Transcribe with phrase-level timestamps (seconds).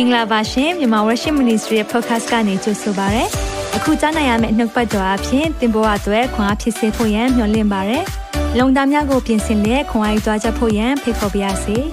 [0.00, 3.24] င်္ဂလာပါရှင်မြန်မာ Worship Ministry ရဲ့ podcast ကနေကြိုဆိုပါရစေ။
[3.76, 7.98] အခုကြားနိုင်ရမယ့်နှုတ်ပတ်တော်အဖြစ်သင်ပေါ်အပ်ွယ်ခွန်အားဖြစ်စေဖို့ယံမျှဝင့်ပါရစေ။
[8.58, 11.76] လုံတာများကိုပြင်ဆင်လက်ခွန်အားယူကြားချက်ဖို့ယံဖိတ်ခေါ်ပါရစေ။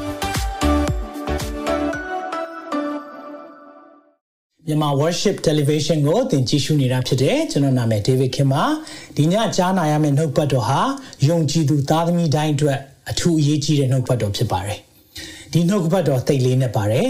[4.66, 8.64] မြန်မာ Worship Television ကိုသင်ကြည့်ရှုနေတာဖြစ်တယ်ကျွန်တော်နာမည် David Kim ပါ
[9.18, 10.80] ဒီညကြားနာရမယ့်နှုတ်ပတ်တော်ဟာ
[11.28, 14.80] ယုံကြည်သူသားသမီးတိုင်းအတွက်အထူးအရေးကြီးတဲ့နှုတ်ပတ်တော်ဖြစ်ပါတယ်
[15.52, 17.10] ဒီနှုတ်ပတ်တော်သိလေးနဲ့ပါတယ်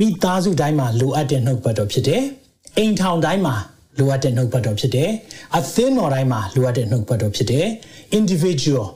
[0.00, 2.22] မိသားစုတိုင်းမှာလိုအပ်တဲ့နှုတ်ပတ်တော်ဖြစ်တယ်။
[2.76, 3.54] အိမ်ထောင်တိုင်းမှာ
[3.98, 5.10] လိုအပ်တဲ့နှုတ်ပတ်တော်ဖြစ်တယ်။
[5.56, 7.66] အသင်းတော်တိုင်းမှာလိုအပ်တဲ့နှုတ်ပတ်တော်ဖြစ်တယ်။
[8.18, 8.86] individual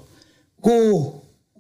[0.67, 0.85] ကို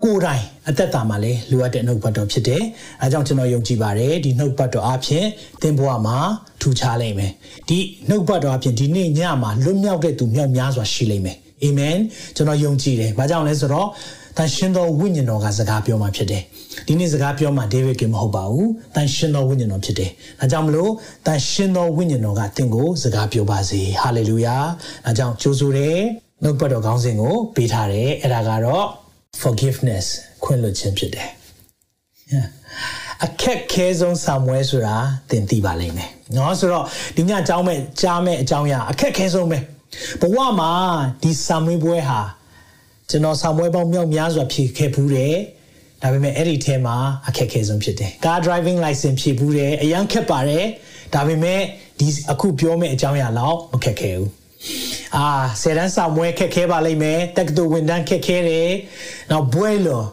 [0.05, 2.63] ကိုယ်တိုင်အသက်တာမှာလည်းလိုအပ်တဲ့နှုတ်ပတ်တော်ဖြစ်တယ်။
[3.03, 5.25] အဲကြောင့်ကျွန်တော်ယုံကြည်ပါတယ်ဒီနှုတ်ပတ်တော်အပြင်
[5.63, 6.17] သင်ဘဝမှာ
[6.61, 7.33] ထူခြားလိမ့်မယ်။
[7.69, 11.97] ဒီနှုတ်ပတ်တော်အပြင်ဒီနေ့ညမှာလွတ်မြောက်တဲ့သူမြောက်များစွာရှိလိမ့်မယ်။အာမင်
[12.37, 13.89] ကျွန်တော်ယုံကြည်တယ်။ဘာကြောင့်လဲဆိုတော့
[14.37, 16.43] တန်ရှင်သောဝိညာဉ်တော်ကစကားပြောမှာဖြစ်တယ်။
[16.87, 20.91] ဒီနေ့စကားပြောမှာဒေးဗစ်ကမဟုတ်ပါဘူး။တန်ရှင်သောဝိညာဉ်တော်ဖြစ်တယ်။ဒါကြောင့်မလို့
[21.27, 24.57] တန်ရှင်သောဝိညာဉ်တော်ကသင်ကိုစကားပြောပါစေ။ဟာလေလုယာ။
[25.07, 25.99] အဲကြောင့်ကြိုးဆိုတယ်
[26.43, 28.85] နှုတ်ပတ်တော်ကောင်းစဉ်ကိုပေးထားတယ်။အဲ့ဒါကတော့
[29.41, 30.07] forgiveness
[30.45, 31.29] ခွင့်လွှတ်ခြင်းဖြစ်တယ်။
[33.25, 34.97] အခက်ခဲဆုံးဆာမွဲဆိုတာ
[35.31, 36.85] သင်သိပါလိမ့်မယ်။နော်ဆိုတော့
[37.17, 39.59] ဒီညအကြောင်းမဲ့ကြားမဲ့အကြောင်းအရာအခက်ခဲဆုံးပဲ။
[40.21, 40.71] ဘဝမှာ
[41.23, 42.21] ဒီဆာမွေးပွဲဟာ
[43.13, 45.35] ကျွန်တော်ဆောင်ပွဲပေါင်းမြောက်များစွာဖြည့်ခဲ့ဘူးတယ်
[46.03, 46.97] ဒါပေမဲ့အဲ့ဒီထဲမှာ
[47.29, 50.65] အခက်အခဲဆုံးဖြစ်တယ် car driving license ဖြည့်ဘူးတယ်အရန်ခက်ပါတယ်
[51.15, 51.61] ဒါပေမဲ့
[51.99, 54.31] ဒီအခုပြောမယ့်အကြောင်းအရာတော့မခက်ခဲဘူး
[55.17, 55.27] အာ
[55.63, 58.69] ဆယ်တန်းဆောင်ပွဲခက်ခဲပါလိမ့်မယ်တက္ကသိုလ်ဝန်ထမ်းခက်ခဲတယ်
[59.31, 60.07] နောက်ဘွဲလော်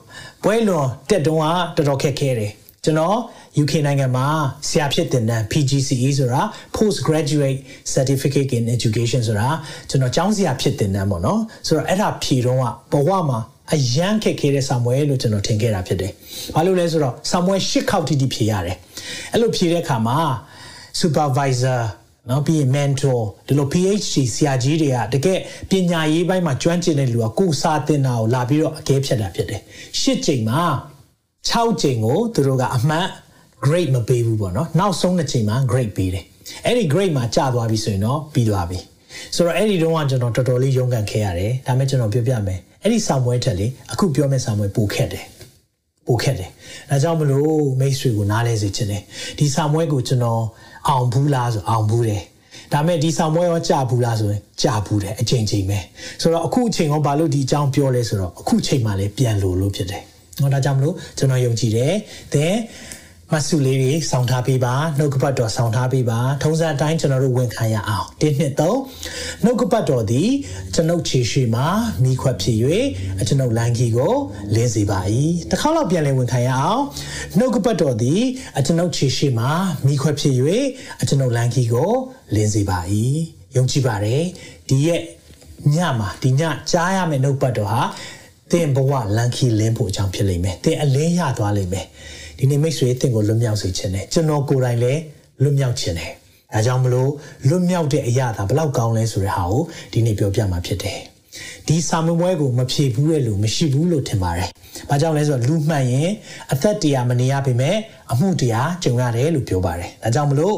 [0.43, 1.39] ဘွဲလော်တက်တုံး
[1.77, 2.51] ကတော်တော်ခက်ခဲတယ်
[2.83, 3.17] ကျွန်တော်
[3.61, 4.27] UK နိုင်ငံမှာ
[4.69, 6.41] ဆရာဖြစ်တဲ့နန်း PGCE ဆိုတာ
[6.75, 7.59] Post Graduate
[7.93, 9.47] Certificate in Education ဆိုတာ
[9.89, 12.57] ကျွန်တော်ကျောင်းဆရာဖြစ်တဲ့နန်းပေါ့နော်ဆိုတော့အဲ့ဒါဖြေတော့
[12.93, 13.39] ကဘဝမှာ
[13.73, 16.11] အရန်ခက်ခဲတဲ့ဆာမွဲလို့ကျွန်တော်ထင်ခဲ့တာဖြစ်တယ်။
[16.55, 18.77] ဘာလို့လဲဆိုတော့ဆာမွဲ၈ခေါက်တိတိဖြေရတယ်။
[19.33, 20.17] အဲ့လိုဖြေတဲ့အခါမှာ
[21.01, 21.81] supervisor
[22.29, 29.61] နော်ပြီးရင် mentor ဒီလို PhD ဆရာကြီးတွေကတကယ်ပညာရေးပိုင်းမှာကျွမ်းကျင်တဲ့လူကကိုစာတင်တာကိုလာပြီးတော့အကဲဖြတ်တာဖြစ်တယ်။
[30.01, 30.61] ၈ချိန်မှာ
[31.47, 33.07] 6ချိန်ကိုသူတို့ကအမှတ်
[33.65, 36.25] grade မပေးဘူးပေါ့နော်နောက်ဆုံးတစ်ချိန်မှာ grade ပေးတယ်
[36.65, 38.79] အဲ့ဒီ grade မှာကျသွားပြီဆိုရင်တော့ပြီးသွားပြီ
[39.35, 45.25] ဆိုတော့အဲ့ဒီတုန်းကကျွန်တော်တော်တော်လေးရုန်းကန်ခဲ့ရတယ်ဒါပေမဲ့ကျွန်တော်ပြောပြမယ်အဲ့ဒီစာမွေးထက်လေအခုပြောမယ့်စာမွေးပိုခက်တယ်
[46.07, 46.49] ပိုခက်တယ်
[46.89, 49.03] ဒါကြောင့်မလို့မိတ်ဆွေကိုနားလဲစေချင်တယ်
[49.39, 50.41] ဒီစာမွေးကိုကျွန်တော်
[50.89, 52.23] အောင်ဘူးလားဆိုအောင်ဘူးတယ်
[52.73, 55.79] ဒါမဲ့ဒီဆောင်ပွဲရောကြာဘူးလားဆိုရင်ကြာဘူးတယ်အချိန်ချိန်ပဲ
[56.21, 60.03] ဆိုတော့အခုအချိန်ရောဘာလို့ဒီအကြောင်းပြောလဲဆိုတော့အခုချိန်မှလည်းပြန်လို့လို့ဖြစ်တယ်
[60.41, 61.93] ဟောဒါကြောင့်မလို့ကျွန်တော်ယုံကြည်တယ်
[62.33, 62.55] သင်
[63.33, 68.79] မဆုလေးတွေစောင့်ထားပေးပါနှုတ်ကပတ်တော်စောင့်ထားပေးပါထုံးစံအတိုင်းကျွန်တော်တို့ဝန်ခံရအောင်တင်းနှစ်သုံး
[69.43, 70.29] နှုတ်ကပတ်တော်သည်
[70.75, 71.67] ကျွန်ုပ်ခြေရှိမှာ
[72.03, 72.57] မိခွက်ဖြစ်၍
[73.27, 74.13] ကျွန်ုပ်လမ်းကြီးကို
[74.55, 74.99] လင်းစေပါ၏
[75.51, 76.83] တစ်ခါတော့ပြန်လည်ဝန်ခံရအောင်
[77.37, 78.21] နှုတ်ကပတ်တော်သည်
[78.65, 79.51] ကျွန်ုပ်ခြေရှိမှာ
[79.85, 80.35] မိခွက်ဖြစ်၍
[81.07, 81.91] ကျွန်ုပ်လမ်းကြီးကို
[82.33, 82.79] လင်းစေပါ၏
[83.55, 84.23] ယုံကြည်ပါတယ်
[84.67, 85.01] ဒီရဲ့
[85.73, 86.41] ညမှာဒီည
[86.71, 87.81] ကြားရမယ့်နှုတ်ပတ်တော်ဟာ
[88.51, 91.85] သင်ဘဝလန်ခီလင်းဖို့အကြောင်းဖြစ်လိမ့်မယ်သင်အလင်းရသွားလိမ့်မယ်
[92.37, 95.01] ဒီနေ့မိတ်ဆွေတင့်ကိုလွတ်မြောက်စေခြင်းနဲ့ကျွန်တော်ကိုယ်တိုင်လည်း
[95.43, 96.11] လွတ်မြောက်ခြင်းနဲ့
[96.53, 97.11] အဲကြောင့်မလို့
[97.49, 99.61] လွတ်မြောက်တဲ့အရာသာဘလောက်ကောင်းလဲဆိုတဲ့ဟာကို
[99.93, 100.99] ဒီနေ့ပြောပြမှာဖြစ်တယ်
[101.67, 104.49] ဒီစာမပွဲကိုမဖြေဘူးတဲ့လူမရှိဘူးလို့ထင်ပါတယ်။
[104.89, 106.09] ဘာကြောင့်လဲဆိုတော့လူမှန်ရင်
[106.53, 107.75] အသက်တရားမနေရပေမဲ့
[108.11, 110.55] အမှုတရားကြုံရတယ်လို့ပြောပါတယ်။ဒါကြောင့်မလို့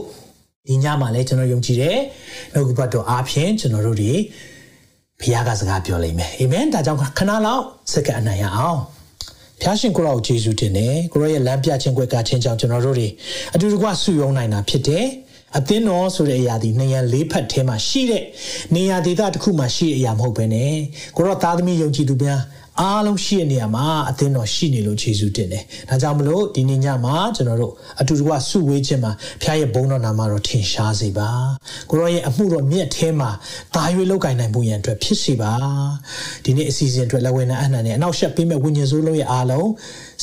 [0.68, 1.97] ဒီညမှာလည်းကျွန်တော်ယုံကြည်တယ်။
[2.53, 4.12] နှုတ်ကပတ်တော်အားဖြင့်ကျွန်တော်တို့ဒီ
[5.22, 8.80] ဘုရားကစကားပြောလိမ့်မယ်။အာမင်။ဒါကြောင့်ခဏလောက်စက္ကန့်အနံ့ရအောင်။
[9.62, 13.08] ဖျားရှင်ကိုရောယေရှုတင်တယ်ကိုရောရဲ့လမ်းပြခြင်းကွယ်ကခြင်းကြောင့်ကျွန်တော်တို့တွေ
[13.54, 15.06] အတူတကွဆုယုံနိုင်တာဖြစ်တယ်
[15.58, 18.24] အသင်းတော်ဆိုတဲ့အရာဒီနေရန်လေးဖက်ထဲမှာရှိတဲ့
[18.76, 20.74] နေရာဒေသတစ်ခုမှာရှိတဲ့အရာမဟုတ်ဘဲနဲ့
[21.18, 22.42] ကိုရောသားသမီးယုံကြည်သူများ
[22.80, 29.12] အားလုံးရှိတဲ့နေရာမှာအသင်းတော်ရှိနေလို့ယေရှုတင်တယ်။ဒါကြောင့်မလို့ဒီနေ့ညမှာကျွန်တော်တို့အတူတကွဆုဝေးခြင်းမှာ
[29.42, 31.30] ဖခင်ရဲ့ဘုန်းတော်နာမတော်ထင်ရှားစေပါ။
[31.90, 33.30] ကိုရောရဲ့အမှုတော်မြတ်ထဲမှာ
[33.76, 35.52] ဒါရွေးလောက်ကင်နိုင်မှုရန်အတွက်ဖြစ်စေပါ။
[36.46, 39.68] ဒီနေ့အစီအစဉ်အတွက်လက်ဝဲနဲ့အနှံနဲ့အနောက်ရှက်ပေးမဲ့ဝိညာဉ်စိုးလုံးရဲ့အားလုံး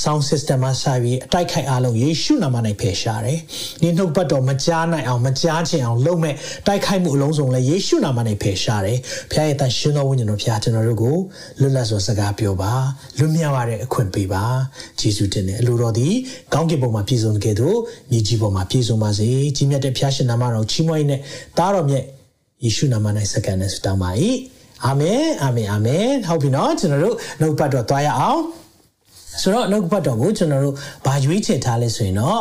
[0.03, 3.39] sound system မှာစာပြီးအတိုက်ခိုက်အားလုံးယေရှုနာမ၌ဖယ်ရှားတယ်။
[3.83, 6.35] ဒီနှုတ်ပတ်တော်မကြားနိုင်အောင်မကြားချင်အောင်လုပ်မဲ့
[6.67, 8.99] တိုက်ခိုက်မှုအလုံးစုံလည်းယေရှုနာမ၌ဖယ်ရှားတယ်။
[9.31, 11.17] ဖခင်ရဲ့တန်ရှင်တော်ဝိညာဉ်တော်ဖခင်ကျွန်တော်တို့ကို
[11.61, 12.73] လွတ်လပ်စွာစကားပြောပါ
[13.19, 14.45] လွတ်မြောက်ရတဲ့အခွင့်ပေးပါ။
[15.01, 16.15] ယေရှုတင်တယ်အလိုတော်သည်
[16.55, 17.79] ကောင်းကင်ဘုံမှာပြည့်စုံတဲ့ကဲ့သို့
[18.11, 21.21] မြေကြီးပေါ်မှာပြည့်စုံပါစေ။ကြီးမြတ်တဲ့ဖခင်ရှင်နာမတော်ချီးမွမ်းနဲ့
[21.59, 22.05] သားတော်မြတ်
[22.65, 24.11] ယေရှုနာမ၌စက္ကန့်နဲ့ဆုတောင်းပါ၏။
[24.87, 28.43] အာမင်အာမင်အာမင်ဟုတ်ပြီနော်ကျွန်တော်တို့နှုတ်ပတ်တော်သွားရအောင်။
[29.43, 30.75] ဆိုတော့နှုတ်ပတ်တော်ကိုကျွန်တော်တို့
[31.07, 32.41] ဘာရွေးချယ်ထားလဲဆိုရင်တော့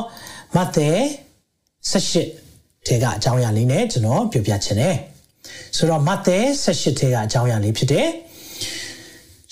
[0.56, 0.90] မဿဲ
[1.92, 4.96] 18ထဲကအကြောင်းအရာလေးနဲ့ကျွန်တော်ပြောပြချင်တယ်
[5.76, 8.08] ဆိုတော့မဿဲ18ထဲကအကြောင်းအရာလေးဖြစ်တယ်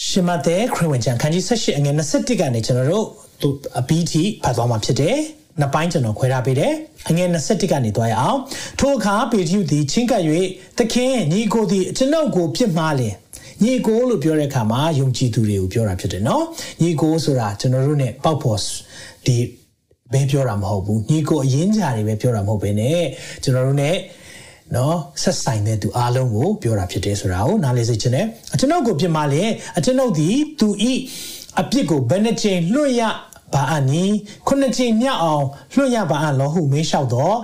[0.05, 3.05] ရှင်မဿဲခရစ်ဝင်ကျမ်းခန်းကြီး18အငယ်21ကနေကျွန်တော်တို့
[3.41, 3.49] သူ
[3.79, 5.17] အပီးထိဖတ်သွားမှာဖြစ်တယ်
[5.59, 6.73] နှစ်ပိုင်းကျွန်တော်ခွဲထားပေးတယ်
[7.09, 8.39] အငယ်21ကနေသွားရအောင်
[8.79, 10.23] ထိုအခါပေတရုသည်ချင်းကပ်၍
[10.77, 13.13] သခင်ညီကိုသည်ကျွန်ုပ်ကိုပြစ်မှားလင်
[13.62, 16.44] ညီကိုလို့ပြောတဲ့အခါမှာယုံကြည်သူတွေကိုပြောတာဖြစ်တယ်နော်
[16.80, 18.58] ညီကိုဆိုတာကျွန်တော်တို့ ਨੇ ပေါက်ဖို့
[19.26, 19.36] ဒီ
[20.12, 22.82] ဘယ်ပြောတာမဟုတ်ဘူးညီကိုအရင်ကြာတွေပဲပြောတာမဟုတ်ဘဲね
[23.42, 23.90] ကျွန်တော်တို့ ਨੇ
[24.76, 29.48] နော်ဆက်ဆိုင်တဲ့သူအားလုံးကိုပြောတာဖြစ်တယ်ဆိုတာကိုနားလည်စေချင်တယ်အကျွန်ုပ်ကိုပြစ်မှားလင်
[29.78, 30.92] အကျွန်ုပ်သည်သူဤ
[31.60, 33.02] အပြစ်ကိုဘယ်နှချိန်လွှတ်ရ
[33.54, 34.04] ဘာအနီ
[34.46, 35.44] ခုနှစ်ချိန်မြောက်အောင်
[35.74, 37.36] လွှတ်ရပါအလောဟုမေးလျှောက်တော့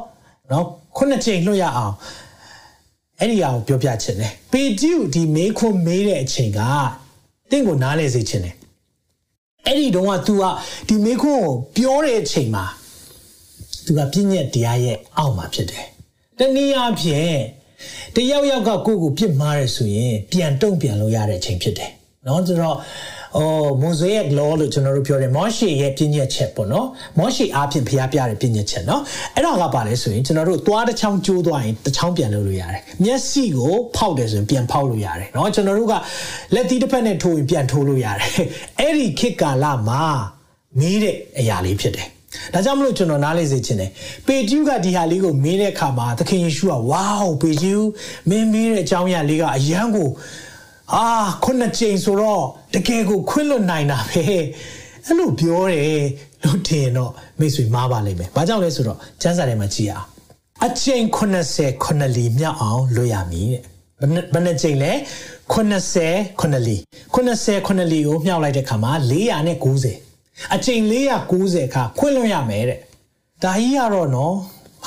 [0.51, 0.67] နော်
[0.97, 1.95] ခုနှစ်ချိန်လွှတ်ရအောင်
[3.22, 6.60] အဲ့ဒီအရာကိုပြောပြချင်တယ်ပေတရုဒီမေခွန်းမေးတဲ့အချိန်က
[7.52, 8.56] တင့်ကိုနားလဲစေချင်တယ်
[9.66, 10.44] အဲ့ဒီတော့က तू က
[10.88, 12.66] ဒီမေခွန်းကိုပြောတဲ့အချိန်မှာ
[13.86, 15.86] तू ကပြည့်ညက်တရားရဲ့အောက်မှာဖြစ်တယ်
[16.38, 17.38] တနည်းအားဖြင့်
[18.16, 21.92] တယောက်ယောက်ကကိုယ့်ကိုပြစ်မှားရဲဆိုရင်ပြန်တုံ့ပြန်လို့ရတဲ့အချိန်ဖြစ်တယ်
[22.26, 22.78] နော်ဆိုတော့
[23.38, 26.88] အော်မိုဇေယက် law လို့ကျွန်တော်တို့ပြောတယ်မောရှေရဲ့ပြည့်ညက်ချက်ပေါ့နော်
[27.20, 29.02] မောရှေအားဖြင့်ဖျားပြတဲ့ပြည့်ညက်ချက်နော်
[29.36, 35.94] အဲ့ဒါကပါလဲဆိုရင်ကျွန်တော်တို့သွားတစ်ချောင်းကျိုးသွားရင်တစ်ချောင်းပြန်လုပ်လို့ရတယ်မျက်စိကိုဖောက်တယ်ဆိုရင်ပြန်ဖောက်လို့ရတယ်နော်ကျွန်တော်တို့က
[36.56, 38.32] လက်သီးတစ်ဖက်နဲ့ထိုးရင်ပြန်ထိုးလို့ရတယ်
[38.80, 40.04] အဲ့ဒီခေတ်ကာလမှာ
[40.80, 42.08] မီးတဲ့အရာလေးဖြစ်တယ်
[42.54, 43.92] ဒါကြောင့်မလို့ကျွန်တော်နားလေစေချင်တယ်
[44.28, 47.10] ပေတျုကဒီဟာလေးကိုမင်းတဲ့အခါမှာသခင်ယေရှုကဝေါ
[47.42, 47.78] ပေတျု
[48.30, 50.10] မင်းမင်းတဲ့အကြောင်းအရာလေးကအယံကို
[50.96, 51.06] အာ
[51.44, 52.44] ခုနှစ်ကြိမ်ဆိုတော့
[52.74, 54.22] တကယ်ကိုခွင့်လွတ်နိုင်တာပဲ
[55.06, 56.04] အဲ့လိုပြောတယ်
[56.44, 60.06] လို့ထင်တော့မိတ်ဆွေမားပါလိမ့်မယ်။ဘာကြောင့်လဲဆိုတော့ကျမ်းစာထဲမှာကြည်အောင်
[60.66, 63.62] အချိန်80ခုနှစ်လီမြောက်အောင်လွတ်ရမည်တဲ့။
[64.00, 64.92] ဘယ်နှချိန်လဲ
[65.54, 66.78] 80ခုနှစ်လီ
[67.14, 68.92] 80ခုနှစ်လီကိုမြောက်လိုက်တဲ့ခါမှာ
[69.74, 70.82] 490အချိန်
[71.32, 72.80] 490ခါခွင့်လွတ်ရမယ်တဲ့။
[73.44, 74.34] ဒါကြီးကတော့နော်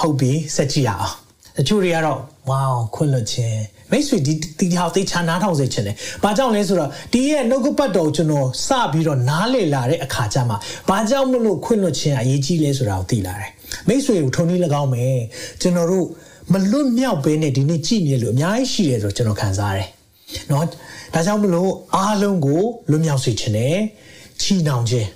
[0.00, 1.14] ဟုတ်ပြီစက်ကြည့်ရအောင်။
[1.56, 2.64] တချို့တွေကတော့ ဝေါ
[2.94, 3.60] ခွင့်လွတ်ခြင်း
[3.90, 10.54] မိတ်ဆွေဒီဒီဟာသိချာနားထောင်စေချင်တယ်။ဘာကြောင့်လဲဆိုတော့ဒီရဲ့နှုတ်ကပတ်တော်ကျွန်တော်စပြီးတော့နားလေလာတဲ့အခါကျမှ
[10.88, 13.50] ဘာကြောင့်မလို့ခွင့်လွှတ်ခြင်းအရေးကြီးလဲဆိုတာကိုသိလာတယ်။
[13.88, 15.18] မိတ်ဆွေကိုထုံနည်း၎င်းမယ်
[15.60, 16.06] ကျွန်တော်တို့
[16.52, 19.88] မလွတ်မြောက်ဘဲနဲ့ဒီနေ့ကြည်မြဲလို့အများကြီးရှိတယ်ဆိုတော့ကျွန်တော်ခံစားရတယ်။
[20.50, 20.66] နော်
[21.14, 23.76] ဒါကြောင့်မလို့အားလုံးကိုလွတ်မြောက်စေချင်တယ်။
[24.42, 25.08] ချီနှောင်ခြင်း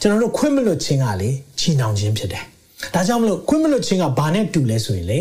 [0.00, 2.44] ကျွန်တော်တို့ခွင့်မလွတ်ခြင်းကလေချီနှောင်ခြင်းဖြစ်တယ်။
[2.94, 5.18] ဒါကြောင့်မလို့ခွင့်မလွတ်ခြင်းကဘာနဲ့တူလဲဆိုရင်လေ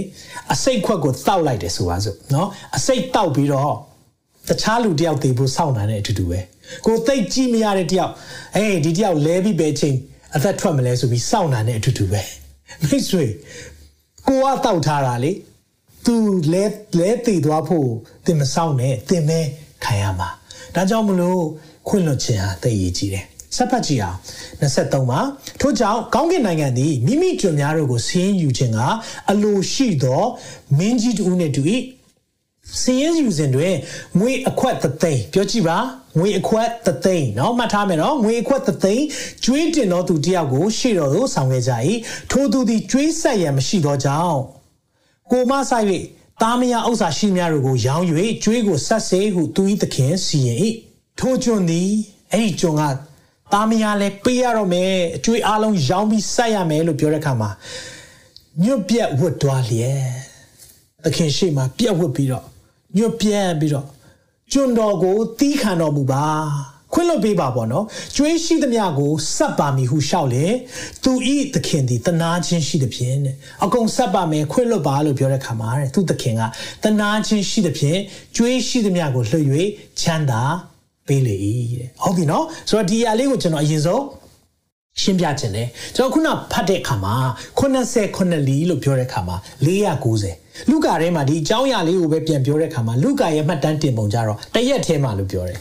[0.53, 2.47] အစိတ်ခွက်ကိုတောက်လိုက်တယ်ဆိုပါစို့နော်
[2.77, 3.73] အစိတ်တောက်ပြီးတော့
[4.49, 6.39] တခြားလူတယောက်သေးဖို့စောင့်နေတဲ့အတူတူပဲ
[6.85, 8.13] ကိုသိတ်ကြည့်မရတဲ့တယောက်
[8.55, 9.97] အေးဒီတယောက်လဲပြီးပဲချင်း
[10.35, 12.21] အသက်ထွက်မလဲဆိုပြီးစောင့်နေတဲ့အတူတူပဲ
[12.83, 13.25] မိတ်ဆွေ
[14.27, 15.31] ကိုကတောက်ထားတာလေ
[16.05, 16.15] तू
[16.53, 16.63] လဲ
[16.99, 17.87] လဲတည်သွားဖို့
[18.25, 19.39] တင်မစောင့်နဲ့တင်မဲ
[19.83, 20.29] ခံရမှာ
[20.75, 21.41] ဒါကြောင့်မလို့
[21.87, 23.25] ခွင့်လွတ်ခြင်းဟာသိရည်ကြီးတယ်
[23.56, 24.18] ဆက်ဖတ်ကြည့်အောင်
[24.60, 25.20] 23မှာ
[25.60, 28.78] ထို့ကြောင့်ကောင်းကင်နိုင်ငံသည်မိမိကျွန်များတို့ကိုဆင်းယူခြင်းက
[29.30, 30.22] အလိုရှိသော
[30.78, 31.62] မင်းကြီးတူနှင့်တူ၏
[32.80, 33.74] စည်ရင်ယူစဉ်တွင်
[34.18, 35.78] ငွေအခွက်သသိန်းပြောကြည့်ပါ
[36.18, 39.04] ငွေအခွက်သသိန်းเนาะမှတ်ထားမယ်เนาะငွေအခွက်သသိန်း
[39.44, 41.72] ကျွေးတင်သောသူတယောက်ကိုရှေ့တော်သို့ဆောင်ခဲ့ကြ၏
[42.30, 44.38] ထိုသူသည်ကျွေးဆက်ရန်မရှိသောကြောင့်
[45.30, 45.86] ကိုမဆိုင်၍
[46.42, 48.04] တာမယာဥစ္စာရှိများတို့ကိုရောင်း၍
[48.44, 50.58] ကျွေးကိုဆက်စေဟုသူ၏သခင်စီရင်၏
[51.18, 51.90] ထိုကျွန်သည်
[52.32, 52.82] အဲ့ဒီကျွန်က
[53.53, 57.49] သားမယားလည်းပေးရတော့မယ်အကျွေးအားလုံးရောင်းပြီးစိုက်ရမယ်လို့ပြောတဲ့အခါမှာ
[58.63, 60.03] ညွတ်ပြက်ဝတ်သွားလျက်
[61.03, 62.45] သခင်ရှိမှပြက်ဝတ်ပြီးတော့
[62.97, 63.87] ညွတ်ပြက်ပြီးတော့
[64.51, 66.25] ကျွန်းတော်ကိုတီးခံတော်မူပါ
[66.93, 70.45] ခွင့်လွှတ်ပေးပါပေါ့နော်ကျွေးရှိသမျှကိုစပ်ပါမည်ဟုရှောက်လေ
[71.03, 76.41] သူဤသခင်သည်တနာခြင်းရှိသည်ဖြင့်တဲ့အကုန်စပ်ပါမယ်ခွင့်လွှတ်ပါလို့ပြောတဲ့ခါမှာတဲ့သူသခင်က
[76.83, 77.99] တနာခြင်းရှိသည်ဖြင့်
[78.35, 79.47] ကျွေးရှိသမျှကိုလှည့်၍
[80.01, 80.41] ချမ်းသာ
[81.09, 81.35] ပေးလေ၏
[81.79, 84.03] တဲ့ဟုတ်ပြီနော်ဆိုတော့ဒီအရာလေးကိုကျွန်တော်အရင်ဆုံး
[85.01, 87.15] ရှင်းပြခြင်းတယ်ကျွန်တော်ခုနဖတ်တဲ့အခါမှာ
[87.59, 89.35] 80ခုနှစ်လီလို့ပြောတဲ့အခါမှာ
[90.05, 95.59] 490လူကာထဲမှာဒီအကြောင်းအရာလေးကိုပဲပြန်ပြောတဲ့အခါမှာလူကာရဲ့မှတ်တမ်းတင်ပုံကြတော့တရက်ထဲမှာလို့ပြောတယ်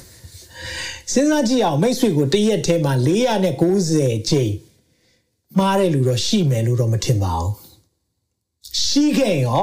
[1.13, 2.93] စဉ်းစားကြည့်အောင်မိတ်ဆွေကိုတရက်ထဲမှာ
[3.57, 4.53] 490ချိန်
[5.59, 7.53] မှားတဲ့လူတော့ရှိမယ်လို့တော့မထင်ပါဘူး
[8.87, 9.63] ရှိခဲ့ရော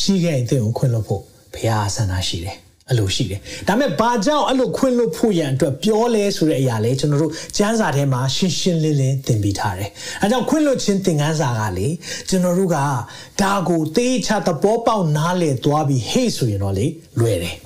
[0.00, 1.22] ရှိခဲ့ရင်သင်ကိုခွင့်လို့ဖို့
[1.54, 2.56] ဘုရားဆန္ဒရှိတယ်
[2.90, 9.90] အဲ့လိုရှိတယ်ဒါပေမဲ့ဘာကြောင့်အဲ့လိုခွင့်လွတ်ဖို့ရန်အတွက်ပြောလဲဆိုတဲ့အရာလေးကျွန်တော်တို့ကျမ်းစာထဲမှာရှင်းရှင်းလင်းလင်းသင်ပေးထားတယ်
[10.22, 11.88] အဲကြောင့်ခွင့်လွတ်ခြင်းသင်ခန်းစာကလေ
[12.28, 12.76] ကျွန်တော်တို့က
[13.42, 16.86] ဒါကိုသေချာသဘောပေါက်နားလည်သွားပြီးဟေ့ဆိုရင်တော့လေ
[17.20, 17.56] လွယ်တယ်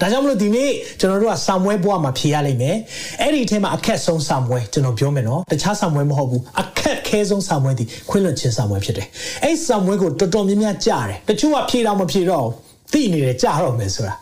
[0.00, 2.76] ဒါကြောင့်မလို့ဒီနေ့ကျွန်တော်တို့ကဆာမွဲဘွားမှာဖြေရလိမ့်မယ်
[3.20, 9.06] အဲ့ဒီအထက်မှာအခက်ဆုံးဆာမွဲကျွန်တော်ပြောမယ်နော်တခြားဆာမွဲမဟုတ်ဘူးအခက်ခဲဆုံးဆာမွဲဒီခွင့်လွတ်ခြင်းဆာမွဲဖြစ်တယ်
[9.44, 12.46] အဲ့ဆာမွဲကိုတော်တော်များများကြားတယ်တချို့ကဖြေတော့မဖြေတော့
[12.92, 14.14] သိနေတယ်ကြားတော့မယ်ဆိုတာ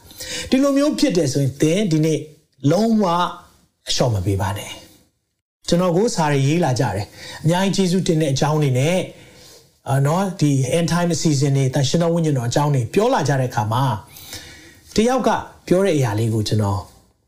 [0.50, 2.18] ဒီလိုမျိုးဖြစ်တယ်ဆိုရင်သင်ဒီနေ့
[2.70, 3.04] လုံးဝ
[3.88, 4.70] အလျှော့မပေးပါနဲ့
[5.68, 7.06] ကျွန်တော်ကိုစာရရေးလာကြတယ်
[7.44, 8.98] အများကြီးကျေးဇူးတင်တဲ့အကြောင်းတွေနဲ့
[9.88, 13.82] အာနော်ဒီ end time season တွေတန်ရှင်တော်ဝိညာဉ်တော်အကြောင်းတွေပြောလာကြတဲ့အခါမှာ
[14.94, 15.28] တယောက်က
[15.66, 16.80] ပြောတဲ့အရာလေးကိုကျွန်တော်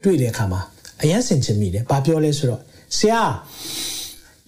[0.05, 0.61] တွေ့တဲ့အခါမှာ
[1.03, 2.61] အယံစင်ချင်မိတယ်။ဘာပြောလဲဆိုတော့
[2.97, 3.23] ဆရာ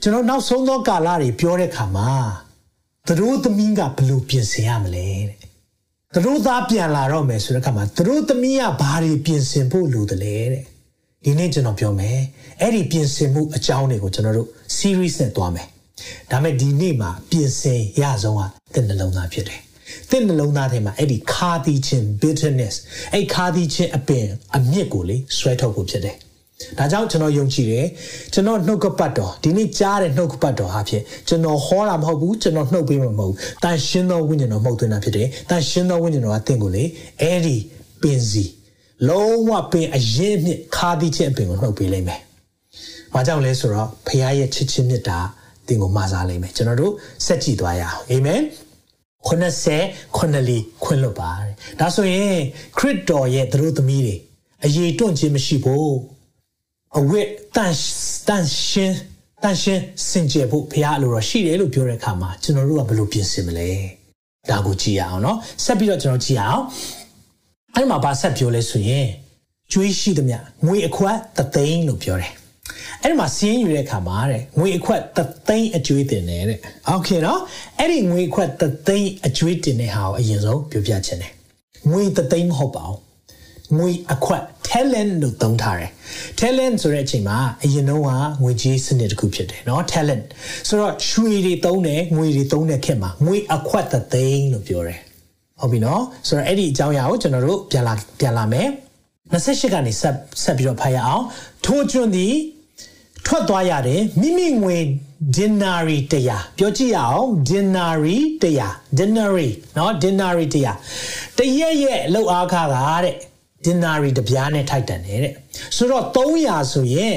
[0.03, 2.11] ကျွန်တော်နောက်ဆုံးသောကာလတွေပြောတဲ့ခါမှာ
[3.07, 5.44] သူတို့သမီးကဘယ်လိုပြင်ဆင်ရမလဲတဲ့
[6.15, 10.63] သူတို့သားပြန်လာတော့မယ်ဆိုတဲ့ခါမှာသူတို့သမီးကဘာတွေပြင်ဆင်ဖို့လိုတယ်လဲတဲ့
[11.25, 12.19] ဒီနေ့ကျွန်တော်ပြောမယ်
[12.61, 15.67] အဲ့ဒီပြင်ဆင်မှုအကြောင်းတွေကိုကျွန်တော်တို့ series နဲ့တွားမယ်
[16.31, 18.43] ဒါပေမဲ့ဒီနေ့မှာပြင်ဆင်ရဆုံးက
[18.75, 19.61] တဲ့နှလုံးသားဖြစ်တယ်။
[20.11, 22.75] တဲ့နှလုံးသားထဲမှာအဲ့ဒီခါသီချင်း bitterness
[23.13, 24.25] အဲ့ခါသီချင်းအပင်
[24.57, 26.17] အမြင့်ကိုလေဆွဲထုတ်ဖို့ဖြစ်တယ်။
[26.79, 27.87] ဒါကြောင့်ကျွန်တော်ယုံကြည်တယ်
[28.33, 36.85] ကျွန်တော်နှုတ်ကပတ်တော်ဒီနေ့ကြားတဲ့နှုတ်ကပတ်တော်ဟာဖြင့်ကျွန်တော်ဟောတာမဟုတ်ဘူးကျွန်တော်နှုတ်ပေးမှာမဟုတ်ဘူး။တန်ရှင်းသောဝိညာဉ်တော်မှုတ်သွင်းတာဖြစ်တယ်။တန်ရှင်းသောဝိညာဉ်တော်ကတင့်ကိုလေ
[37.21, 37.57] အဲ့ဒီ
[38.03, 38.45] ပင်စီ
[39.09, 42.21] လုံးဝပင်အရင်မြင့်ခါသီချင်းအပင်ကိုနှုတ်ပေးလိုက်မယ်။
[43.15, 45.19] ဘာကြောင့်လဲဆိုတော့ဖခင်ရဲ့ချစ်ချင်းမြတ်တာ
[45.67, 46.93] သင်ကိုမှာစားလိမ့်မယ်ကျွန်တော်တို့
[47.27, 48.41] စက်ကြည့်သွားရအောင်အာမင်
[49.27, 52.37] 90ခုနှစ်လီခွင့်လွတ်ပါတယ်ဒါဆိုရင်
[52.79, 54.17] ခရစ်တော်ရဲ့သူတို့သမီးတွေ
[54.65, 55.95] အရေးတွန့်ခြင်းမရှိဘူး
[56.98, 57.74] အဝတ်တန်
[58.28, 58.98] တန်ရှင်း
[59.44, 63.70] တန်ရှင်းစင်ကြယ်ဖို့ဘုရားအလိုတော်ရှိတယ်လို့ပြောတဲ့အခါမှာကျွန်တော်တို့ကဘယ်လိုပြင်ဆင်မလဲ
[64.50, 66.64] ဒါကိုကြည့်ရအောင်เนาะဆက်ပြီးတော့ကျွန်တော်ကြည့်ရအောင်
[67.76, 69.08] အဲ့မှာဗာဆက်ပြောလဲဆိုရင်
[69.72, 72.34] ကျွေးရှိသမျှငွေအခွက်သသိန်းလို့ပြောတယ်
[73.02, 77.42] အဲ့ဒီမှာစီးရင်ယူတဲ့အခါမှာတဲ့ငွေအခွက်သသိန်းအကျွေးတင်တယ်တဲ့โอเคနော်
[77.80, 81.32] အဲ့ဒီငွေအခွက်သသိန်းအကျွေးတင်တဲ့ဟာကိုအရင်ဆုံးပြောပြချင်တယ်
[81.92, 83.00] ငွေသသိန်းမဟုတ်ပါဘူး
[83.78, 85.92] ငွေအခွက် talent လို့သုံးထားတယ်
[86.40, 88.10] talent ဆိုတဲ့အချိန်မှာအရင်တော့က
[88.44, 90.26] ငွေကြေးစနစ်တစ်ခုဖြစ်တယ်เนาะ talent
[90.68, 95.00] ဆိုတော့ရွှေတွေသုံးတယ်ငွေတွေသုံးတဲ့ခေတ်မှာငွေအခွက်သသိန်းလို့ပြောတယ်
[95.60, 98.68] ဟုတ်ပြီနော်ဆိုတော့အဲ့ဒီအကြောင်းအရာကိုကျွန်တော်တို့ပြန်လာပြန်လာမယ်
[99.32, 101.24] 28ကနေဆက်ဆက်ပြီးတော့ဖတ်ရအောင်
[101.66, 102.34] ထိုးကျွန်းသည်
[103.26, 104.78] ထွက်သွားရတယ်မိမိငွေ
[105.36, 110.78] dinari တရားပြောကြည့်ရအောင် dinari တရား dinari เนาะ dinari တရား
[111.38, 113.16] တရက်ရဲ့အလောက်အားခါကတဲ့
[113.65, 115.35] dinari တပြားနဲ့ထိုက်တန်တယ်တဲ့
[115.77, 117.17] ဆိုတော့300ဆိုရင်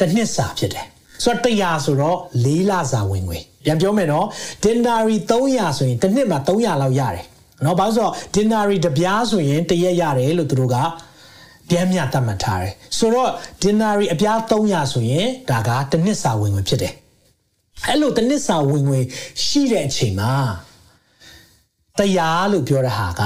[0.00, 0.86] တစ်နှစ်စာဖြစ်တယ်
[1.24, 4.26] ဆိုတော့100ဆိုတော့4လစာဝင်ငွေပြန်ပြောမယ်နော်
[4.64, 7.24] dinari 300ဆိုရင်တစ်နှစ်မှာ300လောက်ရတယ်
[7.64, 10.76] နော်ဘာလို့ဆိုတော့ dinari တပြားဆိုရင်တရက်ရတယ်လို့သူတို့က
[11.70, 13.30] ပြန်မြတ်မှတ်ထားတယ်ဆိုတော့
[13.62, 16.94] dinari အပြား300ဆိုရင်ဒါကတစ်နှစ်စာဝင်ငွေဖြစ်တယ်
[17.86, 19.00] အဲ့လိုတစ်နှစ်စာဝင်ငွေ
[19.44, 20.34] ရှိတဲ့အချိန်မှာ
[21.98, 23.22] တရားလို့ပြောတဲ့ဟာက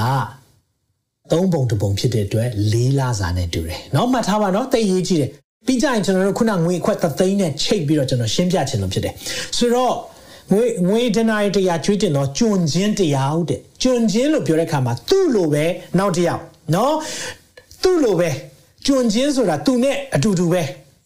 [1.31, 5.29] သုံးပုံတစ်ပုံဖြစ်တဲ့အတွက်၄လစာနဲ့တူတယ်။နောက်မှတ်ထားပါနော်သိရေးကြည့်တယ်။
[5.67, 9.13] ပြီးကြရင်ကျွန်တော်တို့ခုနငွေအခွက်သသိန်းနဲ့ချိတ်ပြီးတော့ကျွန်တော်ရှင်းပြချင်လို့ဖြစ်တယ်။
[9.57, 9.93] ဆိုတော့
[10.53, 15.65] ငွေငွေဒနာရီတရားကျွေးတင်တော့ကျွန်ချင်းတရားဟုတ်တယ်။ကျွန်ချင်းလို့ပြောတဲ့အခါမှာသူ့လိုပဲ
[15.99, 16.41] နောက်တစ်ယောက်
[16.75, 16.95] နော်
[17.83, 18.29] သူ့လိုပဲ
[18.85, 20.61] ကျွန်ချင်းဆိုတာသူနဲ့အတူတူပဲ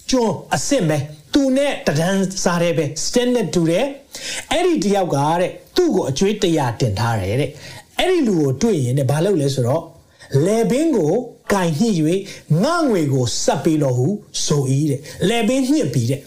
[0.10, 0.98] ကျွန်အစ်စ်ပဲ
[1.34, 3.86] သူနဲ့တဒန်းစားတယ်ပဲ stand နဲ့တူတယ်
[4.52, 7.50] အဲ့ဒီတယောက်ကတဲ့သူ့ကိုအကျွေးတရားတင်ထားတယ်တဲ့
[8.00, 9.84] အဲ့ဒီလူကိုတွေ့ရင်တဲ့ဘာလုပ်လဲဆိုတော့
[10.46, 11.14] လေပင်ကို
[11.52, 11.90] ကင်ညှိ၍
[12.64, 14.08] ငငွေကိုစပ်ပေးတော်ဟု
[14.46, 16.22] ဆို၏တဲ့လေပင်ညှစ်ပြီးတဲ့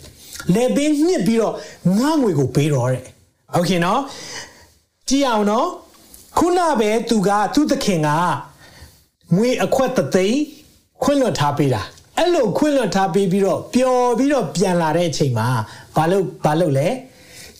[0.54, 1.54] လေပင်ညှစ်ပြီးတော့
[1.98, 3.02] ငငွေကိုပေးတော်တဲ့
[3.54, 4.00] ဟုတ်ကဲ့နော်
[5.08, 5.68] ကြည့်အောင်နော်
[6.38, 8.08] ခုနပဲသူကသူ့သခင်က
[9.36, 10.40] ငွေအခွက်သသိန်း
[11.02, 11.82] ခွင့်လွှတ်ထားပေးတာ
[12.18, 15.48] အဲ့လိုခွင့်လွှတ်ထားပေးပြီးတော့ပျော်ပြီးတော့ပြန်လာတဲ့အချိန်မှာ
[15.96, 16.88] ဘာလို့ဘာလို့လဲ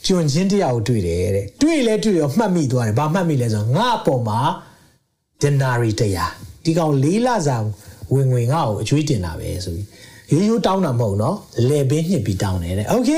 [0.07, 4.41] ကျွန်ချင်းတရားကိုတွေ့တယ်တဲ့တွေ့လဲတွေ့ရောမှတ်မိသွားတယ်ဘာမှတ်မိလဲဆိုတော့ငါအပေါ်မှာ
[5.42, 6.32] denari တရား
[6.64, 7.58] ဒီကောင်လေးလစာ
[8.14, 9.88] ဝင်ငွေငါ့ကိုအကျွေးတင်တာပဲဆိုပြီး
[10.32, 11.38] ရိုးရိုးတောင်းတာမဟုတ်နော်
[11.70, 13.10] လေပင်းညှစ်ပြီးတောင်းတယ်တဲ့โอเค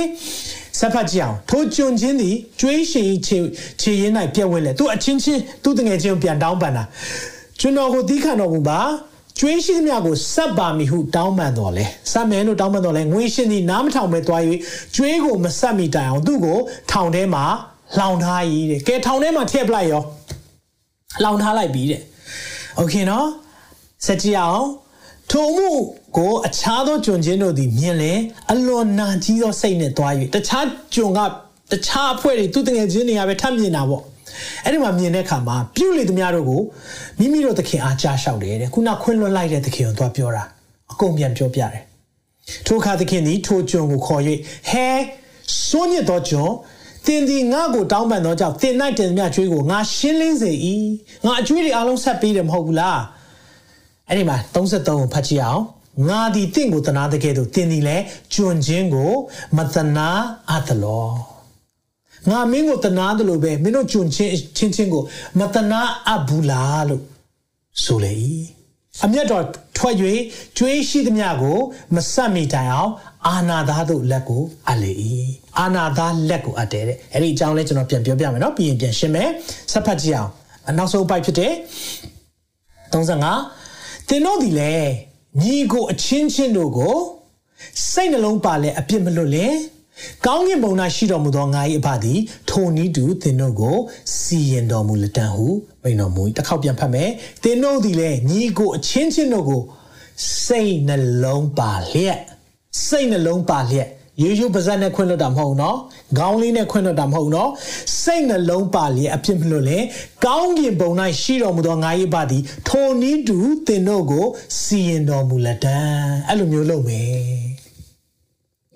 [0.79, 3.37] ဆက်ဖတ်ကြည့်အောင်ထိုကျွန်းချင်းသည်ကျွေးရှိချေ
[3.81, 6.83] ချေရင်၌ပြက်ဝင်လေသူအချင်းချင်းသူတငယ်ချင်းကိုပြန်တောင်းပန်တာ
[7.59, 8.79] ကျွန်တော်ကိုသီးခံတော်မူပါ
[9.39, 14.41] ကျွေးရှိသမျှကိုစပ်ပါမီဟုတောင်းပန်တော်လဲစပ်မယ်လို့တောင်းပန်တော်လဲငွေရှင်သည်နားမထောင်ပဲသွား၍
[14.95, 16.57] ကျွေးကိုမစပ်မိတိုင်အောင်သူ့ကို
[16.91, 17.45] ထောင်ထဲမှာ
[17.97, 20.03] လှောင်ထားရည်တဲ့ကဲထောင်ထဲမှာထည့်ပလိုက်ရော
[21.23, 22.01] လှောင်ထားလိုက်ပြီတဲ့
[22.77, 23.27] โอเคနော်
[24.05, 24.65] စကြည့်အောင်
[25.31, 25.69] ထိုမှု
[26.17, 28.13] ကိုအခြားသောကျွန်ချင်းတို့သည်မြင်လဲ
[28.51, 31.19] အလွန်နာကြီးသောစိတ်နဲ့သွား၍တခြားကျွန်က
[31.71, 34.03] တခြားအဖွဲ့တွေသူတငယ်ချင်းတွေကပဲထပ်မြင်တာပေါ့
[34.63, 36.61] အဲ့ဒီမှာမြင်တဲ့အခါမှာပြုလေသမျှတို့ကို
[37.19, 40.43] မိမိတို့သခင်အားကြားလျှောက်တယ်တဲ့ခုနခွင့်လွှတ်လိုက်တဲ့သခင်ကိုသွားပြောတာ
[40.91, 41.83] အကုန်ပြန်ပြောပြတယ်
[42.65, 44.21] ထိုအခါသခင်သည်ထိုကျွန်ကိုခေါ်၍
[44.69, 44.87] ဟဲ
[45.67, 46.51] စွန့်ညစ်သောကျွန်
[47.08, 50.50] တင်ဒီငါ့ကိုတောင်းပန်သောကြောင့်တင်နိုင်တင်မြကျွေးကိုငါရှင်းလင်းစေ၏
[51.24, 53.00] ငါအကျွေးတွေအလုံးဆက်ပေးတယ်မဟုတ်ဘူးလား
[54.08, 55.62] အဲ့ဒီမှာ33ကိုဖတ်ကြည့်အောင်
[56.08, 57.96] ငါဒီတင့်ကိုတနာတဲ့ကဲ့သို့တင်ဒီလဲ
[58.34, 59.12] ကျွန်းချင်းကို
[59.56, 60.08] မတနာ
[60.50, 61.08] အပ်လော
[62.30, 65.02] ငါမင်းကိုတနာတယ်လို့ပဲမင်းတို့ကျွန်းချင်းချင်းချင်းကို
[65.38, 67.02] မတနာအပ်ဘူးလားလို့
[67.84, 68.16] ဆိုလေ
[69.04, 69.44] အမျက်တော်
[69.76, 69.94] ထွက်၍
[70.56, 71.58] ကျွေးရှိသမျှကို
[71.94, 72.92] မဆက်မိတိုင်အောင်
[73.26, 74.92] အာနာသားတို့လက်ကိုအပ်လေ၏
[75.58, 79.30] အာနာသားလက်ကိုအပ်တယ်တဲ့အဲ့ဒီအကြောင်းလေးကျွန်တော်ပြန်ပြောပြမယ်နော်ပြီးရင်ပြန်ရှင်းမယ်
[79.72, 80.30] ဆက်ဖတ်ကြည့်အောင်
[80.78, 81.52] နောက်ဆုံးပိုက်ဖြစ်တဲ့
[82.92, 84.74] 35တင်တို့ဒီလေ
[85.40, 86.96] ညီကိုအချင်းချင်းတို့ကို
[87.90, 89.46] စိတ်နှလုံးပါလဲအပြစ်မလွတ်လဲ
[90.26, 92.20] ကောင်းကင်ဘုံ၌ရှိတော်မူသောငါ၏အဖသည်
[92.50, 93.76] ထိုနည်းတူသင်တို့ကို
[94.18, 95.46] စီရင်တော်မူလက်တံဟု
[95.82, 97.10] မိန်တော်မူတစ်ခေါက်ပြန်ဖတ်မယ်
[97.42, 99.62] သင်တို့သည်လည်းညီကိုအချင်းချင်းတို့ကို
[100.44, 102.18] စိတ်နှလုံးပါလျက်
[102.86, 103.88] စိတ်နှလုံးပါလျက်
[104.22, 105.76] ရိုးရိုးပါဇက်နဲ့ခွင့်လွတ်တာမဟုတ်နော်
[106.18, 107.50] ခေါင်းလေးနဲ့ခွင့်လွတ်တာမဟုတ်နော်
[108.02, 109.78] စိတ်နှလုံးပါလျက်အဖြစ်မလို့လေ
[110.24, 110.90] ကောင်းကင်ဘုံ၌
[111.22, 114.26] ရှိတော်မူသောငါ၏ပါသည်ထိုနည်းတူသင်တို့ကို
[114.60, 115.78] စီရင်တော်မူလက်တံ
[116.28, 117.08] အဲ့လိုမျိုးလုပ်မယ်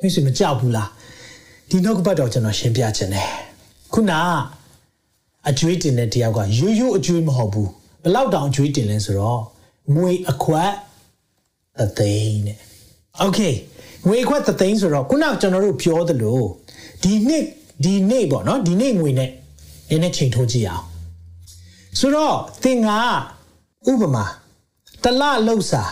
[0.01, 0.89] မိတ်ဆွေမကြောက်ဘူးလား
[1.69, 3.31] ဒီနောက်ကပတ်တော့ကျွန်တော်ရှင်းပြခြင်းတယ်
[3.93, 4.13] ခုန
[5.49, 7.71] အကျွေးတင်တဲ့တယောက်ကရိုးရိုးအကျွေးမဟုတ်ဘူး
[8.03, 9.41] ဘလောက်တောင်အကျွေးတင်လဲဆိုတော့
[9.95, 10.73] ငွေအခွက်
[11.83, 12.59] အသိန်းနဲ့
[13.25, 13.55] okay
[14.08, 16.42] ငွေခွက်သသိန်းဆိုတော့ခုနကကျွန်တော်တို့ပြောသလို
[17.04, 17.44] ဒီနှစ်
[17.84, 19.30] ဒီနေ့ပေါ့နော်ဒီနေ့ငွေနဲ့
[19.90, 20.86] နည်းနည်းချိန်ထိုးကြည့်အောင်
[22.00, 22.90] ဆိုတော့သင်က
[23.92, 24.26] ဥပမာ
[25.04, 25.84] တလလောက်စာ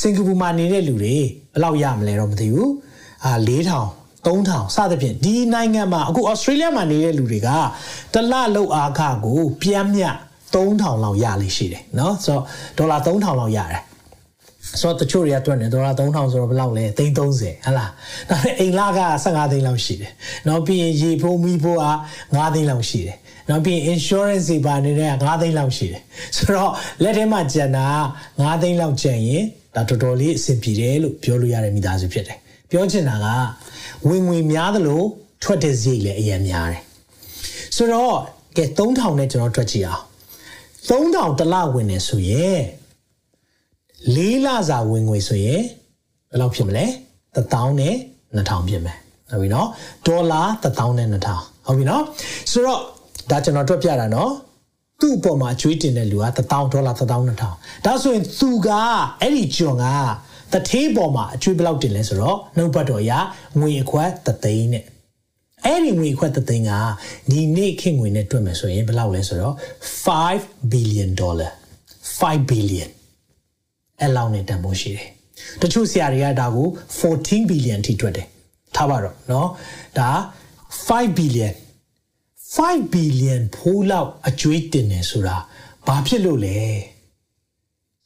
[0.00, 2.70] စင်ကာပူမှာနေတဲ့လူတွေဘယ်လောက်ရမလဲတော့မသိဘူး
[3.24, 7.48] အာ4000 3000စသဖြင့်ဒီနိုင်ငံမှာအခုဩစတြေးလျမှာနေတဲ့လူတွေက
[8.14, 10.04] တလလောက်အားခကိုပြန်မြ
[10.54, 12.44] 3000လောက်ရလိမ့်ရှိတယ်เนาะဆိုတော့
[12.78, 13.82] ဒေါ်လာ3000လောက်ရတယ်
[14.79, 17.89] ဆိုတော့တချို့တွေကတွက်နေဒေါ်လာ3000ဆိုတော့ဘယ်လောက်လဲ330ဟဟလား
[18.29, 20.11] ဒါပေမဲ့အိမ်လာက15သိန်းလောက်ရှိတယ်
[20.47, 21.85] နောက်ပြီးရင်ရေဖိုးမီးဖိုးက
[22.19, 23.17] 9သိန်းလောက်ရှိတယ်
[23.49, 26.01] နောက်ပြီး insurance တွေပါနေတဲ့က9သိန်းလောက်ရှိတယ်
[26.37, 26.71] ဆိုတော့
[27.03, 27.87] လက်ထဲမှာကျန်တာ
[28.29, 29.43] 9သိန်းလောက်ကျန်ရင်
[29.75, 32.37] ဒါတော်တော်လေးအဆင်ပြေတယ်လို့ပြောလို့ရတဲ့မိသားစုဖြစ်တယ်
[32.69, 33.27] ပြောချင်တာက
[34.07, 35.01] ဝင်ငွေများသလို
[35.43, 36.81] ထွက်တဲ့ဈေးလည်းအရင်များတယ်
[37.75, 38.15] ဆိုတော့
[38.57, 40.03] ကဲ3000နဲ့ကျွန်တော်တွက်ကြည့်အောင်
[40.89, 42.61] 3000တစ်လဝင်နေဆိုရင်
[44.15, 45.61] လေးလစာဝင်ငွေဆိုရင်
[46.31, 46.85] ဘယ်လောက်ဖြစ်မလဲ
[47.35, 47.95] 1000နဲ့
[48.37, 48.97] 2000ဖြစ်မယ်
[49.31, 49.67] ဟုတ်ပြီနော်
[50.05, 52.03] ဒေါ်လာ1000နဲ့2000ဟုတ်ပြီနော်
[52.51, 52.79] ဆိုတော့
[53.29, 54.31] ဒါကျွန်တော်တွက်ပြတာနော်
[54.99, 58.69] သူ့အပေါ်မှာအကျွေးတင်တဲ့လူက1000ဒေါ်လာ1000 2000ဒါဆိုရင်သူက
[59.21, 59.85] အဲ့ဒီကျွန်က
[60.53, 63.11] တထေးပေါ်မှာအကျွေးဘယ်လောက်တင်လဲဆိုတော့နှုတ်ပတ်တော်ရ
[63.59, 64.85] ငွေအခွက်သသိန်းနဲ့
[65.65, 66.71] အဲ့ဒီငွေအခွက်သသိန်းက
[67.31, 69.55] ဒီနေ့ခေတ်ငွေနဲ့တွက်မယ်ဆိုရင်ဘယ်လောက်လဲဆိုတော့
[70.05, 71.51] 5 billion dollar
[72.19, 72.89] 5 billion
[74.02, 75.08] အဲ့လောက်နဲ့တန်ဖိုးရှိတယ်
[75.62, 76.68] တချို့ဆရာတွေကဒါကို
[77.00, 78.26] 14 billion ထိတွက်တယ်
[78.76, 79.46] ထားပါတော့เนาะ
[79.98, 80.10] ဒါ
[80.86, 81.54] 5 billion
[82.56, 85.36] 5 billion ဖိုးလောက်အကျွေးတင်နေဆိုတာ
[85.86, 86.58] ဘာဖြစ်လို့လဲ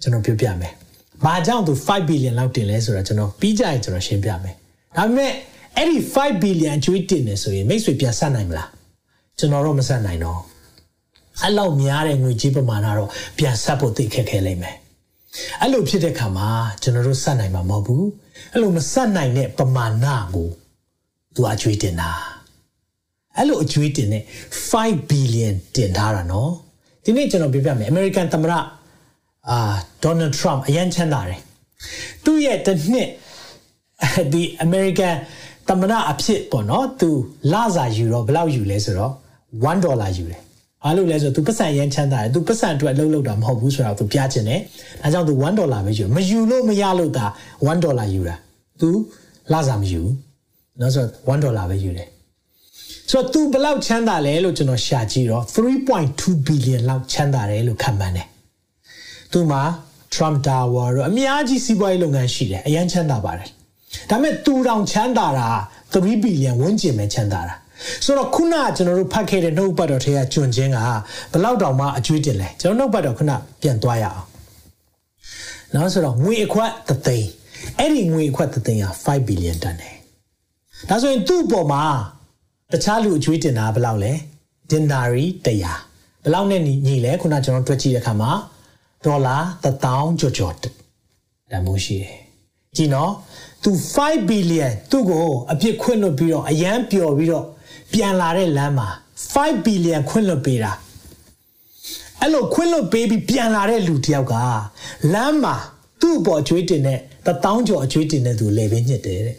[0.02, 0.72] ကျွန်တော်ပြောပြမယ်။
[1.24, 4.54] ဘာကြောင့်သူ5 billion လောက်တင်လဲဆိုတာကျွန်တော်ပြီးကြရင်ကျွန်တော်ရှင်းပြမယ်။
[4.96, 5.32] ဒါပေမဲ့
[5.76, 8.68] အဲ့ဒီ5 billion ကျွေးတင်နေဆိုရင်မိတ်ဆွေပြန်ဆက်နိုင်မလား။
[9.38, 10.40] ကျွန်တော်တော့မဆက်နိုင်တော့။
[11.42, 14.76] အဲ့လောက်များတဲ့ငွေကြေးပမာဏတော့ပြန်ဆက်ဖို့သိခက်ခဲလိမ့်မယ်။
[15.61, 16.49] အဲ့လိုဖြစ်တဲ့ခါမှာ
[16.81, 18.03] ကျွန်တော်တို့ဆက်နိုင်မှာမဟုတ်ဘူး။
[18.53, 20.49] အဲ့လိုမဆက်နိုင်တဲ့ပမာဏကို
[21.35, 22.11] သူအကျွေးတင်တာ။
[23.37, 24.23] အဲ့လိုအကျွေးတင်တဲ့
[24.69, 26.51] 5 billion တင်ထားတာနော်။
[27.03, 28.53] ဒီနေ့ကျွန်တော်ပြပြမယ် American သမ္မတ
[29.49, 29.59] အာ
[30.03, 31.39] ဒေါ်နယ်ထရမ့်အရန်ချမ်းသာတယ်
[32.25, 33.09] သူ့ရဲ့တစ်နှစ်
[34.33, 35.15] ဒီ American
[35.67, 37.09] သမ္မတအဖြစ်ပေါ့နော်သူ
[37.53, 39.13] လစာယူတော့ဘယ်လောက်ယူလဲဆိုတော့
[39.51, 40.41] 1ဒေါ်လာယူတယ်
[40.84, 44.60] ဘာလို့လဲဆိုတော့ तू ပတ်စံရမ်းချမ်းသာတယ် तू ပတ်စံအတွက်အလုပ်လုပ်တာမဟုတ်ဘူးဆိုတော့ तू ပြချင်တယ်
[45.02, 47.26] ဒါကြောင့် तू 1ဒေါ်လာပဲယူမယူလို့မရလို့ဒါ
[47.58, 48.36] 1ဒေါ်လာယူတာ
[48.80, 48.88] तू
[49.52, 50.02] လစာမယူ
[50.80, 52.08] နော်ဆိုတော့1ဒေါ်လာပဲယူတယ်
[53.10, 58.26] ဆိုတော့ तू ဘယ်လောက်ချမ်းသာလဲလို့ကျွန်တော်ရှာကြည့်တော့3.2 billion လောက်ချမ်းသာတယ်လို့ခန့်မှန်းတယ်
[59.32, 59.62] သူမှာ
[60.14, 63.48] Trump Tower တော့အများကြီးစီးပွားရေးလုပ်ငန်းရှိတယ်အရန်ချမ်းသာပါတယ်
[64.10, 65.48] ဒါပေမဲ့သူတောင်ချမ်းသာတာ
[65.92, 67.54] 3 billion ဝန်းကျင်ပဲချမ်းသာတာ
[68.05, 70.77] ဆိုတော့ခုနကကျွန်တော်တို့ဖတ်ခဲ့တဲ့နှုတ်ပတ်တော်ထဲကကျွန်းချင်းက
[71.31, 74.21] ဘယ်လောက်တောင်မှအကျွေးတင်လဲကျွန်တော်နှုတ်ပတ်တော်ခုနပြန်သွားရအောင်
[75.73, 77.29] နောက်ဆိုတော့ငွေအခွက်သသိန်း
[77.77, 79.95] အဲ့ဒီငွေအခွက်သသိန်းက5 billion တန်တယ်
[80.89, 81.83] ဒါဆိုရင်သူ့အပေါ်မှာ
[82.71, 84.13] တခြားလူအကျွေးတင်တာဘယ်လောက်လဲ
[84.69, 85.47] dinari 100
[86.23, 88.31] ဘယ်လောက်နဲ့ညီလဲခုနကျွန်တော်တွက်ကြည့်တဲ့အခါမှာ
[89.05, 90.53] ဒေါ်လာ1000ကျော်ကျော်
[91.51, 92.15] တန်မိုးရှိတယ်
[92.75, 93.11] ကြည့်နော်
[93.63, 97.45] သူ5 billion သူ့ကိုအပြစ်ခွင့်လွတ်ပြီးတော့အရန်ပျော်ပြီးတော့
[97.93, 98.89] ပြန်လာတဲ့လမ်းမှာ
[99.33, 100.71] 5 billion ခွင့်လွတ်ပေးတာ
[102.21, 104.33] အဲ့လိုခွင့်လွတ်ပေးပြီးပြန်လာတဲ့လူတယောက်က
[105.13, 105.55] လမ်းမှာ
[106.01, 109.37] သူ့အပေါ်အကျွေးတင်တဲ့1000ကျော်အကျွေးတင်တဲ့သူလေပင်ညစ်တယ်တဲ့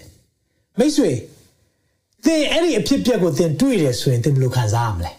[0.78, 1.10] မိတ်ဆွေ
[2.24, 5.12] သင်အဲ့ဒီအဖြစ်ပြက်ကိုသင်တွေ့တယ်ဆိုရင်သင်ဘယ်လိုခံစားရမလဲ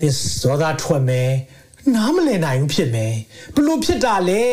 [0.00, 1.30] သင်ဇောသားထွက်မယ်
[1.94, 3.14] နားမလည်နိုင်ဘူးဖြစ်မယ်
[3.54, 4.44] ဘလို့ဖြစ်တာလဲ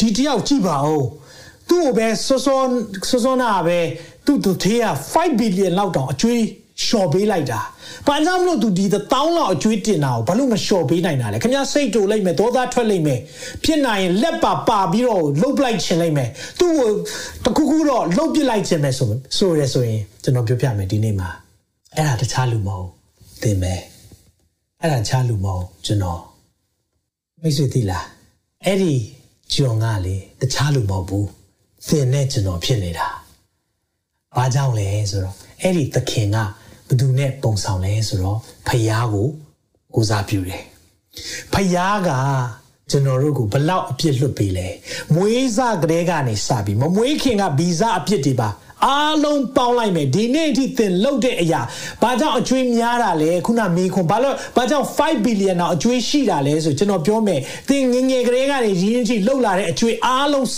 [0.00, 1.04] ဒီတယောက်ကြည့်ပါဦး
[1.68, 2.60] သူ့ကိုပဲစောစော
[3.08, 3.78] စောစောနာပဲ
[4.24, 6.42] သူ့သူသေးက5 billion လောက်တောင်အကျွေး
[6.84, 7.60] လျှော်ပေးလိုက်တာ
[8.06, 13.20] ဘာကြောင့်မလို့သူဒီတောင်းလောက်အကျွေးတင်တာကိုဘာလို့မလျှော်ပေးနိုင်တာလဲခင်ဗျားစိတ်တူလိုက်မယ်ဒေါသထွက်လိုက်မယ်
[13.64, 16.90] ဖြစ်နိုင်ရင်လက်ပါပါပြီးတော့လှုပ်ပလိုက်ချင်လိုက်မယ်သူ့ကို
[17.44, 21.28] တခုခုတော့လှုပ်ပစ်လိုက်ချင်မယ်ဆိုဆိုရဲဆိုရင်ကျွန်တော်ပြောပြမယ်ဒီနေ့မှာ
[21.96, 22.86] အဲ့ဒါတခြားလူမဟုတ်
[23.42, 23.74] သင်ပဲ
[24.80, 26.20] အဲ့ဒါတခြားလူမဟုတ်ကျွန်တော်
[27.42, 28.04] မိတ်ဆွေသိလား
[28.64, 28.94] အဲ့ဒီ
[29.54, 31.28] ဂျွန်ကလေတခြားလူမဟုတ်ဘူး
[31.88, 33.08] သင်နဲ့ကျွန်တော်ဖြစ်နေတာ
[34.36, 36.36] ဘာကြောင့်လဲဆိုတော့အဲ့ဒီသခင်က
[36.88, 39.28] ဘသူနဲ့ပုံဆောင်လဲဆိုတော့ဖယားကို
[39.94, 40.62] ကိုစားပြုတယ်
[41.52, 42.10] ဖယားက
[42.90, 44.68] ကျွန်တော်တို့ကိုဘလောက်အပြစ်လွတ်ပေးလဲ
[45.14, 48.48] မွေးစားကလေးကနေစပြီးမမွေးခင်ကဗီဇအပြစ်တွေပါ
[48.86, 51.60] အားလုံးပေါင်းလိုက်မယ်ဒီနေ့အထိသင်လှုပ်တဲ့အရာ
[52.02, 60.48] ဘာကြောင့်အကျွေးများတာလဲခုနမေခွန်ဘာလို့ဘာကြောင့်5 billion တော့အကျွေးရှိတာလဲဆိုကျွန်တော်ပြောမယ်သင်ငငယ်ကလေးကနေရင်းချင်းလှုပ်လာတဲ့အကျွေးအားလုံး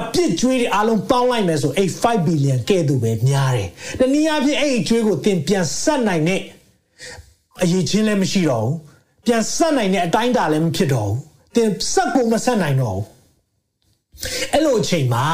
[0.00, 3.68] အပြစ်ကျွေးတွေအားလုံးပေါင်းလိုက်မယ်ဆိုအဲ့5 billion ကဲ့သို့ပဲများတယ်
[4.00, 6.40] တနည်းအားဖြင့်အဲ့အကျွေးကိုသင်ပြန်ဆက်နိုင်တဲ့
[7.62, 8.74] အရေးချင်းလည်းမရှိတော့ဘူး
[9.26, 11.18] ပြန်ဆက်နိုင်တဲ့အတိုင်းတာလည်းမဖြစ်တော့ဘူး
[11.54, 13.06] သင်ဆက်ကိုမဆက်နိုင်တော့ဘူး
[14.52, 15.26] အဲ့လိုအချိန်မှာ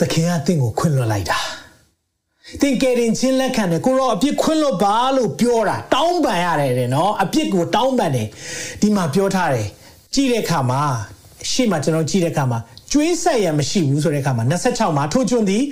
[0.00, 1.38] သခင်ကတင့်ကိုခွင့်လွှတ်လိုက်တာ
[2.60, 8.28] သင်ကယ်တင်ချင်းလက်ခံတယ်ကိုရောအပြစ်ခွင့်လွှတ်ပါလို့ပြောတာတောင်းပန်ရတယ်တဲ့နော်အပြစ်ကိုတောင်းပန်တယ်
[8.80, 9.68] ဒီမှာပြောထားတယ်
[10.14, 10.80] ကြည့်တဲ့အခါမှာ
[11.50, 12.58] ရှေ့မှာကျွန်တော်ကြည့်တဲ့အခါမှာ
[12.92, 15.64] ကျွေးဆက်ရမရှိဘူးဆိုတဲ့အခါမှာ26မှာထို့ကျွန်းသည်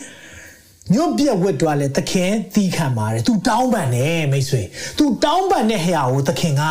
[0.94, 4.62] ညွတ်ပြက်ဝတ်တော်လဲသခင်သီးခံပါတယ်။ तू တောင်းပန်တယ်မိတ်ဆွေ။
[4.98, 6.62] तू တောင်းပန်တဲ့ဟရာကိုသခင်က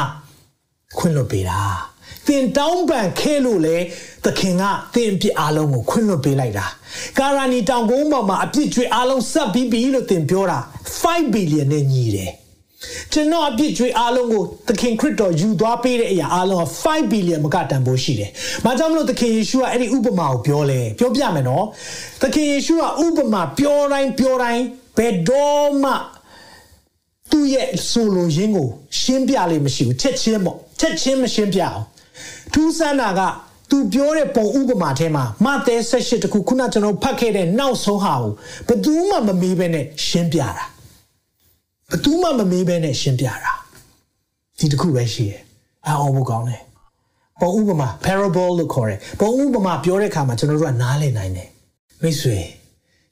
[0.97, 1.59] ခွင့်လွှတ်ပေးတာ။
[2.29, 3.77] သင်တောင်းပန်ခဲ့လို့လေ
[4.25, 4.63] သခင်က
[4.93, 6.65] သင်အပြစ်အလုံးကိုခွင့်လွှတ်ပေးလိုက်တာ။
[7.17, 10.59] ကာရာနီတောင်ကုန်းပေါ်မှာအပြစ်ကြွေအလုံးဆက်ပြီးပြီလို့သင်ပြောတာ
[11.01, 12.31] 5 billion နဲ့ညီတယ်။
[13.13, 18.29] ကျွန်တော်အပြစ်ကြွေးအားလုံးကိုသခင်ခရစ်တော်ယူသွားပေးတဲ့အရာအားလုံးက5 billion မကတန်ဖိုးရှိတယ်။
[18.65, 21.65] ဘာကြောင့်မလို့သခင်ယေရှုကအဲ့ဒီဥပမာကိုပြောလဲ။ပြောပြမယ်နော်။
[22.21, 24.63] သခင်ယေရှုကဥပမာပြောတိုင်းပြောတိုင်း
[24.97, 25.91] ဘယ်တော့မှ
[27.31, 28.67] သူ့ရဲ့ဆိုလိုရင်းကို
[28.99, 31.83] ရှင်းပြလိမ့်မရှိဘူးချက်ချင်းပေါ့ချက်ချင်းမရှင်းပြအောင်
[32.53, 33.21] ထူးဆန်းတာက
[33.69, 38.31] သူပြောတဲ့ပုံဥပမာထဲမှာမဿဲ78တခုခုနကျွန်တော်ဖတ်ခဲ့တဲ့နောက်ဆုံးဟာကို
[38.67, 40.65] ဘယ်သူမှမမေးဘဲနဲ့ရှင်းပြတာ
[41.91, 43.53] ဘသူမှမမေးဘဲနဲ့ရှင်းပြတာ
[44.59, 45.41] ဒီတခုပဲရှိတယ်
[45.87, 46.63] အအောင်ဖို့ကောင်းတယ်
[47.41, 51.49] ပုံဥပမာ parable လို့ခေါ်တယ်ပုံဥပမာပြောတဲ့အခါမှာကျွန်တော်တို့ကနားလည်နိုင်တယ်
[52.01, 52.37] မိတ်ဆွေ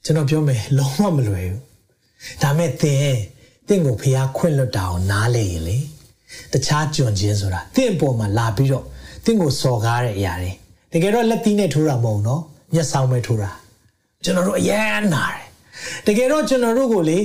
[0.04, 1.62] ကျွန်တော်ပြောမယ်လုံးဝမလွယ်ဘူး
[2.42, 3.16] ဒါမဲ့သင်
[3.68, 5.78] သင်ကိုဖျားခွင့်လွတ်တာကိုနားလည်ရင်လေ
[6.52, 8.88] တခြားကြွန်ခြင်းဆိုတာသင်အပေါ်မှာလာပြီးတော့သ
[9.30, 10.52] င်ကိုစော်ကားတဲ့အရာတွေ
[10.92, 12.42] တကယ်တော့လက်သီးနဲ့ထိုးတာမဟုတ်နော်
[12.74, 13.50] မျက်စောင်းပဲထိုးတာ
[14.24, 15.44] ကျွန်တော်တို့အယမ်းနာတယ်
[16.06, 17.18] တကယ်တော့ကျွန်တော်တို့ကိုလေ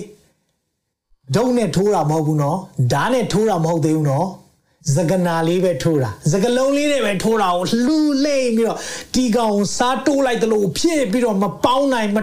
[1.35, 2.57] ဒုံနဲ့ထိုးတာမဟုတ်ဘူးနော်
[2.93, 4.27] ဓာတ်နဲ့ထိုးတာမဟုတ်သေးဘူးနော်
[4.95, 8.79] စကနာလေးပဲထိုးတာစကလုံးလေးနဲ့ပဲထိုးတာကိုလှူလိမ့်ပြီးတော့
[9.13, 12.17] တီကောင်စားတိုးလိုက်တယ်လို့ဖြစ်ပြီးတော့မပေါင်းနိုင်မ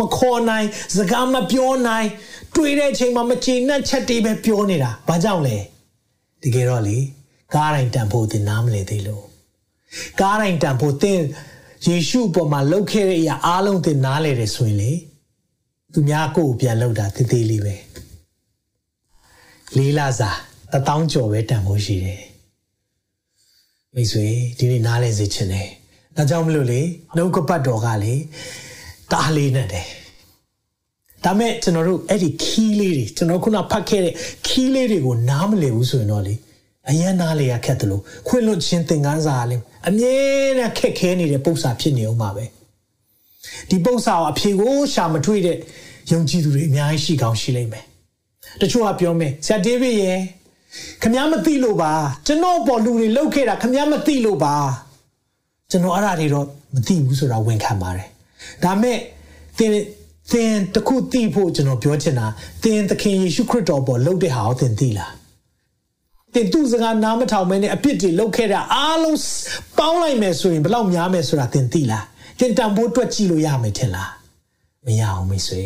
[0.00, 0.66] မခေါ်နိုင်
[0.96, 2.08] စကားမပြောနိုင်
[2.54, 5.56] တွေ့တဲ့အချိန်မှာမချေနှက်ချက်တွေပဲပြောနေတာဘာကြောင့်လဲ
[6.42, 6.98] တကယ်တော့လေ
[7.54, 9.24] ကားတိုင်းတန်ဖို့တင်နားမလဲသေးလို့
[10.20, 11.20] ကားတိုင်းတန်ဖို့တင်
[11.86, 14.92] ယေရှုပေါ်မှာလှုပ်ခဲ့တဲ့အရာအားလုံးတင်နားလဲတယ်ဆိုရင်လေ
[15.92, 17.76] သူများကိုယ်ပြန်လှုပ်တာတည်တည်လေးပဲ
[19.76, 20.30] လေးလာစာ
[20.72, 22.22] တထောင်ကျော်ပဲတန်ဖို့ရှိတယ်
[23.94, 24.26] မိတ်ဆွေ
[24.58, 25.68] ဒီနေ့နားလဲစေချင်တယ်
[26.16, 26.80] ဒါကြောင့်မလို့လေ
[27.16, 28.14] နှုတ်ကပတ်တော်ကလေ
[29.12, 29.86] တားလေးနဲ့တယ်
[31.24, 34.14] ဒါမဲ့ကျွန်တော်တို့အဲ့ဒီခီးလေးတွေကျွန်တော်ခုနဖတ်ခဲ့တဲ့
[34.46, 36.34] ခီးလေးတွေကိုနားမလည်ဘူးဆိုရင်တော့လေ
[36.90, 40.14] အရင်နားလေရခက်တယ်လို့ခွင့်လွတ်ခြင်းသင်ခန်းစာလေးအမြဲ
[40.58, 42.44] တမ်းခက်ခဲနေတဲ့ပု္ပ္ပာဖြစ်နေအောင်ပါပဲ
[43.70, 45.56] ဒီပု္ပ္ပာကိုအဖြေကိုရှာမထွေးတဲ့
[46.12, 47.84] ယုံကြည်သူတွေအများကြီးရှိကောင်းရှိလိမ့်မယ်
[48.60, 50.12] တချို့ကပြောမယ်ဆရာဒေးဗစ်ရေ
[51.02, 51.92] ခမည်းမသိလို့ပါ
[52.26, 54.54] ကျွန်တော်ပေါ်လူတွေလောက်ခဲ့တာခမည်းမသိလို့ပါ
[55.70, 58.08] ကျွန်တော်အဲ့ဒါတွေတော့မသိဘူးဆိုတာဝန်ခံပါတယ်
[58.64, 58.98] ဒါမဲ့
[59.58, 59.70] သင်
[60.32, 62.26] သင်တခုသိဖို့ကျွန်တော်ပြောချင်တာ
[62.62, 65.12] သင်သခင်ယေရှုခရစ်တော်ပေါ်လှုပ်တဲ့ဟာကိုသင်သိလား
[66.36, 69.18] သင်သူ့စကားနားမထောင်မဲနဲ့အပြစ်တွေလုပ်ခဲ့တာအားလုံး
[69.78, 72.04] ပေါင်းလိုက်မယ်ဆိုရင်ဘယ်လောက်များမယ်ဆိုတာသင်သိလား
[72.38, 74.10] သင်တန်ဖိုးတွက်ကြည့်လို့ရမယ်ထင်လား
[74.84, 75.62] မရအောင်မိတ်ဆွေ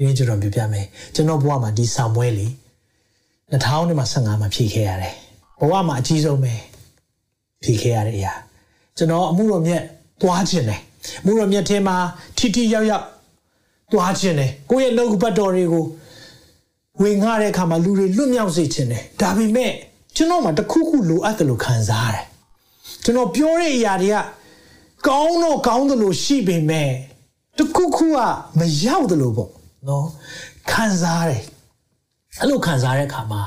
[0.00, 2.52] ရင်းကျွန်တော်ပြပြမယ်ကျွန်တော်ဘဝမှာဒီဆောင်ပွဲလေး
[3.52, 5.14] 2015မှာဖြည့်ခဲ့ရတယ်
[5.60, 6.54] ဘဝမှာအကြီးဆုံးပဲ
[7.62, 8.32] ဖြည့်ခဲ့ရတဲ့အရာ
[8.96, 9.82] ကျွန်တော်အမှုတော်မြတ်
[10.22, 10.80] သွားခြင်းတယ်
[11.22, 11.96] အမှုတော်မြတ်ထဲမှာ
[12.38, 13.04] ထိထိရောက်ရောက်
[13.92, 15.84] သွားခြင်းတယ်ကိုယ့်ရဲ့နှုတ်ပတ်တော်တွေကို
[17.00, 19.72] ဝင်ငှတဲ့အခါမှာလူတွေလွတ်မြောက်စေခြင်းတယ်ဒါပေမဲ့
[20.16, 22.24] ကျွန်တော်မှတခုခုလိုအပ်တယ်လို့ခံစားရတယ်
[23.04, 24.16] ကျွန်တော်ပြောတဲ့အရာတွေက
[25.08, 26.90] ကောင်းတော့ကောင်းတယ်လို့ရှိပေမဲ့
[27.58, 28.18] တခုခုက
[28.58, 29.50] မရောက်တယ်လို့ပေါ့
[29.88, 30.06] နော်
[30.70, 31.42] ခံစားရတယ်
[32.40, 33.42] အဲ့လိုခံစားတဲ့အခါမှာ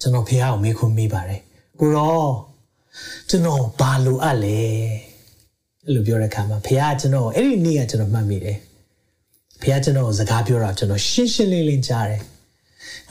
[0.00, 1.40] ကျွန်တော်ဖေဟာကိုမေးခွန်းမိပါတယ်
[1.80, 2.24] ကိုရော
[3.28, 4.58] ကျွန်တော်ဘာလိုအပ်လဲ
[5.84, 8.58] အဲ့လိုပြောတဲ့အခါမှာဖေဟာကျွန်တော်အဲ့ဒီနေ့ကကျွန်တော်မှတ်မိတယ်
[9.60, 12.20] ဖေဟာကျွန်တော်စကားပြောတာကျွန်တော်ရှင်းရှင်းလင်းလင်းကြားတယ်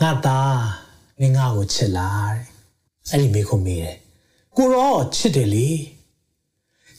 [0.01, 0.59] ငါသား
[1.19, 2.43] မင်းငါ့ကိုချစ်လားတဲ့
[3.11, 3.97] အဲ့ဒီမေးခွန်းမေးတယ်
[4.57, 5.69] ကိုရောချစ်တယ်လေ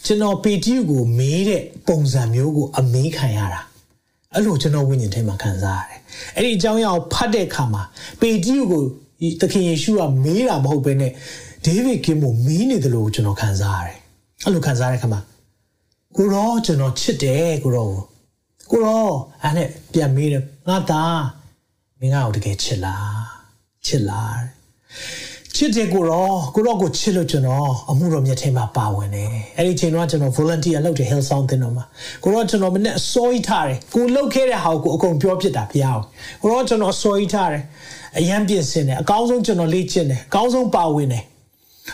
[0.04, 3.62] ကျွန်တော်ပေတီကိုမေးတဲ့ပုံစံမျိုးကိုအမေးခံရတာ
[4.34, 6.00] အဲ့လိုကျွန်တော်ဝိညာဉ်ထဲမှာခံစားရတယ်။
[6.36, 7.82] အဲ့ဒီအကြောင်းအရာကိုဖတ်တဲ့အခါမှာ
[8.20, 8.82] ပေတရုကို
[9.40, 11.12] သခင်ယေရှုကမေးတာမဟုတ်ဘဲနဲ့
[11.64, 13.98] ဒေးဗစ်ကင်းကိုမေးနေတယ်လို့ကျွန်တော်ခံစားရတယ်။
[14.44, 15.20] အဲ့လိုခံစားတဲ့အခါမှာ
[16.16, 17.86] ကိုရောကျွန်တော်ချစ်တယ်ကိုရော
[18.70, 19.08] ကိုရော
[19.42, 21.18] အဲ့နဲ့ပြန်မေးတယ်ငါသား
[22.00, 23.22] မင်းငါ့ကိုတကယ်ချစ်လား
[23.86, 24.40] ချစ်လား
[25.56, 31.84] ချစ်တယ်ကိုရောကိုရောကိုချစ်လို့ကျွန်တော်အမှုတော်မြတ်ထဲမှာပါဝင်တယ်အဲ့ဒီချိန်တော့ကျွန်တော် volunteer လုပ်တယ် Hill Sound တင်တော့မှာ
[32.22, 36.04] ကိုရောကျွန်တော်မနဲ့အစိုးရထားတယ်ကိုလှုပ်ခဲ့တဲ့ဟာကိုအကုန်ပြောပြတာဖျားအောင်
[36.42, 37.62] ကိုရောကျွန်တော်အစိုးရထားတယ်
[38.18, 41.24] အရန်ပြင်ဆင်တယ်အကောင်းဆုံးကျွန်တော်လေ့ကျင့်တယ်အကောင်းဆုံးပါဝင်တယ်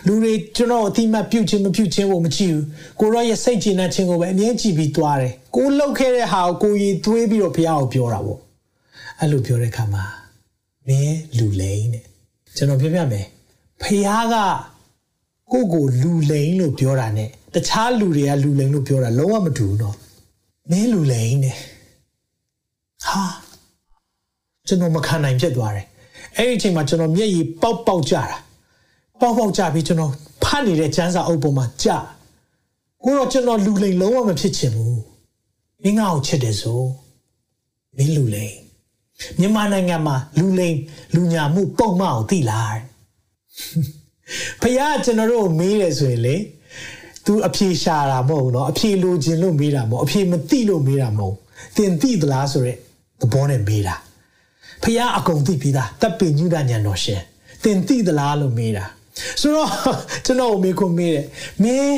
[0.06, 2.64] လူတွေကျွန်တော်အတိမတ်ပြုတ်ခြင်းမပြုတ်ခြင်းကိုမကြည့်ဘူး
[3.00, 8.38] ကိုရောရဲ့စိတ်ကျဉ်တဲ့ခြင်းကိုပဲအမြဲကြည့်ပြီးသွားတယ်ကိုလှုပ်ခဲ့တဲ့ဟာကိုကိုရည်သွေးပြီးတော့ဖျားအောင်ပြောတာပေါ့
[9.19, 10.03] အဲ့လိုပြောတဲ့ခါမှာ
[10.87, 12.03] မင်းလူလိမ့်တဲ့
[12.55, 13.25] ကျွန်တော်ပြောပြမယ်
[13.81, 14.35] ဖះက
[15.51, 19.95] ကိုကိုလူလိန်လို့ပြောတာ ਨੇ တခြားလူတွေကလူလိန်လို့ပြောတာလုံးဝမတူဘူးเนาะ
[20.69, 21.57] မင်းလူလိန်နဲ့
[23.05, 23.23] ဟာ
[24.67, 25.85] ကျွန်တော်မခံနိုင်ဖြစ်သွားတယ်
[26.37, 28.37] အဲ့ဒီအချိန်မှာကျွန်တော်မျက်ရည်ပေါက်ပေါက်ကြတာ
[29.19, 30.11] ပေါက်ပေါက်ကြပြီးကျွန်တော်
[30.43, 31.87] ဖတ်နေတဲ့ကျန်းစာအုပ်ပေါ်မှာကြ
[33.03, 35.01] ကိုတော့ကျွန်တော်လူလိန်လုံးဝမဖြစ်ချင်ဘူး
[35.83, 36.81] မင်းငါ့ကိုချစ်တယ်ဆို
[37.97, 38.55] မင်းလူလိန်
[39.39, 40.77] မြန်မာနိုင်ငံမှာလူလိန်
[41.15, 42.77] လူညာမှုပုံမှန်ကိုသိလား
[44.61, 46.35] ဖခင်ကျွန်တော်တို့မေးတယ်ဆိုရင်လေ
[47.25, 51.35] तू အဖြေရှာတာမဟုတ်ဘူးเนาะအဖြေလိုချင်လို့မေးတာမဟုတ်အဖြေမသိလို့မေးတာမဟုတ်
[51.75, 52.77] သင်သိသလားဆိုရက်
[53.21, 53.95] သဘောနဲ့မေးတာ
[54.83, 57.21] ဖခင်အကုန်သိပြီးသားတပ်ပင်ညုဒညာတော်ရှင်
[57.63, 58.85] သင်သိသလားလို့မေးတာ
[59.41, 59.69] ဆိုတော့
[60.25, 61.25] ကျွန်တော်မေးခွန်းမေးတယ်
[61.63, 61.97] မင်း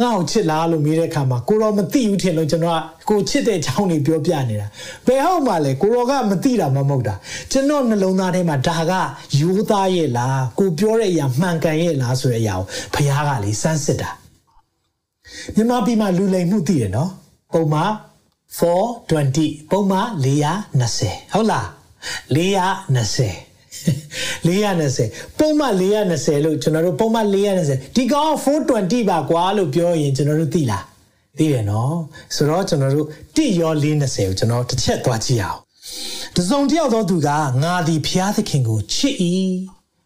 [0.00, 4.66] ငါ့ကိုချစ်လားလို့မေးတဲ့အခါမှာကိုရောမသိဘူးထင်လို့ကျွန်တော်ကကိုချစ်တဲ့အကြောင်းတွေပြောပြနေတာ
[5.06, 7.14] ဘယ်ဟုတ်မှလဲကိုရောကမသိတာမဟုတ်တာ
[7.52, 8.92] ကျွန်တော်နှလုံးသားထဲမှာဒါက
[9.40, 14.10] ရိုးသားရဲ့လားကိုပြောတဲ့အရာမှန်ကန်ရဲ့လားဆိုတဲ့အရာကိုဖခင်ကလေစမ်းစစ်တာ
[15.54, 17.10] မြန်မာပြည်မှာလူလိမ်မှုသိတယ်နော်
[17.52, 17.90] ပုံမှန်
[18.58, 21.66] 420ပုံမှန်420ဟုတ်လား
[22.36, 23.43] 420
[24.47, 30.83] 420ပုံမှန်420လို့ကျွန်တော်တို့ပုံမှန်420ဒီကောင်420ပါကွာလို့ပြောရင်ကျွန်တော်တို့သိလား
[31.37, 31.95] သိတယ်နော်
[32.35, 35.59] ဆိုတော့ကျွန်တော်တို့1ရော420ကိုကျွန်တော်တစ်ချက်သွားကြည့်အောင်
[36.35, 37.29] တစုံတယောက်သောသူက
[37.63, 39.15] ငါသည်ဖျားသခင်ကိုချစ်၏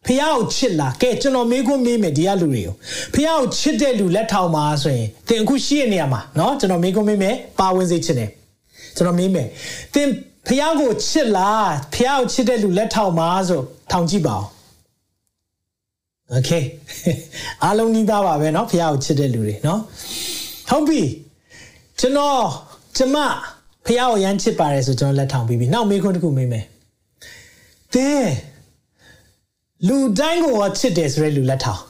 [0.05, 2.75] ဖះကိုချစ်လားကဲကျွန်တော်မေးခွန်းမေးမယ်ဒီကလူတွေကို
[3.13, 8.29] ဖះကိုချစ်တဲ့လူလက်ထောင်ပါဆိုရင်သင်အခုရှိရနေရမှာเนาะကျွန်တော်မေးခွန်းမေးမယ်ပါဝင်စေချင်တယ်
[8.95, 9.47] ကျွန်တော်မေးမယ်
[9.93, 10.07] သင်
[10.47, 14.45] ဖះကိုချစ်လားဖះကိုချစ်တဲ့လူလက်ထောင်ပါဆိုထောင်ကြည့်ပါဦး
[16.31, 16.51] โอเค
[17.63, 19.79] အားလုံးနီးသားပါပဲเนาะဖះကိုချစ်တဲ့လူတွေเนาะ
[20.69, 21.01] ဟုတ်ပြီ
[21.99, 22.39] ကျွန်တော်
[22.97, 23.17] ကျမ
[23.85, 26.65] ဖះကိုရမ်းချစ်ပါတယ်ဆိုကျွန်တော်လက်ထောင်ပြီးပြီနောက်မေးခွန်းတစ်ခုမေးမယ်
[27.93, 28.33] တင်း
[29.87, 31.81] လူတိုင်းကိုချစ်တယ်ဆိုတဲ့လူလက်ထောင်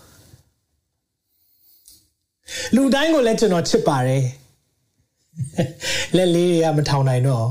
[2.76, 4.24] လူတိုင်းကိုလည်းကျွန်တော်ချစ်ပါတယ်
[6.16, 7.48] လက်လေးတွေကမထောင်နိုင်တော့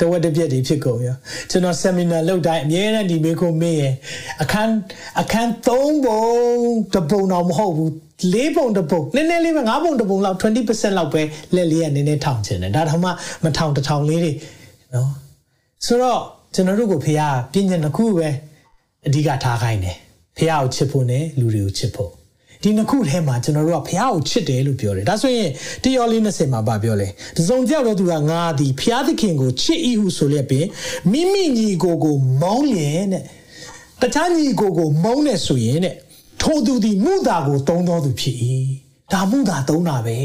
[0.00, 1.16] တဝက်တစ်ပြက်တွေဖြစ်ကုန်ရော
[1.50, 3.94] ကျွန်တော် seminar လုပ်တိုင်းအများနဲ့ဒီမေးခွန်းမေးရင်
[4.42, 4.74] အခန်း
[5.20, 6.24] အခန်း3ပုံ
[6.94, 7.90] တပုံတော့မဟုတ်ဘူး
[8.34, 11.22] ၄ပုံတပုံနည်းနည်းလေးပဲ၅ပုံတပုံလောက်20%လောက်ပဲ
[11.54, 13.10] လက်လေးကနည်းနည်းထောင်ချင်တယ်ဒါတော့မှ
[13.44, 14.32] မထောင်တထောင်လေးတွေ
[14.94, 15.10] နော်
[15.86, 16.20] ဆိုတော့
[16.54, 18.28] ကျွန်တော်တို့ကိုဖေကပြည့်ညက်တစ်ခုပဲ
[19.06, 19.96] အဓိကထားခိုင်းတယ်
[20.36, 22.10] ဖះကိုချစ်ဖို့နဲ့လူတွေကိုချစ်ဖို့
[22.64, 25.50] ဒီနှစ်ခုထဲမှာကျွန်တော်တို့ကဖះကိုချစ်တယ်လို့ပြောတယ်ဒါဆိုရင်
[25.84, 30.66] တယောလေး20မှာဗာပြောလဲတစုံကြောက်တော့သူကငါသည်ဖះသခင်ကိုချစ်၏ဟုဆိုလျက်ပင်
[31.10, 33.22] မိမိညီကိုကိုမောင်းလျင်တဲ့
[34.00, 35.96] တခြားညီကိုကိုမုန်းနေဆိုရင်တဲ့
[36.42, 38.36] ထိုသူသည်မုသာကိုတုံးတော်သူဖြစ်၏
[39.12, 40.18] ဒါမုသာတုံးတာပဲ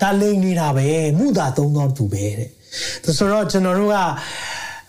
[0.00, 0.88] ဒါလိန်နေတာပဲ
[1.18, 2.50] မုသာတုံးတော်သူပဲတဲ့
[3.18, 3.96] ဆိုတော့ကျွန်တော်တို့က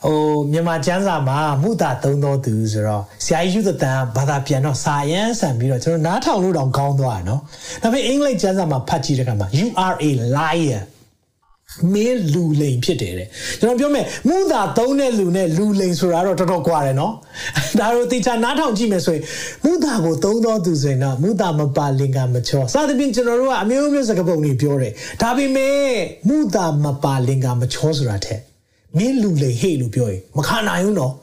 [0.05, 0.19] ဟို
[0.51, 7.41] မြန်မာကျမ်းစာမှာမုတာသုံးတော်သူဆိုတော့ဆရာကြီးယူသတန်ဘာသာပြန်တော့စာရန်ဆန်ပြီးတော့ကျွန်တော်နားထောင်လို့တောင်ကောင်းသွားတာနော်
[7.81, 10.81] ဒါပေမဲ့အင်္ဂလိပ်ကျမ်းစာမှာဖတ်ကြည့်တဲ့အခါမှာ you are a liar
[11.93, 13.27] မင်းလူလိန်ဖြစ်တယ်တဲ့
[13.59, 17.13] ကျွန်တော်ပြောမယ်မူတာသုံးတဲ့လူနဲ့လူလိန်ဆိုတာတော့တော်တော်ကွာတယ်နော်
[17.79, 19.23] ဒါတော့တေချာနားထောင်ကြည့်မယ်ဆိုရင်
[19.65, 25.77] မူတာကိုသုံးတော်သူဆိုရင်တော့မူတာမပါလင်္ကာမချောစသဖြင့်ကျွန်တော်တို့ကအမျိုးမျိုးစကားပုံတွေပြောတယ်ဒါပေမဲ့
[26.27, 28.50] မူတာမပါလင်္ကာမချောဆိုတာတဲ့
[28.97, 31.13] မင်းလူလိန်ဟေ့လို့ပြောရင်မခံနိုင်ဘူးနော်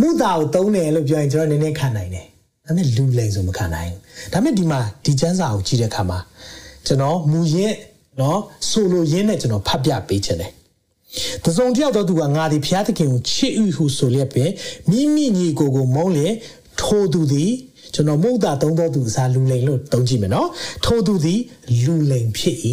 [0.00, 2.26] မူတာကိုသုံးတယ်လို့ပြောရင်ကျွန်တော်နည်းနည်းခံနိုင်တယ်
[2.66, 6.18] ဒါပေမဲ့လူလိန်ဆိုမခံနိုင်ဘူးဒါပေမဲ့ဒီမှာဒီကျမ်းစာကိုကြည့်တဲ့အခါမှာ
[6.86, 7.76] ကျွန်တော်မူရင်း
[8.20, 10.52] နော်ဆိုလိုရင်းနဲ့ကျွန်တော်ဖတ်ပြပေးခြင်းတယ်
[11.44, 14.50] တစုံတယောက်တော့သူကငါဒီဘုရားသခင်ကိုချစ်ဥဟုဆိုလျက်ပင်
[14.90, 16.26] မိမိညီကိုကိုမုန်းလေ
[16.80, 17.52] ထိုသူသည်
[17.94, 20.48] ကျွန်တော်မုတ်တာသုံးတော်သူစားလူလိန်လို့သုံးကြည့်မယ်နော်
[20.84, 21.40] ထိုသူသည်
[21.84, 22.56] လူလိန်ဖြစ်၏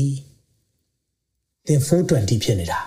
[1.68, 2.80] သင်420ဖြစ်နေတာ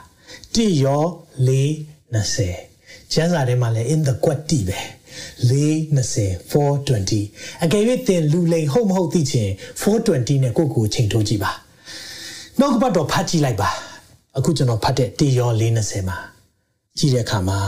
[0.54, 1.04] တိရော
[1.48, 4.80] 420ကျမ်းစာထဲမှာလည်း in the quat တိပဲ
[5.48, 9.48] 420 420အကယ်၍သင်လူလိန်ဟုတ်မဟုတ်သိချင်
[9.80, 11.52] 420နဲ့ကိုကိုချိန်ထိုးကြည့်ပါ
[12.60, 13.70] နောက်ကပတ်တော့ဖတ်ကြည့်လိုက်ပါ
[14.36, 16.18] အခုကျွန်တော်ဖတ်တဲ့တေရော420မှာ
[16.98, 17.60] ကြည့်တဲ့အခါမှာ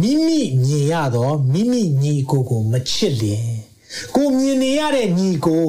[0.00, 3.48] မိမိမြင်ရတော့မိမိညီကိုကိုမချစ်လင်
[4.16, 5.66] ကိုမြင်နေရတဲ့ညီကို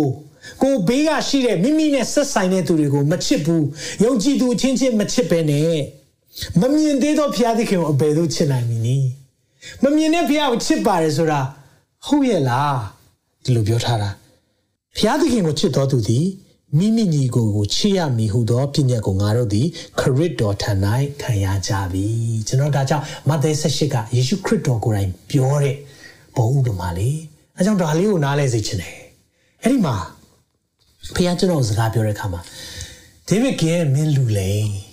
[0.62, 3.66] ကိုဘေးကရှိတဲ့မိမိနဲ့ဆက်ဆိုင်တဲ့သူတွေကိုမချစ်ဘူး
[4.04, 5.80] ယုံကြည်သူအချင်းချင်းမချစ်ပဲနဲ့
[6.62, 9.08] မမြင်သေးသောဘုရားသခင်ကိုအဘယ်သို့ချစ်နိုင်မည်နည်း
[9.84, 11.40] မမြင်တဲ့ဘုရားကိုချစ်ပါတယ်ဆိုတာ
[12.06, 12.78] ဟုတ်ရဲ့လား
[13.44, 14.10] ဒီလိုပြောထားတာ
[14.98, 16.26] ဘုရားသခင်ကိုချစ်တော်သူသည်
[16.78, 19.68] မိမိညီကိုကိုချစ်ရမည်ဟုသောပြည့်ညတ်ကိုငါတို့သည်
[20.00, 20.72] ခရစ်တော်ထံ၌
[21.22, 22.06] ခံရကြပြီ
[22.48, 25.76] ကျွန်တော်ဒါကြောင့်မဿဲ18ကယေရှုခရစ်တော်ကိုယ်တိုင်ပြောတဲ့
[26.36, 27.18] ဘုံဥပမာလေး
[27.56, 28.96] အဲကြောင့်ဒါလေးကိုနားလဲစေချင်တယ်
[29.64, 29.96] အဲ့ဒီမှာ
[31.16, 32.42] ဖခင်ကျွန်တော်စကားပြောတဲ့အခါမှာ
[33.28, 34.87] ဒေးဗစ်ကမင်းလူလိန်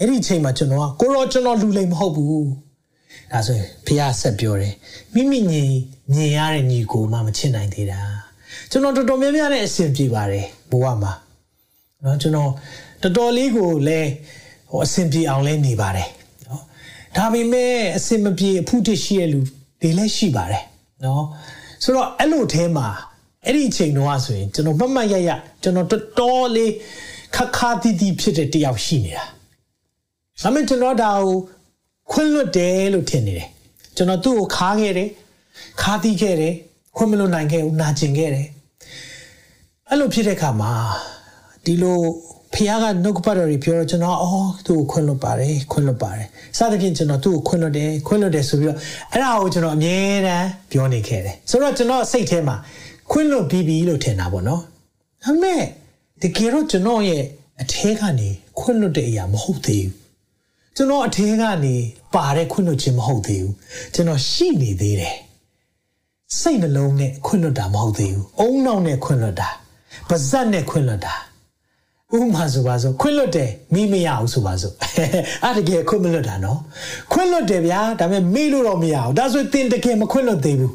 [0.00, 2.46] အဲ့ဒီအချိန်မှာကျွန်တော်ကကိုရောကျွန်တော်လူလိမ်မဟုတ်ဘူး
[3.32, 4.74] ဒါဆိုရင်ဖះဆက်ပြောတယ်
[5.14, 5.62] မိမိညီ
[6.12, 8.00] မြင်ရတဲ့ညီကိုမှမချစ်နိုင်သေးတာ
[8.70, 11.12] ကျွန်တော်တော်တော်များများနဲ့အဆင်ပြေပါတယ်ဘဝမှာ
[12.04, 12.50] နော်ကျွန်တော်
[13.02, 14.10] တော်တော်လေးကိုလည်း
[14.70, 16.08] ဟိုအဆင်ပြေအောင်လဲနေပါတယ်
[16.46, 16.62] နော်
[17.16, 19.40] ဒါပေမဲ့အဆင်မပြေအဖုတစ်ရှိရဲ့လူ
[19.80, 20.62] တွေလည်းရှိပါတယ်
[21.04, 21.24] နော်
[21.82, 22.88] ဆိုတော့အဲ့လိုအဲမှာ
[23.44, 25.30] အဲ့ဒီအချိန်တော့ဆိုရင်ကျွန်တော်မှတ်မှတ်ရရ
[25.62, 26.72] ကျွန်တော်တော်တော်လေး
[27.34, 29.24] ခက်ခါတီးတီးဖြစ်တဲ့တယောက်ရှိနေတာ
[30.42, 31.30] ဒါပေမဲ့ကျွန်တော်ဒါကို
[32.10, 33.48] ခွင့်လွတ်တယ်လို့ထင်နေတယ်
[33.96, 35.08] ကျွန်တော်သူ့ကိုခါခဲ့တယ်
[35.82, 36.54] ခါတီးခဲ့တယ်
[36.96, 38.46] ခွင့်မလွတ်နိုင်ခဲ့ဘူးနာကျင်ခဲ့တယ်
[39.88, 40.72] အဲ့လိုဖြစ်တဲ့အခါမှာ
[41.64, 42.00] ဒီလို
[42.54, 48.78] ဖះကနှုတ်ကပတ်တော်ကြီးပြောတော့ကျွန်တော်အော်သူ့ကိုခွင့်လွတ်ပါတယ်ခွင့်လွတ်ပါတယ်စသဖြင့်ကျွန်တော်သူ့ကိုခွင့်လွတ်တယ်ခွင့်လွတ်တယ်ဆိုပြီးတော့
[49.12, 49.96] အဲ့ဒါကိုကျွန်တော်အမြဲ
[50.26, 52.56] တမ်းပြောနေခဲ့တယ်ဆိုတော့ကျွန်တော်စိတ်ထဲမှာ
[53.10, 54.62] ခွင့်လွတ်ပြီးပြီလို့ထင်တာပေါ့နော်
[55.24, 55.62] ဒါပေမဲ့
[56.22, 57.22] တကယ်တော့ကျွန်တော်ရဲ့
[57.60, 60.05] အထဲကနေခွင့်လွတ်တဲ့အရာမဟုတ်သေးဘူး
[60.76, 61.74] ကျွန်တော်အထဲကနေ
[62.14, 63.54] ပါတဲ့ခွင့်လွတ်ခြင်းမဟုတ်သေးဘူး
[63.94, 65.16] ကျွန်တော်ရှိနေသေးတယ်
[66.40, 69.48] စိတ်နှလုံးနဲ့ခွင့်လွတ်တာမဟုတ်သေးဘူးအုံနောက်နဲ့ခွင့်လွတ်တာ
[70.08, 71.14] ပါဇက်နဲ့ခွင့်လွတ်တာ
[72.14, 74.74] ဥပမာဆိုပါစို့ခွင့်လွတ်တယ်မိမရအောင်ဆိုပါစို့
[75.44, 76.60] အဲ့တကယ်ခွင့်မလွတ်တာနော်
[77.12, 80.72] ခွင့်လွတ်တယ်ဗျာဒါပေမဲ့မေ့လို့တော့မရအောင်ဒါဆိုတင်တကယ်မခွင့်လွတ်သေးဘူး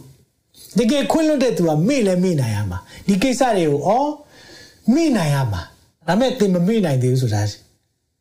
[0.79, 5.61] တကယ်ခွင့်လွတ်တဲ့သူကမေ့လဲမေ့နိုင်ရမှာဒီကိစ္စတွေကိုဩမေ့နိုင်ရမှာ
[6.07, 7.41] ဒါပေမဲ့တင်မမေ့နိုင်သေးဘူးဆိုတာ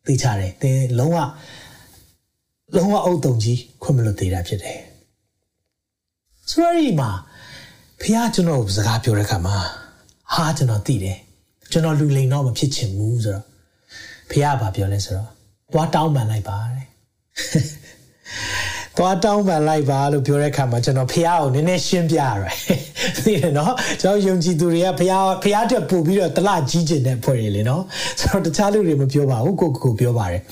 [0.07, 1.19] သိချတယ်တင်လုံးဝ
[2.77, 4.79] လုံးဝအုတ်တုံကြီးခွင့်မလွတ်သေးတာဖြစ်တယ်
[6.51, 7.11] ဆိုတော့ဒီမှာ
[8.01, 9.57] ဖះကျွန်တော်စကားပြောတဲ့အခါမှာ
[10.35, 11.19] ဟာကျွန်တော်သိတယ်
[11.73, 13.45] ကျွန်တော်လူလိန်တော့မဖြစ်ချင်ဘူးဆိုတော့
[14.31, 15.29] ဖះကပြောလဲဆိုတော့
[15.73, 16.87] သွားတောင်းပန်လိုက်ပါတဲ့
[19.03, 22.57] သွားတောင်းပန်လိုက်ပါလို့ပြောတဲ့အခါမှာကျွန်တော်ဖះကိုနည်းနည်းရှင်းပြရတယ်
[23.25, 27.83] သိတယ်နော်ကျွန်တော်ယုံကြည်သူတွေကဖះဖះတက်ပို့ပြီးတော့တလကြီးကျင်တဲ့ဖွဲ့တွေလေနော်
[28.21, 30.43] ဆိုတော့တခြားလူတွေမပြောပါဘူးကိုကိုပြောပါတယ်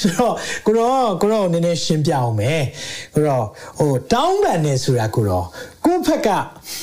[0.00, 0.34] ဆိုတော့
[0.66, 2.62] ကိုတော့ကိုတော့နည်းနည်းရှင်းပြအောင်မယ်
[3.14, 3.44] ကိုတော့
[3.78, 5.44] ဟိုတောင်းပန်နေဆိုတာကိုတော့
[5.84, 6.28] ကိုဖက်က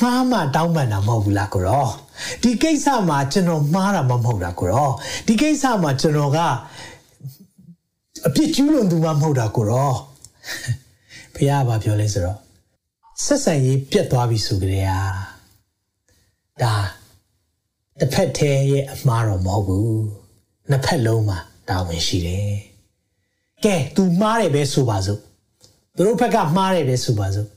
[0.02, 1.90] မှားမှတောင်းပန်တာမဟုတ်ဘူးလားကိုတော့
[2.44, 4.92] ဒီကိစ္စမှာကျွန်တော်မှားတာမဟုတ်တာကိုတော့
[5.28, 6.40] ဒီကိစ္စမှာကျွန်တော်က
[8.28, 9.96] အပြစ်ကျူးလွန်သူမှမဟုတ်တာကိုတော့
[11.38, 12.38] ဘုရားကပြောလဲဆိုတော့
[13.24, 15.02] ဆက်ဆံရေးပြတ်သွားပြီဆိုကြတဲ့ဟာ
[16.62, 16.76] ဒါ
[18.00, 20.02] တစ်ဖက်တည်းရဲ့အမှားတော့မဟုတ်ဘူး
[20.70, 22.52] နှစ်ဖက်လုံးမှာတာဝန်ရှိတယ်
[23.66, 25.20] ကဲ तू မှားတယ်ပဲဆိုပါစို့
[25.96, 27.48] သူတို့ဘက်ကမှားတယ်ပဲဆိုပါစို့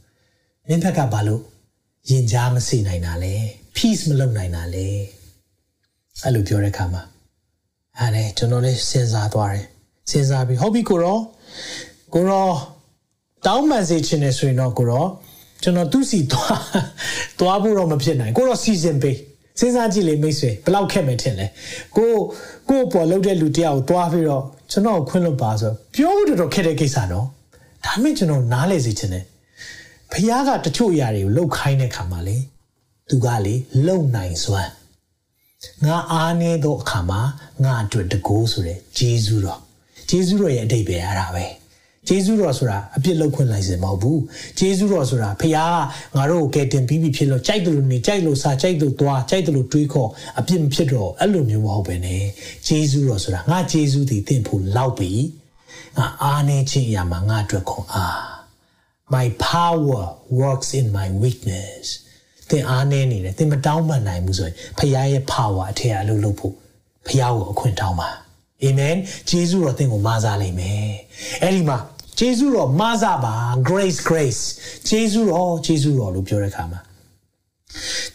[0.68, 1.42] မင်းဘက်ကဘာလို့
[2.10, 3.34] ရင်ကြားမစေနိုင်တာလဲ
[3.76, 4.86] peace မလုပ်နိုင်တာလဲ
[6.22, 7.02] အဲ့လိုပြောတဲ့အခါမှာ
[7.98, 9.66] အဲ့ဒါကျွန်တော်လည်းစဉ်းစားသွားတယ်
[10.10, 11.18] စဉ်းစားပြီးဟုတ်ပြီကိုရော
[12.14, 12.48] ကိုရော
[13.46, 15.06] တောင်းပန်စေချင်တယ်ဆိုရင်တော့ကိုရော
[15.62, 16.60] ကျွန်တော်သူ့စီသွား
[17.38, 19.16] သွားဖို့တော့မဖြစ်နိုင်ကိုရောစီစဉ်ပေး
[19.58, 21.46] စဉ်းစားကြည့်လေမိတ်ဆွေဘယ်လောက်ခက်မယ်ထင်လဲ
[21.96, 22.10] ကို
[22.68, 27.26] ကိုပေါ်လှုပ်တဲ့လူတယောက်ကိုသွားပြီးတော့ကျွန်တော်ခွင့်လွတ်ပါဆိုပြောဖို့တော်တော်ခက်တဲ့ကိစ္စနော်
[27.84, 29.24] ဒါမှမဟုတ်ကျွန်တော်နားလေစေချင်တယ်
[30.12, 32.36] ဖះကတချို့အရာတွေကိုလှုပ်ခိုင်းတဲ့ခါမှာလေ
[33.08, 33.54] သူကလေ
[33.86, 34.72] လုံနိုင်စွမ်း
[35.86, 37.20] ငါအားနေသောအခါမှာ
[37.64, 39.60] ငါအတွက်တကိုးဆိုတဲ့ဂျေဇုတော်
[40.08, 41.59] ဂျေဇုတော်ရဲ့အတိတ်ပဲအဲ့ဒါပဲ
[42.08, 44.20] ဂျေဇုတော်ဆိုတာအပြစ်လုပ်ခွင့်လိုက်စင်မဟုတ်ဘူး
[44.58, 45.58] ဂျေဇုတော်ဆိုတာဖခင်က
[46.16, 52.08] ငါတို့ကိုကယ်တင်ပြီးပြီဖြစ်လို့ကြိုက်တယ်လို့နေကြိုက်လို့စားကြိုက်လို့သွားကြိုက်တယ်လို့တွေးခေါ်အပြစ်မဖြစ်တော့အဲ့လိုမျိုးမဟုတ်ပဲね
[52.66, 55.12] ဂျေဇုတော်ဆိုတာငါဂျေဇုတည်တင့်ဖို့လောက်ပြီ
[55.98, 58.22] ငါအားနေခြင်းအရာမှာငါအတွက်ခွန်အား
[59.14, 60.02] my power
[60.40, 61.84] works in my weakness
[62.50, 66.54] သင်အားနေနေတယ်သင်မတောင်းပန်နိုင်ဘူးဆိုရင်ဖခင်ရဲ့ power အထက်အလုပ်လုပ်ဖို့
[67.06, 68.10] ဖခင်ကိုအခွင့်တောင်းပါ
[68.62, 68.96] အာမင်
[69.28, 70.90] ဂျေဇုတော်သင်ကိုမဆားလိမ့်မယ်
[71.42, 71.78] အဲ့ဒီမှာ
[72.20, 73.34] ဂျေဇုတော်မဆားပါ
[73.68, 74.42] grace grace
[74.88, 76.80] ဂျေဇုတော်ဂျေဇုတော်လို့ပြောတဲ့အခါမှာ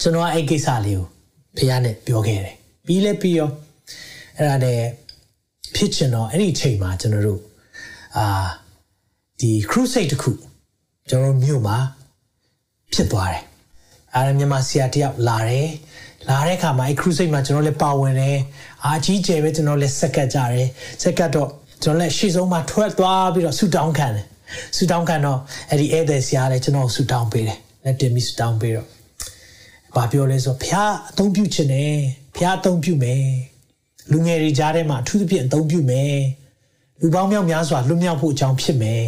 [0.02, 1.06] ကျွန်တော်အဲ့ကိစ္စလေးကို
[1.58, 3.50] ဖခင်နဲ့ပြောခဲ့တယ်ပြီးလဲပြီးရော
[4.38, 4.80] အဲ့ဒါနဲ့
[5.76, 7.42] ဖြစ်ချင်တော့အဲ့ဒီအချိန်မှာကျွန်တော်တို့
[8.18, 8.26] အာ
[9.40, 10.32] ဒီ crusade တခု
[11.10, 11.78] ကျွန်တော်မြို့မှာ
[12.94, 13.44] ဖြစ်သွားတယ်
[14.14, 15.70] အားမြန်မာဆရာတယောက်လာတယ်
[16.30, 18.38] လာတဲ့အခါမှာအဲ crusade မှာကျွန်တော်လည်းပါဝင်တယ်
[18.86, 20.68] အာကြီးကျယ်ပဲကျွန်တော်လည်းစက်ကတ်ကြတယ်
[21.04, 21.50] စက်ကတ်တော့
[21.86, 24.26] ကျွန်တော်လည်းရှေ့ဆုံးမှာထွက်သွားပြီးတော့ဆူတောင်းခံတယ်
[24.78, 28.88] ဆူတောင်းခံတော့အဲ့ဒီဧည့်သည်ဆရာလည်းကျွန်တော်ဆူတောင်းပေးတယ်လက်တင်ပြီးဆူတောင်းပေးတော့
[29.96, 30.74] ဘာပြောလဲဆိုဖះ
[31.10, 31.94] အသုံးပြုခြင်းနဲ့
[32.36, 33.26] ဖះအသုံးပြုမယ်
[34.12, 36.16] လူငယ်တွေကြားထဲမှာအထူးသဖြင့်အသုံးပြုမယ်
[37.02, 39.06] လူပေါင်းမြောက်များစွာလွတ်မြောက်ဖို့အကြောင်းဖြစ်မယ်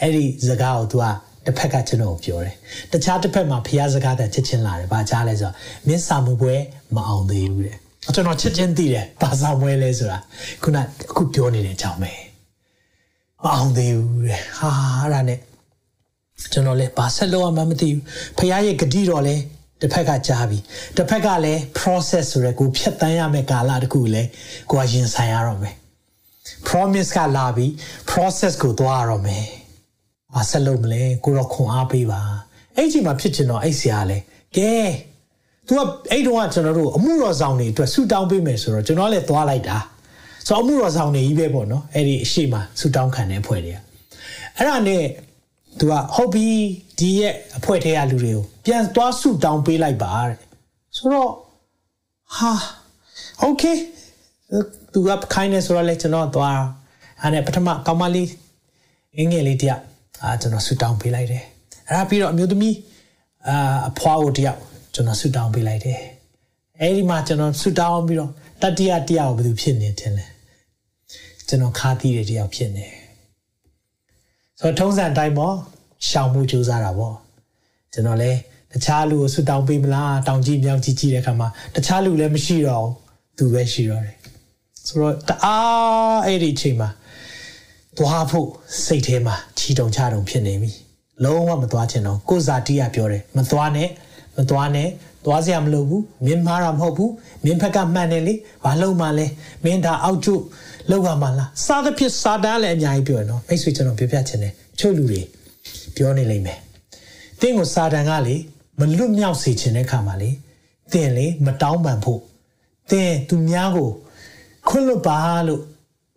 [0.00, 1.04] အဲ့ဒီစကားကို तू က
[1.46, 2.54] တစ်ဖက်ကကျွန်တော်ပြောတယ်
[2.92, 5.54] တခြားတစ်ဖက်မှာဖျားစကားတဲ့ချက်ချင်းလာတယ်ဘာကြားလဲဆိုတော့
[5.86, 6.54] မင်းစာမှုပွဲ
[6.94, 7.81] မအောင်သေးဘူးတဲ့
[8.14, 10.18] ကျွန်တော်ချက်ချင်းသိတယ်ဘာစာမွဲလဲဆိုတာ
[10.62, 10.82] ခုနအ
[11.16, 12.12] ခုပြောနေတဲ့အကြောင်းပဲ
[13.42, 15.38] မအောင်သေးဘူးတဲ့ဟာအဲ့ဒါနဲ့
[16.52, 18.02] ကျွန်တော်လည်းဘာဆက်လို့မှမသိဘူး
[18.36, 19.36] ဖခင်ရဲ့ဂတိတော်လဲ
[19.80, 20.58] တစ်ဖက်ကကြားပြီ
[20.96, 24.28] တစ်ဖက်ကလည်း process ဆိုရယ်ကိုဖြတ်တန်းရမယ့်ကာလတခုလည်း
[24.70, 25.74] ကိုကရင်ဆိုင်ရတော့မယ်
[26.66, 27.66] promise ကလာပြီ
[28.10, 29.44] process ကိုသွားရတော့မယ်။
[30.34, 32.20] ဘာဆက်လုပ်မလဲကိုတော့ခွန်အားပေးပါ။
[32.76, 34.18] အဲ့ဒီမှာဖြစ်ချင်တော့အဲ့ဆရာလဲ
[34.56, 34.72] ကဲ
[35.68, 39.76] तू ကအဲ့တုန်းကကျွန်တော်တို့အမှုတော်ဆောင်တွေအတွက်ဆူတောင်းပေးမယ်ဆိုတော့ကျွန်တော်လည်းသွားလိုက်တာ။
[40.46, 43.78] ဆိုတော့အမှုတော်ဆောင်တွေကြီးပဲပေါ့နော်။အဲ့ဒီအရှိမဆူတောင်းခံတဲ့အဖွဲ့တွေက
[44.56, 45.02] အဲ့ဒါနဲ့
[45.78, 46.48] तू ကဟုတ်ပြီ
[46.98, 50.36] ဒီရဲ့အဖွဲ့ထဲကလူတွေကိုပြန်သွားဆူတောင်းပေးလိုက်ပါတဲ့။
[50.96, 51.30] ဆိုတော့
[52.36, 52.52] ဟာ
[53.44, 53.76] okay
[54.92, 56.60] သူကခိုင်းနေဆိုတော့လေကျွန်တော်သွား
[57.20, 58.28] အဲ့ဒါပထမကောင်မလေး
[59.16, 59.82] အင်္ဂလိပ်တယောက်
[60.22, 61.44] အာကျွန်တော်ဆူတောင်းပေးလိုက်တယ်
[61.88, 62.76] အဲ့ဒါပြီးတော့အမျိုးသမီး
[63.48, 64.60] အာအဖွားကိုတယောက်
[64.94, 66.00] ကျွန်တော်ဆူတောင်းပေးလိုက်တယ်
[66.80, 68.30] အဲ့ဒီမှာကျွန်တော်ဆူတောင်းပြီးတော့
[68.62, 70.24] တတိယတယောက်ဘယ်သူဖြစ်နေတယ်လဲ
[71.48, 72.86] ကျွန်တော်ခါသီးတဲ့တယောက်ဖြစ်နေ
[74.60, 75.54] ဆိုတော့ထုံးစံတိုင်းပေါ့
[76.08, 77.16] ရှောင်မှုကြိုးစားတာပေါ့
[77.92, 78.38] ကျွန်တော်လည်း
[78.72, 82.86] တခြားလူကိုဆူတောင်းပေးမလားတောင်ကြည့်မြောင်ကြည့်ကြည့်တဲ့အခါမှာတခြားလူလည်းမရှိတော့
[83.38, 84.16] သူပဲရှိတော့တယ်
[84.86, 86.88] ဆိုတော့တအားအဲ့ဒီအချိန်မှာ
[87.98, 88.48] သွားဖို့
[88.84, 90.70] စိတ်ထဲမှာချီတုံချတုံဖြစ်နေပြီ
[91.24, 93.88] လုံးဝမသွားချင်တော့ကိုဇာတိကပြောတယ်မသွားနဲ့
[94.36, 94.88] မသွားနဲ့
[95.24, 97.12] သွားစရာမလိုဘူးမင်းမှားတာမဟုတ်ဘူး
[97.44, 99.26] မင်းဖက်ကမှန်တယ်လေဘာလို့မှလဲ
[99.64, 100.28] မင်းဒါအောက်ကျ
[100.90, 105.22] လောက်ရမှာလားစားသဖြင့်စာတန်းလည်းအများကြီးပြောရနော်မိတ်ဆွေကျွန်တော်ပြောပြချင်တယ်ချုပ်လူတွေ
[105.96, 106.58] ပြောနေလိမ့်မယ်
[107.40, 108.36] တင်းကိုစာတန်းကလေ
[108.78, 110.30] မလွတ်မြောက်စေချင်တဲ့ခါမှာလေ
[110.92, 112.20] တင်းလေမတောင်းပန်ဖို့
[112.90, 113.90] တင်းသူများကို
[114.68, 115.18] ခွင့်လွတ်ပါ
[115.48, 115.62] လို့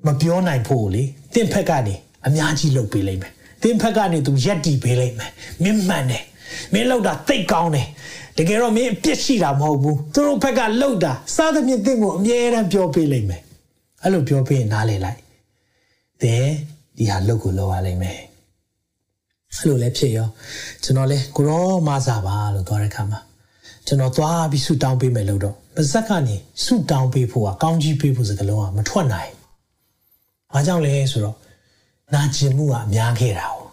[0.08, 1.04] မပြောနိုင်ဖို့လေ
[1.34, 1.96] တင့်ဖက်ကနေ
[2.28, 3.32] အများကြီးလုပ်ပေးလိုက်မယ်
[3.64, 5.32] တင်းဖက်ကနေသူရက်တီပေးလိုက်မယ်
[5.64, 6.24] မင်းမှန်တယ်
[6.74, 7.88] မင်းလောက်တာတိတ်ကောင်းတယ်
[8.38, 13.42] တကယ်တော့မင်းအပြစ်ရှိတာမဟုတ်ဘူးသူတို့ဖက်ကလောက်တာစားသဖြင့်တင့်ကိုအမြဲတမ်းပြောပေးလိုက်မယ်
[14.04, 15.20] အဲ့လိုပြောပေးရင်နားလေလိုက်
[16.22, 16.48] သင်
[16.98, 18.20] ဒီဟာလုပ်ကိုလုပ်ရလိမ့်မယ်
[19.56, 20.28] အဲ့လိုလည်းဖြစ်ရော
[20.84, 23.20] ကျွန်တော်လဲကိုရောမစားပါလို့ပြောတဲ့ခါမှာ
[23.88, 29.32] ကျွန်တော်သွားပြီးဆူတောင်းပေးမယ်လို့တော့ပါဇက်ကနေဆူတောင်းပေးဖို့ကကောင်းကြီးပေးဖို့စကလုံးကမထွက်နိုင်။
[30.54, 31.38] ဘာကြောင့်လဲဆိုတော့
[32.14, 33.48] နာကျင်မှုကအများခဲ့တာ။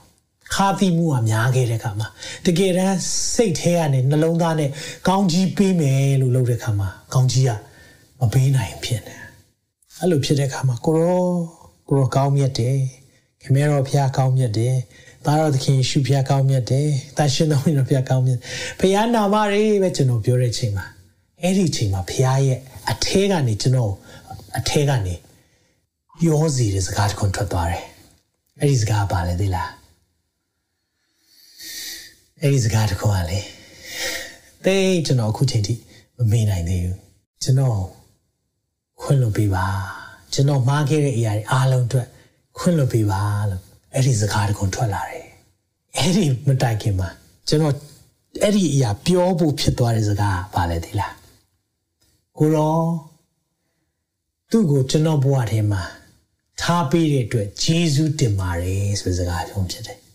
[0.55, 2.09] ခါသီးမှုကများခဲ့တဲ့ခါမှာ
[2.47, 2.99] တကယ်တမ်း
[3.35, 4.71] စိတ်ထဲကနေနှလုံးသားနဲ့
[5.09, 7.51] ကောင်းကြီးပေးမယ်လို့လုပ်တဲ့ခါမှာကောင်းကြီးက
[8.21, 9.15] မပေးနိုင်ဖြစ်နေ။
[10.01, 11.25] အဲ့လိုဖြစ်တဲ့ခါမှာကိုရော
[11.89, 12.77] ကိုရောကောင်းမြတ်တယ်။
[13.43, 14.75] ခင်ဗျားတော်ဖျားကောင်းမြတ်တယ်။
[15.25, 18.39] သားတော်သခင်ရှုဖျားကောင်းမြတ်တယ်။တန်ရှင်တော်ဖျားကောင်းမြတ်။
[18.81, 20.87] ဖျားနာမတွေပဲကျွန်တော်ပြောတဲ့ချိန်မှာ
[21.43, 22.59] အဲ့ဒီချိန်မှာဖခင်ရဲ့
[22.91, 23.93] အထဲကနေကျွန်တော်
[24.59, 25.15] အထဲကနေ
[26.27, 27.85] ရောစီတဲ့စကားတစ်ခုထွက်သွားတယ်
[28.61, 29.82] အဲ့ဒီစကားပါလေသိလား
[32.45, 33.41] အဲ့ဒီစကားတစ်ခုကလေ
[34.65, 34.77] သိ
[35.07, 35.75] ကျွန်တော်အခုချိန်ထိ
[36.17, 36.99] မမေ့နိုင်သေးဘူး
[37.43, 37.79] ကျွန်တော်
[39.01, 39.67] ခွင့်လို့ပေးပါ
[40.33, 42.07] ကျွန်တော်မှားခဲ့တဲ့အရာတွေအားလုံးအတွက်
[42.59, 43.63] ခွင့်လို့ပေးပါလို့
[43.95, 45.27] အဲ့ဒီစကားတစ်ခုထွက်လာတယ်
[45.97, 47.09] အဲ့ဒီမတိုင်ခင်မှာ
[47.49, 47.75] ကျွန်တော်
[48.43, 51.15] အဲ့ဒီအရာပြောဖို့ဖြစ်သွားတဲ့စကားပါလေသိလား
[52.39, 52.77] ကိုရော
[54.51, 55.83] သူ့ကိုကျွန်တော်ဘဝထဲမှာ
[56.61, 59.99] ထားပေးတဲ့အတွက်ဂျေဇုတင်ပါတယ်ဆိုတဲ့စကားပြောဖြစ်တယ်။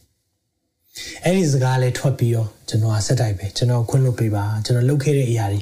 [1.24, 5.62] အဲ့ဒီစကားလေးထွက်ပြီးတော့ကျွန်တော်ဆက်တိုက်ပဲကျွန်တော်ခွင့်လွှတ်ပေးပါကျွန်တော်လုပ်ခဲ့တဲ့အရာတွေ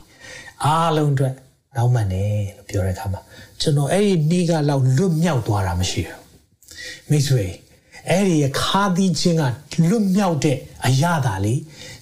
[0.64, 1.34] အားလုံးအတွက်
[1.78, 3.22] တောင်းပန်တယ်လို့ပြောတဲ့အခါမှာ
[3.62, 6.20] ကျွန်တော်အဲ့ဒီနေ့ကလောက်လွတ်မြောက်သွားတာမရှိဘူး။
[7.10, 7.46] မိတ်ဆွေ
[8.10, 9.44] အဲ့ဒီခါသီးခြင်းက
[9.90, 10.58] လွတ်မြောက်တဲ့
[10.88, 11.54] အရာသာလေ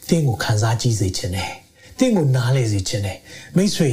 [0.08, 1.52] သင်ကိုခံစားကြည့်စေခြင်းနဲ့
[1.98, 3.18] သင်ကိုနားလေစေခြင်းနဲ့
[3.56, 3.92] မိတ်ဆွေ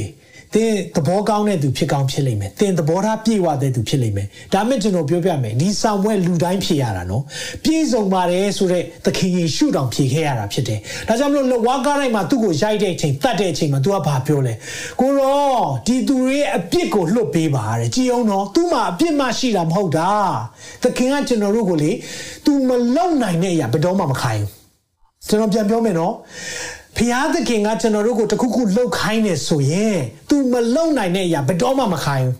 [0.55, 7.23] သင်သဘောကောင်းတဲ့သူဖြစ်ကောင်းဖြစ်လိမ့်မယ်သင်သဘောထားပြည့်ဝတဲ့သူဖြစ်လိမ့်မယ်ဒါမှကျွန်တော်ပြောပြမယ်ဒီဆောင်ပွဲလူတိုင်းဖြေရတာနော်
[7.63, 14.53] ပြည့်စုံပါတယ်ဆိုတဲ့သခင်ယေရှုတောင်ဖြေခဲ့ရတာဖြစ်တယ်ဒါကြောင့်မလို့ဝါကားတိုင်းမှာသူ့ကိုရိုက်တဲ့အချိန်တတ်တဲ့အချိန်မှာ तू ကဘာပြောလဲ
[15.01, 20.09] ကိုရောဒီသူရဲ့အပြစ်ကိုလွတ်ပေးပါတဲ့ကြည်အောင်နော်သူ့မှာအပြစ်မရှိတာမဟုတ်တာ
[20.83, 21.91] သခင်ကကျွန်တော်တို့ကိုလေ
[22.45, 24.61] तू မလုံနိုင်တဲ့အရာဘယ်တော့မှမခိုင်းဘူး
[25.27, 26.13] ကျွန်တော်ပြန်ပြောမယ်နော်
[27.00, 32.34] ဖျားသခင်ကကျွန်တော်တို့ကိုတခုခုလှုပ်ခိုင်းနေဆိုရင် तू မလုံနိုင်တဲ့အရာဘယ်တော့မှမခိုင်းဘူး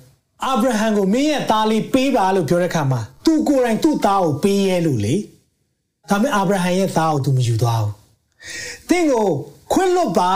[0.44, 5.14] အာဗြဟံကိုမင်းရဲ့သားလေးပေးပါလို့ပြောတဲ့ခါမှာ तू ကိုယ်တိုင်သူ့သားကိုပေးရဲလို့လေ
[6.10, 7.92] ဒါပေမဲ့အာဗြဟံရဲ့သားကို तू မယူသွားဘူး
[8.88, 9.26] တင့်ကို
[9.72, 10.32] ခွင့်လွတ်ပါ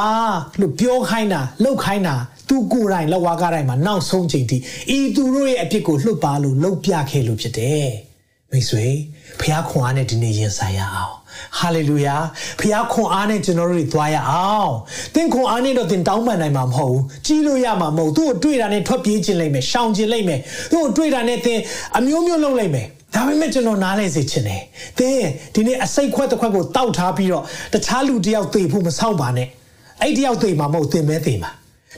[0.61, 2.14] လို့ပြောခိုင်းတာလှုပ်ခိုင်းတာ
[2.48, 4.56] သူကိုယ်တိုင်လက်ဝါးကားတိုင်းမှာနောက်ဆုံးချိန်ထိ
[4.96, 7.88] ဤသူတို့ရဲ့အဖြစ်ကိုလှုပ်ပါလို့လှုပ်ပြခဲ့လို့ဖြစ်တယ်
[8.50, 8.86] မ မိတ်ဆွေ
[9.41, 11.13] ဖခင်ခွန်အားနဲ့ဒီနေ့ရင်ဆိုင်ရအောင်
[11.59, 12.15] ဟာလေလုယာ
[12.59, 14.73] ဖခင်ခွန်အားနဲ့ကျွန်တော်တို့တွေသွားရအောင်
[15.15, 20.39] သင်ခွန်အားနဲ့တော့သင်တောင်းပန်နိုင်မှာမဟုတ်ဘူးကြီးလို့ရမှာမဟုတ်သူ့ကိုတွေ့တာနဲ့ထွက်ပြေးခြင်းလိုက်မယ်ရှောင်ခြင်းလိုက်မယ်
[20.71, 21.59] သူ့ကိုတွေ့တာနဲ့သင်
[21.97, 24.61] အမျိုးမျိုးလုပ်လိုက်မယ်ဒါပေမဲ့ကျွန်တော်နားလဲစေချင်တယ်
[24.99, 25.19] သင်
[25.53, 29.47] ဒီနေ့အစိတ်ခွက်တစ်ခွက်ကိုတောက်ထားပြီးတော့တခြားလူတယောက်သေဖို့မဆောင်ပါနဲ့
[30.01, 31.51] အဲ့တယောက်သေမှာမဟုတ်သင်ပဲသေမှာ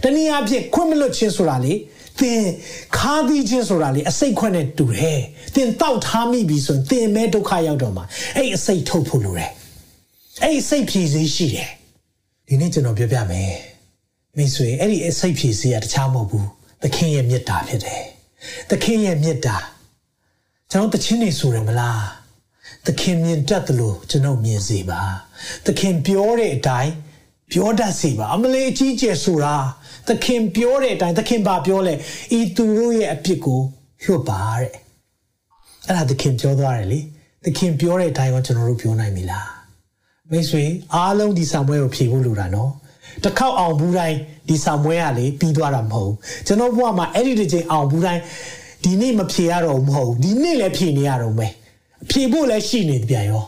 [0.04, 1.74] တနည်းအားဖြင့်ခွင့်မလွတ်ခြင်းဆိုတာလေ
[2.20, 2.42] သင်
[2.98, 5.20] ခါးသီးခြင်းဆိုတာလေအစိတ်ခွက်နဲ့တူတယ်။
[5.56, 8.06] သင်တောက်ထားမိပြီဆိုရင်သင်မဲဒုက္ခရောက်တော့မှာ
[8.36, 9.52] အဲ့အစိတ်ထုတ်ဖို့လိုတယ်။
[10.44, 11.70] အဲ့စိတ်ဖြည့်စည်းရှိတယ်။
[12.48, 13.54] ဒီနေ့ကျွန်တော်ပြောပြမယ်။
[14.38, 16.46] မိတ်ဆွေအဲ့ဒီအစိတ်ဖြည့်စည်းကတခြားမဟုတ်ဘူး။
[16.84, 18.04] သခင်ရဲ့မေတ္တာဖြစ်တယ်။
[18.70, 19.58] သခင်ရဲ့မေတ္တာ
[20.72, 22.00] ကျွန်တော်တခြင်းနေဆိုရမလား။
[22.86, 25.02] သခင်မြင်တတ်တယ်လို့ကျွန်တော်မြင်စေပါ။
[25.66, 26.94] သခင်ပြောတဲ့အတိုင်း
[27.52, 29.56] ပြောတတ်စေပါအမလေးအကြီးကျယ်ဆိုတာ
[30.08, 31.94] သခင်ပြောတဲ့အတိုင်းသခင်ဘာပြောလဲ
[32.38, 33.62] ဤသူတို့ရဲ့အပြစ်ကို
[34.04, 34.72] လွတ်ပါတဲ့
[35.88, 37.00] အဲ့ဒါသခင်ပြောသွားတယ်လေ
[37.46, 39.48] သခင်ပြောတဲ့အတိုင်းကိုကျွန်တော်တို့ပြောနိုင်ပြီလား
[40.32, 42.72] မိတ်ဆွေအားလုံးဒီစာမွဲကိုဖြေဖို့လိုတာနော်
[43.24, 44.18] တစ်ခေါက်အောင်ဘူးတိုင်း
[44.50, 46.12] ဒီစာမွဲကလေပြီးသွားတာမဟုတ်
[46.48, 48.22] ကျွန်တော်ဘဝမှာအဲ့ဒီတစ်ချိန်အောင်ဘူးတိုင်း
[48.84, 51.52] ဒီနေ့မဖြေရတော့ဘူးမဟုတ်ဒီနေ့လည်းဖြေနေရတော့မယ်
[52.10, 53.44] ဖြေဖို့လည်းရှိနေပြန်ရော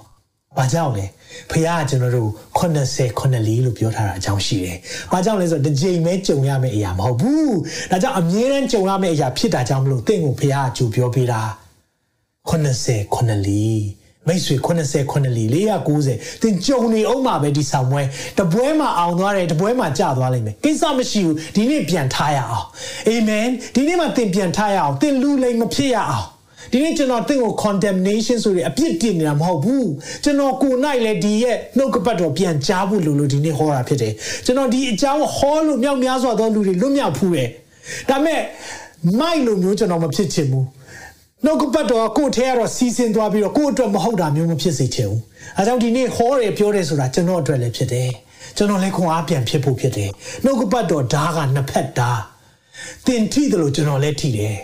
[0.57, 1.05] ဘာကြောင့်လဲ
[1.51, 4.77] ဖခင်ကကျွန်တော်တို့80 84လို့ပြောထားတာအကြောင်းရှိတယ်။
[5.11, 7.51] ဘာကြောင့်လဲဆိုတော့တစ်ကြိမ်ပဲကြုံရမယ့်အရာမဟုတ်ဘူး။
[7.91, 11.41] ဒါကြောင့်အမြဲတမ်းကြုံရမယ့်အရာဖြစ်တာကြောင့်မလို့တင့်ကိုဖခင်ကကြိုပြောပေးတာ
[12.49, 18.01] 80 84မိတ်ဆွေ80 84 490သင်ကြုံနေအောင်မှာပဲဒီဆောင်ပွဲ
[18.39, 22.65] တပွဲမှာအောင်သွားတယ်တပွဲမှာကျသွားလိမ့်မယ်ကိစ္စမရှိဘူးဒီနေ့ပြန်ထားရအောင်
[23.07, 26.25] အာမင်ဒီနေ့မှာသင်ပြန်ထားရအောင်သင်လူလိမ်မဖြစ်ရအောင်
[26.71, 29.89] ဒီနေ့ကျွန်တော်တင့်ကို condemnation ဆိုတဲ့အပြစ်တင်နေတာမဟုတ်ဘူး
[30.23, 34.13] ကျွန်တော်ကိုနိုင်လေဒီရဲ့နှုတ်ကပတ်တော်ပြန်ကြားဖို့လို့လို့ဒီနေ့ဟောတာဖြစ်တယ်
[34.45, 37.49] ကျွန်တော်ဒီအကြောင်းဟောလို့မြောက်များစွာသောလူတွေလွတ်မြောက်ဖူးတယ်
[38.09, 38.41] ဒါမဲ့
[39.19, 40.65] မိုက်လို့မျိုးကျွန်တော်မဖြစ်ချင်ဘူး
[41.45, 45.21] နှုတ်ကပတ်တော်ကိုထဲကတော့စီစဉ်သွားပြီးတော့ကိုအတွက်မဟုတ်တာမျိုးမဖြစ်စေချင်ဘူး
[45.57, 48.09] အဲကြောင့်ဒီနေ့ဟောတယ်ပြောတယ်ဆိုတာကျွန်တော်အတွက်လည်းဖြစ်တယ်
[48.57, 50.09] ကျွန်တော်လည်းခွန်အားပြန်ဖြစ်ဖို့ဖြစ်တယ်
[50.43, 52.21] နှုတ်ကပတ်တော်ဓားကနှစ်ဖက်ဓား
[53.07, 54.55] တင်ထိတယ်လို့ကျွန်တော်လည်းထိတယ်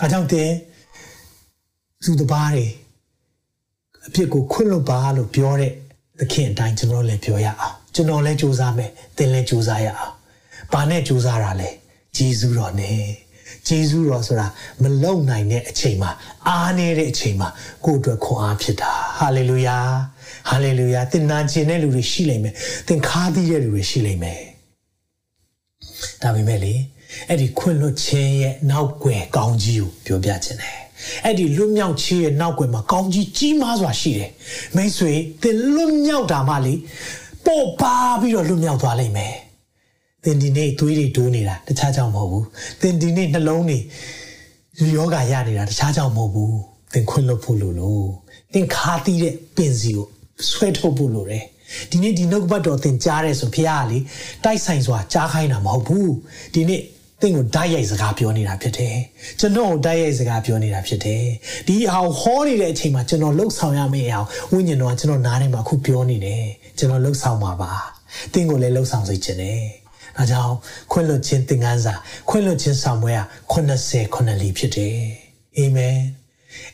[0.00, 0.50] အဲကြောင့်တင်
[2.04, 2.66] သူတပားတွေ
[4.06, 5.72] အဖြစ်ကိုခွင့်လွတ်ပါလို့ပြောတဲ့
[6.18, 10.14] သခင်အတိုင်းကျွန်တော်လည်းပြောရအောင်ကျွန်တော်လည်းစူးစမ်းမယ်သင်လည်းစူးစမ်းရအောင်
[10.72, 11.70] ဘာနဲ့စူးစမ်းတာလဲ
[12.16, 13.02] ဂျေဇုတော်နဲ့
[13.68, 14.46] ဂျေဇုတော်ဆိုတာ
[14.82, 16.10] မလုံနိုင်တဲ့အချိန်မှာ
[16.48, 17.48] အားနေတဲ့အချိန်မှာ
[17.84, 19.78] ကိုယ့်အတွက်ခွန်အားဖြစ်တာဟာလေလုယာ
[20.50, 22.54] ဟာလေလုယာသင်နာကျင်တဲ့လူတွေရှိလိမ့်မယ်
[22.88, 24.40] သင်ခါးသီးတဲ့လူတွေရှိလိမ့်မယ်
[26.22, 26.74] ဒါပေမဲ့လေ
[27.28, 30.87] အဲ့ဒီခွင့်လွတ်ခြင်းရဲ့နောက်ွယ်ကောင်းကြီးကိုပြောပြခြင်းတယ်
[31.24, 34.30] အဲ့ဒီလွတ်မြောက်ခြင်းရဲ့နောက်ွယ်မှာကောင်းကြီးကြီးမားစွာရှိတယ်
[34.76, 36.74] မိတ်ဆွေသင်လွတ်မြောက်တာမှလေ
[37.46, 39.34] ပေါ်ပါပြီးတော့လွတ်မြောက်သွားလိမ့်မယ်
[40.24, 42.44] သင်ဒီနေ့သွေးတွေတိုးနေတာတခြားကြောင့်မဟုတ်ဘူး
[42.80, 43.78] သင်ဒီနေ့နှလုံးတွေ
[44.96, 46.56] ယောဂရနေတာတခြားကြောင့်မဟုတ်ဘူး
[46.92, 48.06] သင်ခွင့်လွတ်ဖို့လို့လို့
[48.54, 50.06] သင်ခါသီးတဲ့ပင်စီကို
[50.50, 51.44] ဆွဲထုတ်ဖို့လို့တယ်
[51.90, 53.98] ဒီနေ့ဒီနှုတ်ဘတ်တော်သင်ကြားရဲဆိုဖခင်ကလေ
[54.44, 56.12] တိုက်ဆိုင်စွာကြားခိုင်းတာမဟုတ်ဘူး
[56.54, 56.82] ဒီနေ့
[57.20, 58.96] သင်ကိုဓာတ်ရိုက်စကားပြောနေတာဖြစ်တယ်
[59.38, 61.24] ကျွန်တော်ကိုဓာတ်ရိုက်စကားပြောနေတာဖြစ်တယ်
[61.66, 66.44] ဒီအောင်ဟောနေတဲ့အချိန်မှာကျွန်တော်လှုပ်ဆောင်ရမယ့်အောင်ဝိညာဉ်တော်ကကျွန်တော်နားထဲမှာအခုပြောနေတယ်
[66.78, 67.72] ကျွန်တော်လှုပ်ဆောင်ပါပါ
[68.32, 69.62] သင်ကိုလည်းလှုပ်ဆောင်စေချင်တယ်
[70.18, 70.54] အဲကြောင့်
[70.92, 71.94] ခွင့်လွှတ်ခြင်းသင်ခန်းစာ
[72.28, 73.20] ခွင့်လွှတ်ခြင်းဆောင်ပွဲက
[73.52, 74.96] 80ခုနှစ်လီဖြစ်တယ်
[75.56, 75.98] အာမင်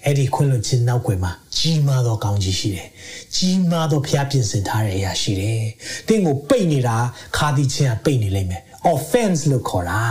[0.05, 2.88] အဲ့ဒီခွင့်လွှတ်ခြင်းနောက်ွယ်မှာကြီးမားသောကောင်းကြီးရှိတယ်။
[3.36, 5.62] ကြီးမားသောဖျားပြင်ဆင်ထားတဲ့အရာရှိတယ်။
[6.09, 6.97] တင့်ကိုပိတ်နေတာ
[7.36, 8.62] ခါသီးခြင်းကပိတ်နေလိမ့်မယ်။
[8.93, 10.03] offense လို့ခေါ်တာ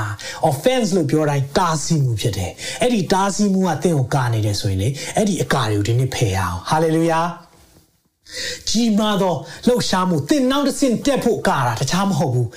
[0.49, 2.51] offense လို့ပြောတိုင်းတားဆီးမှုဖြစ်တယ်။
[2.81, 7.27] အဲ့ဒီတားဆီးမှုကတင့်ကိုကာနေတယ်ဆိုရင်လေအဲ့ဒီအကာတွေကိုဒီနေ့ဖယ်ရအောင်။ hallelujah
[8.69, 9.35] ကြီးမားသော
[9.67, 12.49] လှုပ်ရှားမှုတင်နောက်တစ်ဆင့်တက်ဖို့ကာတာတခြားမဟုတ်ဘူး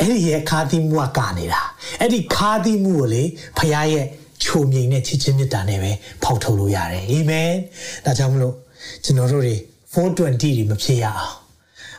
[0.00, 1.62] အဲ့ဒီရဲ့ခါသီးမှုကကာနေတာ
[2.00, 3.22] အဲ့ဒီခါသီးမှုကိုလေ
[3.58, 4.06] ဖခင်ရဲ့
[4.44, 5.92] ချုံမြိန်နဲ့ချစ်ချင်းမေတ္တာနဲ့ပဲ
[6.22, 7.52] ဖောက်ထုတ်လို့ရတယ်အာမင်
[8.04, 8.54] ဒါကြောင့်မလို့
[9.04, 9.56] ကျွန်တော်တို့တွေ
[9.94, 10.28] 420တွေ
[10.70, 11.34] မဖြစ်ရအောင်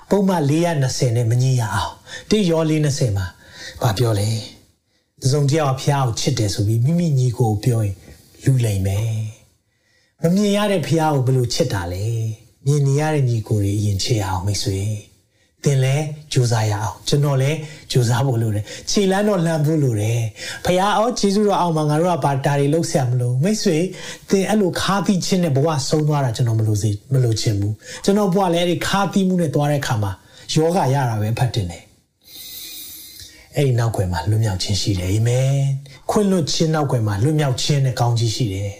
[0.10, 1.92] ပုံမှန်420နဲ့မညီရအောင်
[2.30, 3.28] တိရော420မှာ
[3.82, 4.30] ဘာပြောလဲ
[5.22, 7.96] တစုံတယောက်ဖျားကိုချစ်တယ်ဆိုပြီးမိမိညီကိုပြောရင်
[8.44, 9.12] လူလိမ်မယ်
[10.22, 12.06] မမြင်ရတဲ့ဖျားကိုဘယ်လိုချစ်တာလဲ
[12.66, 14.80] မြင်နေရတဲ့ညီကိုတွေအရင်ချစ်အောင်မိတ်ဆွေ
[15.64, 17.58] သင်လည်းကြိုးစားရအောင်ကျွန်တော်လည်း
[17.92, 20.22] ကြိုးစားဖို့လိုတယ်ခြေလမ်းတော့လှမ်းဖို့လိုတယ်
[20.66, 23.78] ဖခင်အောဂျေဇုတော်အောင်မှာငါတို့ကဘာတာတွေလှုပ်ဆက်မလို့မိတ်ဆွေ
[24.30, 27.74] သင်အဲ့လိုခါးသီးခြင်းနဲ့ဘဝဆုံးသွားတာကျွန်တော်မလို့စေမလို့ချင်ဘူး
[28.04, 30.12] ကျွန်တော်ဘဝလည်းအဲ့ဒီခါးသီးမှုနဲ့သွားတဲ့ခါမှာ
[30.54, 31.87] ယောဂရတာပဲဖတ်တင်တယ်
[33.58, 35.56] အဲ့ဒီနောက်ွယ်မှာလွတ်မြောက်ခြင်းရှိတယ်အာမင်
[36.10, 38.72] ခွင့်လွတ်ခြင်းနောက်ွယ်မှာလွတ်မြောက်ခြင်းနဲ့ကောင်းကြီးရှိတယ်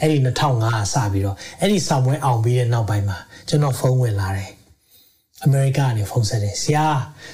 [0.00, 3.18] အဲ့ဒီ2005စပြီးတော့အဲ့ဒီဆောင်ပွဲအောင်ပြီးတဲ့နောက်ပိုင်းမှာ
[3.48, 4.50] ကျွန်တော်ဖုန်းဝင်လာတယ်
[5.44, 6.86] အမေရိကကနေဖုန်းဆက်တယ်ဆရာ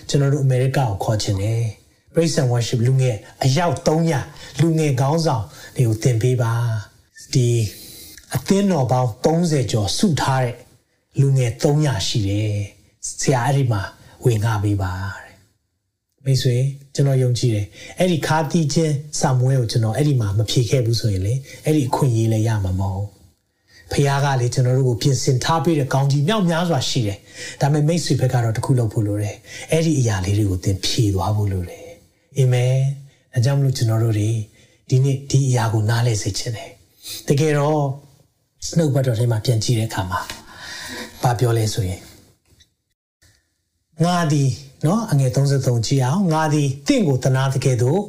[0.08, 1.62] ကျွန်တော်တို့အမေရိကကိုခေါ်ချင်တယ်
[2.12, 5.44] Praise and Worship လူငယ်အယောက်300လူငယ်ခေါင်းဆောင်
[5.76, 6.52] တွေကိုတင်ပေးပါ
[7.34, 7.48] ဒီ
[8.34, 10.54] အသင်းတော်ပေါင်း30ကျော်စုထားတဲ့
[11.20, 12.54] လူငယ်300ရှိတယ်
[13.20, 13.82] ဆရာအဲ့ဒီမှာ
[14.24, 15.23] ဝင်ငါပေးပါတဲ့
[16.24, 16.56] မိတ်ဆွေ
[16.94, 17.66] ကျွန်တော်ယုံကြည်တယ်
[17.98, 23.06] အဲ့ဒီခါတီးချင်းစာမွဲကိုကျွန်တော်အဲ့ဒီမှာမဖြေခဲ့ဘူးဆိုရင်လေအဲ့ဒီအခွင့်အရေးလည်းရမှာမဟုတ်
[23.92, 27.18] ဖခင်ကလေကျွန်တော်တို့ကိုပြင်ဆင်ထားပေးတဲ့ကောင်းကြီးမြောက်များစွာရှိတယ်
[27.60, 29.36] ဒါပေမဲ့မိတ်ဆွေဘက်ကတော့တခုလုပ်ဖို့လိုတယ်
[29.70, 31.84] အဲ့ဒီအရာလေးတွေကိုသင်ဖြေသွားဖို့လိုတယ်
[32.38, 32.74] အာမင်
[33.32, 34.30] ဒါကြောင့်မလို့ကျွန်တော်တို့တွေ
[34.88, 36.70] ဒီနေ့ဒီအရာကိုနားလည်စေချင်တယ်
[37.28, 37.82] တကယ်တော့
[38.76, 40.20] နှုတ်ဘတ်တော်ထဲမှာပြန်ကြည့်တဲ့အခါမှာ
[41.22, 42.00] ဘာပြောလဲဆိုရင်
[44.04, 44.44] ငါဒီ
[44.86, 48.00] နော်အငယ်33ကြည့်အောင်ငါဒီတင့်ကိုတနာတကယ်တော့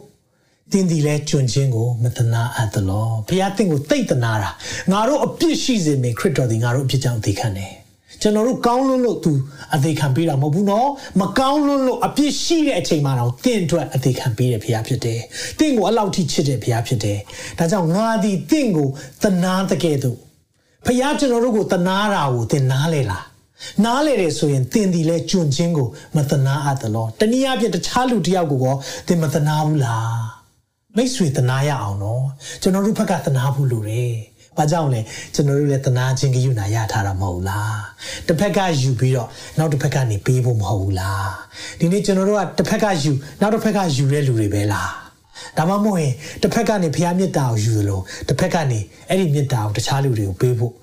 [0.71, 4.49] တင်းဒီလဲကျွန်းချင်းကိုမတနာအပ်သလောဘုရားတင့်ကိုတိတ်တနာတာ
[4.91, 7.73] ငါတို့အပြစ်ရှိစေမင်းခရစ်တော်ဒီငါတို့အပြစ်ကြောင့်သိခံတယ်
[8.21, 9.31] ကျွန်တော်တို့ကောင်းလွန်းလို့ तू
[9.75, 10.89] အသေးခံပေးတာမဟုတ်ဘူးနော်
[11.21, 15.19] မကောင်းလွန်းလို့အပြစ်ရှိတဲ့အချိန်မှာတော့တင့်အတွက်အသေးခံပေးတဲ့ဘုရားဖြစ်တယ်
[15.59, 17.19] တင့်ကိုအလောက်ထိချစ်တဲ့ဘုရားဖြစ်တယ်
[17.57, 18.89] ဒါကြောင့်ငါဒီတင့်ကို
[19.23, 20.17] တနာတကယ်တော့
[20.85, 23.23] ဖခင်ကျွန်တော်တို့ကိုတနာတာကိုသင်နားလေလား
[23.83, 28.75] နားလေတယ်ဆိုရင်သင်ဒီလဲကျွန်းချင်းကိုမတနာအပ်တယ်လို့တနည်းအားဖြင့်တခြားလူတယောက်ကိုကော
[29.07, 30.35] သင်မတနာဘူးလား
[30.97, 32.25] မိတ်ဆွေတနာရအောင်နော်
[32.61, 34.13] ကျွန်တော်တို့ဘက်ကတနာဘူးလို့တယ်။
[34.57, 35.01] ဘာကြောင့်လဲ
[35.33, 37.75] ကျွန်တော်တို့လည်းတနာချင်းကယူနာရထားတာမဟုတ်လား။
[38.27, 41.27] တစ်ဖက်ကယူပြီးတော့နောက်တစ်ဖက်ကနေပေးဖို့မဟုတ်ဘူးလား။
[41.79, 43.11] ဒီနေ့ကျွန်တော်တို့ကတစ်ဖက်ကယူ
[43.41, 44.89] နောက်တစ်ဖက်ကယူတဲ့လူတွေပဲလား။
[45.57, 50.73] ဒါမှမဟုတ်ရင်တစ်ဖက်ကနေဖျားမြတ်တာကိုယူသလိုတစ်ဖက်ကနေအဲ့ဒီမြတ်တာကိုတခြားလူတွေကိုပေးဖို့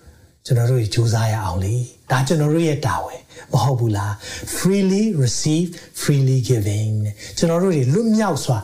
[0.47, 1.75] ကျွန်တော်တို့ကြီးစူးစမ်းရအောင်လေ
[2.11, 3.21] ဒါကျွန်တော်တို့ရဲ့တာဝန်
[3.53, 4.13] မဟုတ်ဘူးလား
[4.57, 5.69] freely receive
[6.03, 6.95] freely giving
[7.39, 8.59] ကျွန်တော်တို့တွေလွတ်မြောက်စွာ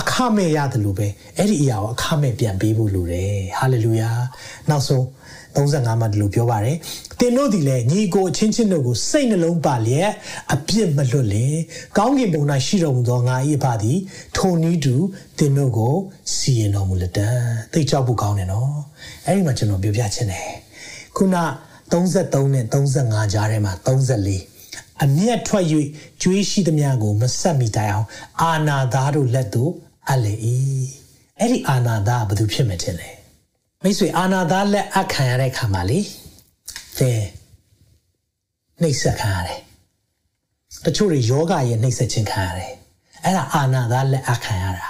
[0.00, 1.06] အခမဲ့ရတယ်လို့ပဲ
[1.36, 4.10] အဲ့ဒီအရာကိုအခမဲ့ပြန်ပေးဖို့လိုတယ်ဟာလေလုယာ
[4.70, 5.04] နောက်ဆုံး
[5.56, 6.76] 35မှာဒီလိုပြောပါတယ်
[7.20, 10.10] တင်တို့ဒီလေညီကိုအချင်းချင်းတို့ကိုစိတ်နှလုံးပါလျက်
[10.54, 11.54] အပြစ်မလွတ်လင်
[11.98, 13.98] ကောင်းကင်ဘုံ၌ရှိတော်မူသောငါ၏အဖသည်
[14.36, 14.94] ထိုနည်းတူ
[15.38, 15.94] တင်တို့ကို
[16.34, 17.28] စီရင်တော်မူလက်တံ
[17.72, 18.72] သိကြောက်ဖို့ကောင်းတယ်နော်
[19.26, 20.69] အဲ့ဒီမှာကျွန်တော်ပြောပြချင်တယ်
[21.20, 21.38] ခုန
[21.92, 22.64] 33နဲ့
[22.98, 23.72] 35ကြားထဲမှာ
[24.36, 25.64] 34အမျက်ထွက်၍
[26.22, 28.06] ကျွေးရှိသမျှကိုမဆက်မိတိုင်အောင်
[28.42, 29.72] အာနာသားတို့လက်သို့
[30.08, 30.34] အပ်လေ၏
[31.38, 33.10] အဲ့ဒီအာနာသားဘာလို့ဖြစ်မှတင်လဲ
[33.82, 36.00] မိတ်ဆွေအာနာသားလက်အပ်ခံရတဲ့ခါမှာလေ
[36.98, 37.20] သင်
[38.82, 39.60] နှိပ်စက်ခံရတယ်
[40.84, 42.72] တချို့တွေယောဂရဲ့နှိပ်စက်ခြင်းခံရတယ်
[43.24, 44.88] အဲ့ဒါအာနာသားလက်အပ်ခံရတာ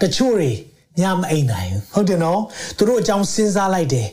[0.00, 0.52] တချို့တွေ
[1.00, 2.40] ညမအိမ်နိုင်ဘူးဟုတ်တယ်နော်
[2.76, 4.08] သူတို့အကြောင်းစဉ်းစားလိုက်တယ်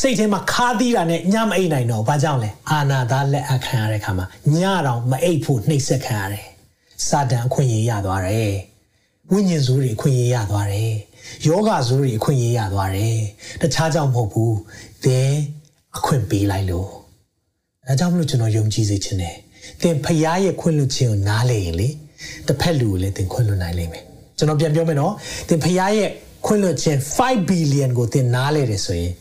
[0.00, 4.56] စိတ်ထဲမှာခါသီးတာနဲ့ညမအိမ်နိုင်တော့ဘာကြောင့်လဲအာနာသားလက်အခံရတဲ့ခါမှာည
[4.86, 6.46] တော့မအိပ်ဖို့နှိပ်စက်ခံရတယ်
[7.08, 8.54] စာတန်အခွင့်အရေးရသွားတယ်
[9.32, 10.92] ဝိညာဉ်စုတွေအခွင့်အရေးရသွားတယ်
[11.46, 13.16] ယောဂစုတွေအခွင့်အရေးရသွားတယ်
[13.60, 14.56] တခြားကြောင့်မဟုတ်ဘူး
[15.04, 15.30] သင်
[15.96, 16.88] အခွင့်ပေးလိုက်လို့
[17.88, 19.36] အဲကြောင့်မလို့ကျွန်တော်ယုံကြည်စေချင်တယ်
[19.82, 21.88] သင်ဖရားရဲ့ခွင့်လွှတ်ခြင်းကိုနားလေရင်လေ
[22.46, 24.04] တစ်ဖက်လူကိုလည်းသင်ခွင့်လွှတ်နိုင်လိမ့်မယ်
[24.40, 25.12] ကျွန်တော်ပြန်ပြောမယ်နော်
[25.48, 26.08] သင်ဖရားရဲ့
[26.46, 29.12] ခွင့်လွှတ်ခြင်း5 billion ကိုသင်နားလဲတယ်ဆိုရင်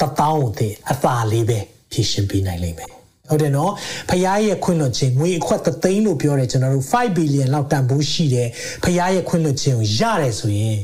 [0.00, 1.58] တပေါင်းကိုသင်အသာလေးပဲ
[1.92, 2.90] ဖြည့်ရှင်းပေးနိုင်လိမ့်မယ်
[3.28, 3.72] ဟုတ်တယ်နော်
[4.10, 8.48] ဖရားရဲ့ခွင့်လွှတ်ခြင်းငွေအခွက်သသိန်းလို့ပြောတယ်ကျွန်တော်တို့5 billion လောက်တန်ဖိုးရှိတယ်
[8.84, 10.78] ဖရားရဲ့ခွင့်လွှတ်ခြင်းကိုရတယ်ဆိုရင်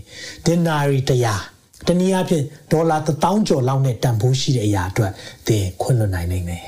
[0.46, 1.42] denari တရား
[1.86, 5.12] တနည်းအားဖြင့်ဒေါ်လာ1000ကျော်လောက်နဲ့တန်ဖိုးရှိတဲ့အရာအတွက်
[5.46, 6.64] သင်ခွင့်လွှတ်နိုင်နိုင်မယ်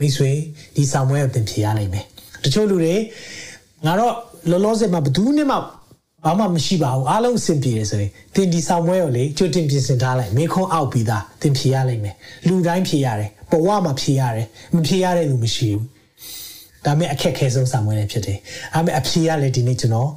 [0.00, 0.30] မိတ်ဆွေ
[0.74, 2.04] ဒီဆောင်ပွဲကိုသင်ဖြေရနိုင်မယ်
[2.44, 2.94] တချို့လူတွေ
[3.86, 4.14] ငါတော့
[4.50, 5.56] လောလောဆယ်မှာဘယ်သူမှ
[6.24, 12.14] ဘာမှမရှိပါဘူးအားလုံးအဆင်ပြေတယ်ဆိုရင်သင်ဒီဆောင်ပွဲကိုလေကြိုတင်ပြင်ဆင်ထားလိုက်မေခွန်းအောက်ပြီးသားသင်ဖြေရလိမ့်မယ်
[12.48, 15.84] လူတိုင်းဖြေရတယ်ဘဝမှာဖြေရတယ်မဖြေရတဲ့လူမရှိဘူး
[16.84, 18.38] ဒါမဲ့အခက်ခဲဆုံးဆောင်ပွဲလည်းဖြစ်တယ်
[18.74, 20.10] အားမဲ့အဖြေရလေဒီနေ့ကျွန်တော်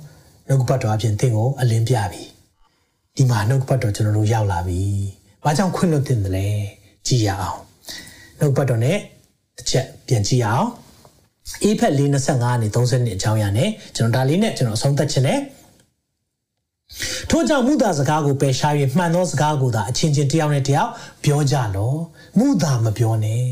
[0.48, 2.24] နှုတ်ပတ်တော်အပြင်သင်ကိုအလင်းပြပြီ
[3.16, 4.82] ဒီမှာနှုတ်ပတ်တော်ကျွန်တော်တို့ရောက်လာပြီ
[5.44, 6.48] ဘာကြောင့်ခွင့်လွှတ်တင်တယ်လဲ
[7.08, 7.60] ကြည်ရအောင်
[8.40, 8.92] နှုတ်ပတ်တော် ਨੇ
[9.58, 10.68] တစ်ချက်ပြန်ကြည့်အောင်
[11.64, 12.02] အေးဖက်၄
[12.34, 15.40] 25နဲ့30နှစ်အကြောင်းရနဲ့ကျွန်တော်ဒါလေးနဲ့ကျွန်တော်အဆုံးသတ်ခြင်းနဲ့
[17.30, 20.90] ထို့ကြောင့်မူတာစကားကိုပယ်ရှား၍မှန်သောစကားကိုသာအချင်းချင်းတယောက်နဲ့တယောက်
[21.24, 21.94] ပြောကြလော
[22.38, 23.44] မူတာမပြောနဲ့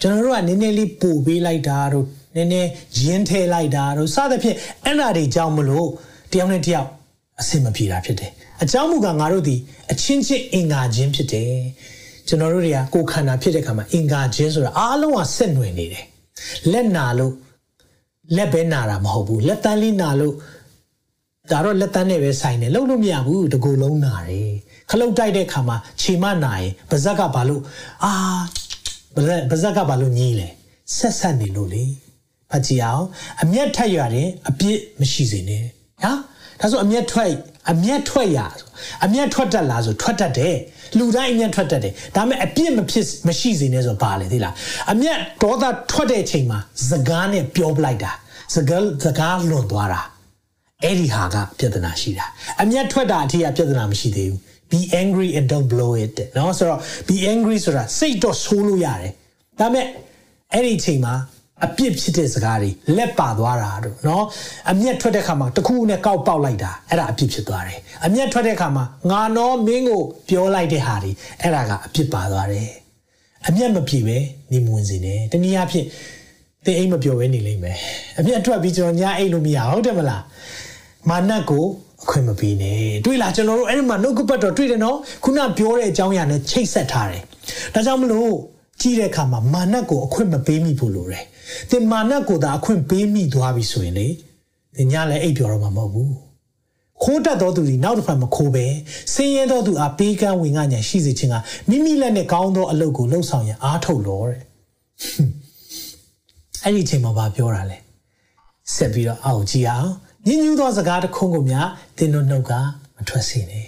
[0.00, 2.06] ကျွန်တော်တို့ကနည်းနည်းလေးပို့ပေးလိုက်တာတို့
[2.36, 2.68] နည်းနည်း
[3.00, 5.88] ရင်းထဲလိုက်တာတို့စသဖြင့်အဲ့နာတွေကြောင့်မလို့
[6.32, 6.88] တယောက်နဲ့တယောက်
[7.40, 8.30] အဆင်မပြေတာဖြစ်တယ်
[8.62, 9.56] အကြောင်းမူကငါတို့ဒီ
[9.92, 11.54] အချင်းချင်းအင်္ဂါချင်းဖြစ်တယ်
[12.28, 16.04] ကျွန်တော်တို့တွေကကိုယ်ခန္ဓာဖြစ်တဲ့ခါမှာအင်္ဂါချင်းဆိုတာအားလုံးကဆက်နွယ်နေတယ်
[16.72, 17.34] လက်နာလို့
[18.36, 20.34] လက်ပဲနာတာမဟုတ်ဘူးလက်တန်းလေးနာလို့
[21.48, 24.52] ဒါတော့လက်တန်းနဲ့ပဲဆိုင်တယ်လုံးလို့မရဘူးတကူလုံးနာတယ်
[24.90, 27.62] ခလုတ်တိုက်တဲ့ခါမှာခြေမနာရင်ပါဇက်ကဘာလို့
[28.04, 28.12] အာ
[29.14, 30.48] ပါဇက်ကဘာလို့ညီးလဲ
[30.96, 31.84] ဆက်ဆက်နေလို့လေ
[32.50, 33.04] ဖတ်ကြည့်အောင်
[33.42, 35.64] အမျက်ထက်ရတယ်အပြစ်မရှိစေနဲ့
[36.02, 36.12] ဟာ
[36.60, 37.30] ဒါဆိုအမျက်ထွက်
[37.70, 38.38] အမျက်ထွက်ရ
[39.04, 40.56] အမျက်ထွက်တတ်လားဆိုထွက်တတ်တယ်
[40.98, 44.54] လူတိုင်းအမျက်ထွက်တတ်တယ်ဒါပေမဲ့အပြစ်မဖြစ်မရှိစေနဲ့ဆိုပါလေသိလား
[44.92, 46.58] အမျက်ဒေါသထွက်တဲ့အချိန်မှာ
[46.90, 48.12] စကားနဲ့ပြောပလိုက်တာ
[48.54, 50.02] စကားစကားလွန်သွားတာ
[50.83, 52.25] အဲ့ဒီဟာကပြဿနာရှိတာ
[52.61, 54.39] အမျက်ထွက်တာအထိကပြဿနာမရှိသေးဘူး
[54.71, 59.11] be angry and don't blow it เนาะဆိုတော့ be angry ဆိုတာစိတ်တော့ဆိုးလို့ရတယ်
[59.59, 59.85] ဒါပေမဲ့
[60.53, 61.13] အဲ့ဒီအချိန်မှာ
[61.65, 64.23] အပြစ်ဖြစ်တဲ့စကားတွေလက်ပါသွားတာတို့เนาะ
[64.71, 72.69] အမျက်ထွက်တဲ့ခါမှာတခုခုနဲ့ကောက်ပေါက်လိုက်တာအဲ့ဒါအပြစ်ဖြစ်သွားတယ်အမျက်ထွက်တဲ့ခါမှာငါတော့မင်းကိုပြောလိုက်တဲ့ဟာတွေအဲ့ဒါကအပြစ်ပါသွားတယ်
[73.47, 74.17] အမျက်မပြေပဲ
[74.51, 75.85] နေမဝင်စေနဲ့တနည်းအားဖြင့်
[76.65, 77.77] သင်အိမ်မပြောဘဲနေလိမ့်မယ်
[78.19, 80.23] အမျက်ထွက်ပြီးကျွန်တော်ညအိတ်လို့မရဟုတ်တယ်မလား
[81.08, 81.64] မာနကို
[82.02, 87.22] အခွင့်မပေးနဲ့တွေ့လားကျွန်တော်တို့အဲ့ဒီမှာနှုတ်ကပတ်တော်တွေ့တယ်နော်ခုနပြောတဲ့အကြောင်းအရာနဲ့ချိတ်ဆက်ထားတယ်
[87.74, 88.34] ဒါကြောင့်မလို့
[88.80, 91.24] ကြည့်တဲ့အခါမှာမာနကိုအခွင့်မပေးမိဖို့လိုတယ်
[91.70, 94.08] သင်မာနကိုသာအခွင့်ပေးမိသွားပြီဆိုရင်လေ
[94.76, 96.14] သင်ညလည်းအိပ်ပျော်တော့မှာမဟုတ်ဘူး
[97.02, 98.66] ခိုးတတ်သောသူတွေနောက်တစ်ဖက်မခိုးပဲ
[99.14, 101.34] ဆင်းရဲသောသူအားပေးကမ်းဝင်ငါညာရှိစေခြင်းက
[101.68, 104.40] မိမိလက်နဲ့ကောင်းသောအလုပ်ကိုလှုပ်ဆောင်ရန်အားထုတ်လို့တဲ့
[106.64, 107.78] အဲ့ဒီအချိန်မှာဗာပြောတာလေ
[108.74, 109.90] ဆက်ပြီးတော့အောက်ကြည့်အောင်
[110.27, 112.51] ညဉ့်ညူးသောစကားတစ်ခုကိုများသင်တို့နှုတ်က
[112.97, 113.65] မထွက်စေနဲ့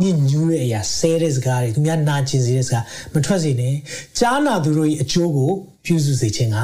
[0.00, 2.84] ညဉ့်ညူးတဲ့အရာဆဲတဲ့စကားတွေသူများနာကျင်စေတဲ့စကား
[3.14, 3.74] မထွက်စေနဲ့
[4.18, 5.50] ကြားနာသူတို့၏အကျိုးကို
[5.84, 6.58] ပြုစုစေခြင်းက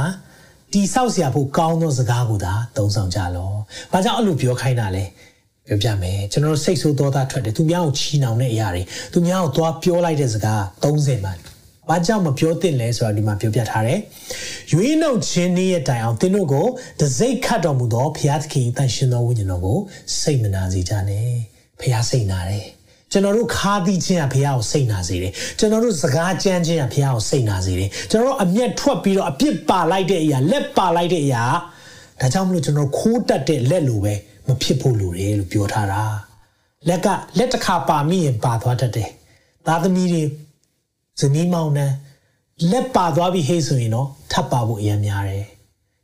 [0.73, 3.53] တိဆောက်เสียဖို့ကောင်းသောစကားကိုသာသုံးဆောင်ကြလော။
[3.93, 5.05] ဘာကြောင့်အဲ့လိုပြောခိုင်းတာလဲ။
[5.67, 8.83] ပြောပြမယ်။ကျွန်တော်တို့စိတ်ဆိုးသောသားထွက်တယ်။သူများကိုချီနှောင်တဲ့အရာတွေ
[9.13, 11.39] သူများကိုသွားပြောလိုက်တဲ့စကား30မှန်။
[11.90, 14.00] ဘာကြောင့်မပြောသင့်လဲဆိုတာဒီမှာပြောပြထားတယ်။
[14.72, 16.68] ရွေးနှုတ်ခြင်းနည်းရဲ့တိုင်အောင်သင်တို့ကို
[17.00, 19.80] တစိတ်ခတ်တော်မူသောဘုရားသခင်တန်ရှင်သောဝိညာဉ်တော်ကို
[20.20, 21.30] စိတ်မနာစေကြနဲ့။
[21.80, 22.68] ဘုရားစိတ်နာတယ်။
[23.14, 31.44] ကျွန်တော်တို့ခါးသီးခြင်းကဘုရားကိုစိတ်နာစေတယ်ကျွန်တော်တို့စကားကြမ်းခြင်းကဘုရားကိုစိတ်နာစေတယ်ကျွန်တော်တို့အမျက်ထွက်ပြီးတော့အပြစ်ပါလိုက်တဲ့အရာလက်ပါလိုက်တဲ့အရာ
[32.22, 34.14] ဒါကြောင့်မလို့ကျွန်တော်ခိုးတတ်တဲ့လက်လိုပဲ
[34.48, 36.04] မဖြစ်ဖို့လိုတယ်လို့ပြောထားတာ
[36.88, 37.08] လက်က
[37.38, 39.10] လက်တစ်ခါပါမိရင်ပါသွားတတ်တယ်
[39.68, 40.24] သားသမီးတွေ
[41.20, 41.86] ဇနီးမောင်နှံ
[42.72, 45.46] လက်ပါသွားပြီဟေ့ဆိုရင်တော့ထပ်ပါဖို့အရင်များတယ်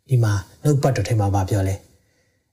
[0.10, 0.34] ဒီမှာ
[0.64, 1.76] နှုတ်ပတ်တော်ထဲမှာဗာပြောလဲ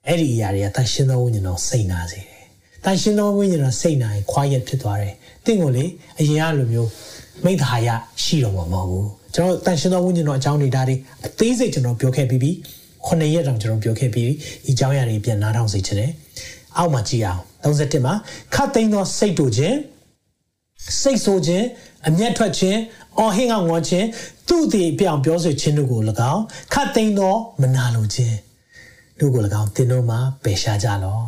[0.07, 2.37] အဲ့ဒီအရာတွေကတန်ရှင်းသောဝိညာဉ်တော်စိတ်နာစေတယ်
[2.85, 5.85] တန်ရှင်းသောဝိညာဉ်တော်စိတ်နိုင်ခွာရက်ဖြစ်သွားတယ်။တင့်ကိုလေ
[6.21, 6.91] အရင်ကလိုမျိုး
[7.45, 7.89] မိသားဟာရ
[8.23, 10.97] ရှိတော့မှာမဟုတ်ဘူး။ကျွန်တော်တန်ရှင်းသောဝိညာဉ်တော်အကြောင်းတွေဒါတွေ
[11.27, 12.51] အသေးစိတ်ကျွန်တော်ပြောခဲ့ပြီးပြီ။
[13.07, 14.33] ခုနှစ်ရက်တောင်ကျွန်တော်ပြောခဲ့ပြီးဒီ
[14.69, 16.11] အကြောင်းအရာတွေပြန်နားထောင်စေချင်တယ်။
[16.77, 18.15] အောက်မှာကြည့်အောင်31မှာ
[18.55, 19.77] ခတ်သိမ်းသောစိတ်တို့ချင်း
[21.01, 21.65] စိတ်ဆိုခြင်း
[22.09, 22.79] အမျက်ထွက်ခြင်း
[23.19, 24.07] အော်ဟင်းကငေါခြင်း
[24.49, 26.01] သူ့တည်ပြောင်ပြောဆိုခြင်းတို့ကို၎
[26.33, 26.43] င်း
[26.73, 28.37] ခတ်သိမ်းသောမနာလိုခြင်း
[29.21, 31.25] တို့ကို၎င်းသင်တို့မှာပယ်ရှားကြလော့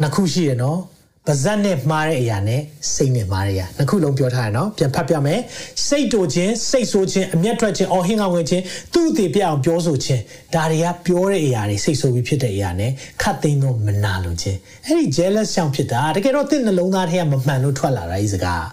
[0.00, 0.78] နှစ်ခုရှိရနော်
[1.26, 2.60] ပါဇက်နဲ့မှားတဲ့အရာနဲ့
[2.94, 5.40] စိတ်နဲ့မှားတဲ့အရာနှစ်ခုလုံးပြောထားရနော်ပြန်ဖတ်ပြမယ်
[5.86, 8.62] စိတ်တူခြင်းစိတ်ဆိုးခြင်းအမျက်ထွက်ခြင်းအော်ဟင်းကဝင်ခြင်း
[8.92, 10.22] သူ့အသေးပြအောင်ပြောဆိုခြင်း
[10.54, 12.90] ဒါတွေကပြောတဲ့အရာတွေစိတ်ဆိုးပြီးဖြစ်တဲ့အရာနဲ့
[13.22, 18.64] ခတ်သိမ်းတော့မနာလိုခြင်းအဲ့ဒီ jealous ကြောင့်ဖြစ်တာတကယ်တော့တင့်နှလုံးသားထဲကမမှန်လို့ထွက်လာတာဒီစကား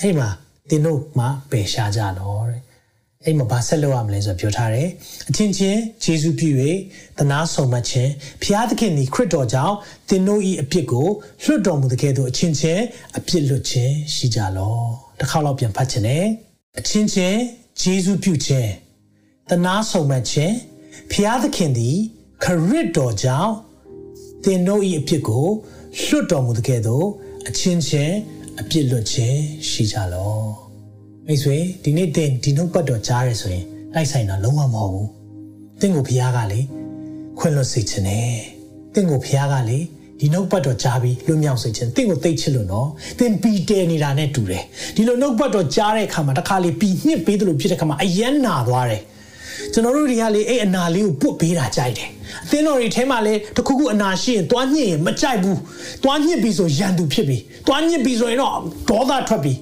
[0.00, 0.28] အဲ့မှာ
[0.70, 2.60] တင်းတို့မှပယ်ရှားကြတော့တဲ့
[3.24, 4.88] အဲ့မှာဘာဆက်လုပ်ရမလဲဆိုပြောထားတယ်
[5.28, 6.50] အချင်းချင်းယေရှုပြု၍
[7.18, 8.10] တနာဆောင်မှခြင်း
[8.42, 9.74] ဖျားသခင်သည်ခရစ်တော်ကြောင့်
[10.08, 11.06] သင်တို့၏အပြစ်ကို
[11.44, 12.82] လွတ်တော်မူတဲ့ကဲ့သို့အချင်းချင်း
[13.18, 14.76] အပြစ်လွတ်ခြင်းရှိကြလော
[15.20, 16.24] တစ်ခါတော့ပြန်ဖတ်ခြင်းနဲ့
[16.78, 17.38] အချင်းချင်း
[17.80, 18.70] ယေရှုပြုခြင်း
[19.50, 20.54] တနာဆောင်မှခြင်း
[21.12, 21.96] ဖျားသခင်သည်
[22.44, 23.52] ခရစ်တော်ကြောင့်
[24.44, 25.46] သင်တို့၏အပြစ်ကို
[26.04, 27.06] လွတ်တော်မူတဲ့ကဲ့သို့
[27.48, 28.14] အချင်းချင်း
[28.60, 30.36] အပြစ်လွတ်ခြင်းရှိကြလော
[31.26, 35.08] မိတ်ဆွေဒီနေ့တင်ဒီနှုတ်ပတ်တော်ကြားရဲဆိုရင်တိုက်ဆိုင်တာလုံးဝမဟုတ်ဘူး
[35.80, 36.60] တင့်ကိုဖခင်ကလေ
[37.38, 38.30] ခွင့်လွတ်စေခြင်းနဲ့
[38.94, 39.78] တင့်ကိုဖခင်ကလေ
[40.20, 42.88] ဒီနှုတ်ပတ်တော်ကြားပြီးလွတ်မြောက်စေခြင်းတင့်ကိုသိချစ်လို့နော်
[43.18, 44.64] တင်ပီတဲနေတာနဲ့တူတယ်
[44.96, 49.02] ဒီလိုနှုတ်ပတ်တော်ကြားတဲ့အခါမှာတစ်ခါလေပီညှစ်ပေးတယ်လို့ဖြစ်တဲ့အခါမှာအယမ်းနာသွားတယ်
[49.72, 52.10] ကျွန်တော်တို့တွေကလေအဲ့အနာလေးကိုပုတ်ပေးတာကြိုက်တယ်
[52.44, 55.60] အသင်းတော်တွေထဲမှာလေတခုခုအနာရှိရင်တွားညှစ်ရင်မကြိုက်ဘူး
[56.04, 58.54] တွားညှစ်ပြီးဆိုရန်သူဖြစ်ပြီတွားညှစ်ပြီးဆိုရင်တော့
[58.88, 59.54] ဒေါသထွက်ပြီ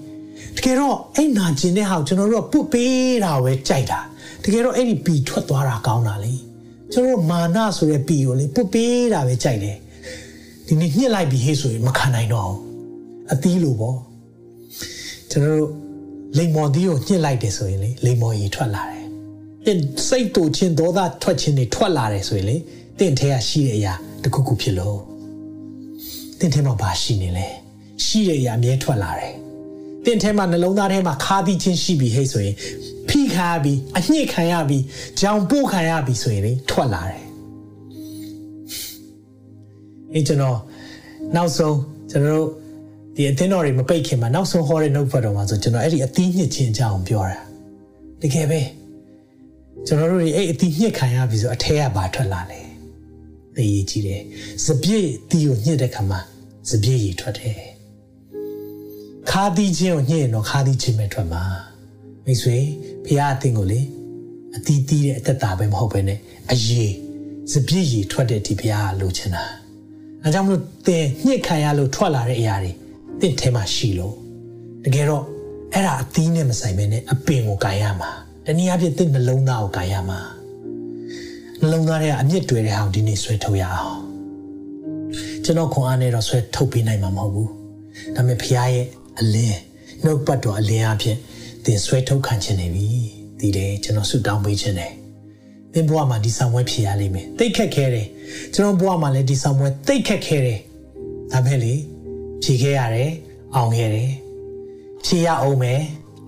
[0.57, 4.01] တကယ်တော့အဲ့နာကျင်တဲ့ဟာကိုကျွန်တော်တို့ကပုတ်ပေးတာပဲကြိုက်တာ
[4.45, 6.35] တကယ်တော့အဲ့ဒီပီထွက်သွားတာကောင်းတာလေ
[6.93, 9.77] ကျွန်တော်မာနဆိုတဲ့ပီကိုလေပုတ်ပေးတာပဲကြိုက်တယ်
[10.67, 12.61] ဒီနေ့ညှစ်လိုက်ပြီးဟေးဆိုရင်မခံနိုင်တော့ဘူး
[13.33, 13.99] အသီးလိုပေါ့
[15.31, 15.73] ကျွန်တော်တို့
[16.37, 18.94] လိမ္မော်သီးကိုညှစ်လိုက်တယ်ဆိုရင်လေလိမ္မော်ကြီးထွက်လာတယ်
[19.67, 22.57] တင်စိတ်တူချင်းဒေါသထွက်ခြင်းတွေထွက်လာတယ်ဆိုရင်လေ
[22.99, 24.99] တင့်ထဲကရှိတဲ့အရာတခုခုဖြစ်လို့
[26.39, 27.47] တင့်ထဲမှာဘာရှိနေလဲ
[28.05, 29.35] ရှိတဲ့အရာအမြဲထွက်လာတယ်
[30.05, 32.55] တင့်ထဲမှာနှလုံးသားထဲမှာခါးသီးချင်းရှိပြီဟဲ့ဆိုရင်
[33.09, 34.83] ဖိခါပြီးအညှစ်ခံရပြီး
[35.21, 37.23] ကြောင်ပို့ခံရပြီးဆိုရင်လေထွက်လာတယ်
[40.12, 40.59] အဲကျွန်တော်
[41.37, 41.77] နောက်ဆုံး
[42.11, 42.49] ကျွန်တော်တို့
[43.17, 47.39] ဒီအသင်းတော်တွေမပိတ်ခင်မှာနောက်ဆုံးဟောတဲ့နှုတ်ဖတ်တော်မှာဆိုကျွန်တော်အဲ့ဒီအသီးညစ်ခြင်းအကြောင်းပြောတာ
[48.23, 48.61] တကယ်ပဲ
[49.87, 52.61] ကျွန်တော်တို့တွေအဲ့အသီးညှစ်ခံရပြီဆိုအထဲကဘာထွက်လာလဲ
[53.57, 54.22] သိရကြည့်တယ်
[54.64, 56.20] စပြည့်တီကိုညှစ်တဲ့ခါမှာ
[56.70, 57.59] စပြည့်ကြီးထွက်တယ်
[59.30, 61.43] ခါသီးချင်းကိုညှစ်ရင်တော့ခါသီးချင်းပဲထွက်မှာ
[62.24, 62.57] မိတ်ဆွေ
[63.05, 63.80] ဖခင်အသင်ကိုလေ
[64.57, 66.18] အတီးတီးတဲ့အသက်တာပဲမဟုတ်ပဲနဲ့
[66.53, 66.93] အရေး
[67.53, 69.45] စပြည့်ကြီးထွက်တဲ့ဒီဖခင်ကလိုချင်တာ
[70.22, 72.72] အဲကြောင့်မလို့သင်ညှစ်ခံရလို့ထွက်လာတဲ့အရာတွေ
[73.20, 74.14] တင့်ထဲမှာရှိလို့
[74.85, 75.24] တကယ်တော့
[75.72, 78.11] အဲ့ဒါအသီးနဲ့မဆိုင်ဘဲနဲ့အပင်ကိုကန်ရမှာ
[78.47, 80.21] တနည်းအားဖြင့်တင့်နှလုံးသားကိုကန်ရမှာ
[81.61, 83.99] နှလုံးသားထဲကအမြင့်တွေတဲ့ဟာကိုဒီနေ့ဆွဲထုတ်ရအောင်
[85.45, 87.51] ကျွန်တော်ခွန်အားနဲ့တော့ဆွဲထုတ်ပေးနိုင်မှာမဟုတ်ဘူး
[88.15, 88.87] ဒါပေမဲ့ဖခင်ရဲ့
[89.21, 89.59] အလင်း
[90.05, 91.17] နှုတ်ပတ်တော်အလင်းအဖြစ်
[91.65, 92.87] သင်ဆွဲထုတ်ခံခြင်းနေပြီ
[93.41, 94.93] ဒီတယ်ကျွန်တော်ဆုတောင်းပေးခြင်းတယ်
[95.73, 98.07] သင်ဘဝမှာဒီဆောင်ဝဲဖြစ်ရလိမ့်မယ်တိတ်ခက်ခဲတယ်
[98.55, 100.59] ကျွန်တော်ဘဝမှာလည်းဒီဆောင်ဝဲတိတ်ခက်ခဲတယ်
[101.33, 101.75] ဒါမဲ့လေ
[102.43, 103.11] ဖြေခဲ့ရတယ်
[103.55, 104.11] အောင်ခဲ့တယ်
[105.05, 105.81] ဖြေရအောင်မယ်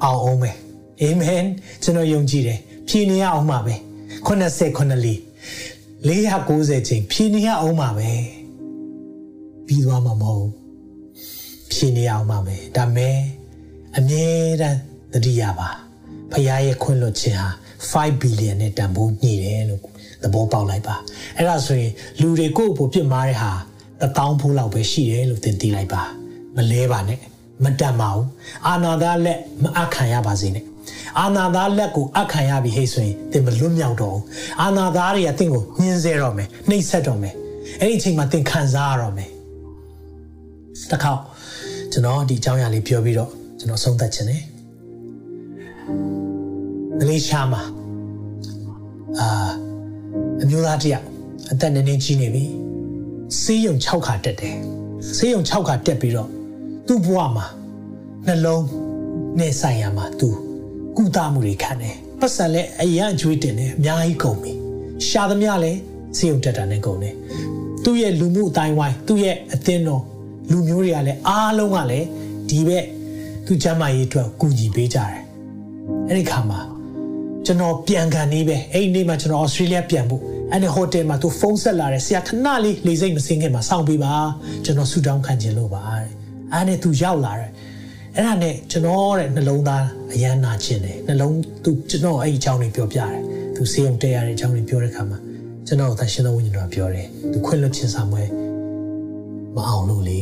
[0.05, 0.57] အောင်အောင်မယ်
[1.03, 1.44] အာမင်
[1.82, 3.74] ကျွန်တော်ယုံကြည်တယ်ဖြေနေရအောင်ပါပဲ
[4.26, 5.14] 89လီ
[6.07, 8.09] 490ချိန်ဖြေနေရအောင်ပါပဲ
[9.66, 10.49] ပြီးသွားမှာမဟုတ်
[11.72, 13.16] ဖြေနေရအောင်ပါပဲဒါမဲ့
[13.97, 14.26] အမြဲ
[14.61, 14.78] တမ်း
[15.12, 15.68] သတိရပါ
[16.32, 17.49] ဖခင်ရဲ့ခွင့်လွှတ်ခြင်းဟာ
[17.92, 19.80] 5 billion နဲ့တန်ဖိုးညှိတယ်လို့
[20.22, 20.97] သဘောပေါက်လိုက်ပါ
[21.36, 23.53] အဲ့ဒါဆိုရင်လူတွေကိုယ့်အဖို့ပြစ်မှားတဲ့ဟာ
[24.01, 26.03] တထောင်ဖိုးလောက်ပဲရှိတယ်လို့သင်သိလိုက်ပါ
[26.57, 27.18] မလဲပါနဲ့
[27.64, 28.26] မတတ်ပါဘူး
[28.66, 30.64] အာနာသားလက်မအခန့်ရပါစေနဲ့
[31.18, 34.24] အာနာသားလက်ကိုအခန့်ရပြီဟဲ့ဆိုရင်သင်မလွတ်မြောက်တော့ဘူး
[34.61, 37.34] အာနာသားတွေကသင်ကိုညှင်းဆဲတော့မယ်နှိပ်စက်တော့မယ်
[37.80, 39.30] အဲ့ဒီအချိန်မှာသင်ခံစားရတော့မယ်
[40.91, 41.12] တခါ
[41.93, 44.43] ကျွန်တော်ဒီအကြောင်းအရာလေးပြောပြီးတော့ကျွန်တော်ဆုံးသက်ခြင်းတယ်
[46.99, 47.62] မလေးရှားမှာ
[49.20, 49.51] အာ
[50.43, 51.05] အမျိုးသားတယောက်
[51.53, 52.45] အသက်နည်းနည်းကြီးနေပြီ
[53.41, 54.57] ဆေးရုံ6ခါတက်တယ်
[55.16, 56.28] ဆေးရုံ6ခါတက်ပြီးတော့
[56.87, 57.47] သူ့ဘဝမှာ
[58.26, 58.64] နှလုံး
[59.39, 60.28] နဲ့ဆိုင်ရာမှာသူ
[60.97, 64.53] ကုသမှုတွေခံတယ်ပတ်စံလည်းအရန်အကျွေးတင်တယ်အများကြီးကုန်ပြီ
[65.07, 65.78] ရှာသမျှလည်း
[66.16, 67.14] ဆေးရုံတက်တာနဲ့ကုန်တယ်
[67.84, 70.03] သူ့ရဲ့လူမှုအတိုင်းဝိုင်းသူ့ရဲ့အသင်းတော်
[70.51, 72.07] လူမျိုးတွေကလည်းအားလုံးကလည်း
[72.49, 72.84] ဒီဘက်
[73.47, 75.22] သူ့ကျမ်းမာရေးအတွက်ကူညီပေးကြတယ်
[76.09, 76.61] အဲ့ဒီခါမှာ
[77.47, 80.22] ကျွန်တော်ပြန်ကန်နေပဲအဲ့ဒီနေ့မှာကျွန်တော်ဩစတြေးလျပြန်ဖို့
[80.53, 84.14] အဲ့ဒီဟိုတယ်မှာသူဖုန်းဆက်လာတယ်ဆရာခဏလေးလေစိတ်မစင်းခင်မှာစောင့်ပေးပါ
[84.64, 86.09] ကျွန်တော်ဆူတောင်းခံခြင်းလို့ပါတဲ့
[86.53, 87.51] အဲ့နဲ့သူရောက်လာတယ်
[88.19, 93.12] အဲ့ဒါနဲ့ကျွန်တော်တဲ့နှလုံးသားအယမ်းနာခြင်းတယ်နှလုံးသူကျွန်တော်အဲ့ဒီအကြောင်းတွေပြောပြတယ်
[93.55, 95.19] သူစေုံတဲရတဲ့အကြောင်းတွေပြောတဲ့ခါမှာ
[95.67, 98.25] ကျွန်တော်သရှင်တော်ဝိညာဉ်တော်ပြောတယ်သူခွင့်လွှတ်ခြင်းဆောင်ပွဲ
[99.57, 100.21] မအောင်လို့လေ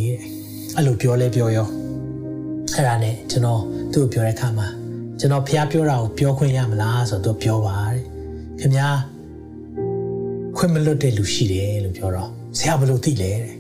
[0.75, 1.69] အဲ့လိုပြောလဲပြောရော
[2.75, 3.61] အဲ့ဒါနဲ့ကျွန်တော်
[3.93, 4.69] သူ့ကိုပြောတဲ့ခါမှာ
[5.21, 8.01] ကျွန်တော်ဖះပြောတာကိုပြောခွင့်ရမလားဆိုတော့ပြောပါတဲ့
[8.61, 8.89] ခင်ဗျာ
[10.57, 13.55] ခွင့်မလွတ်တဲ့လူရှိတယ်လို့ပြောတော့ဆရာဘယ်လိုသိလဲတဲ့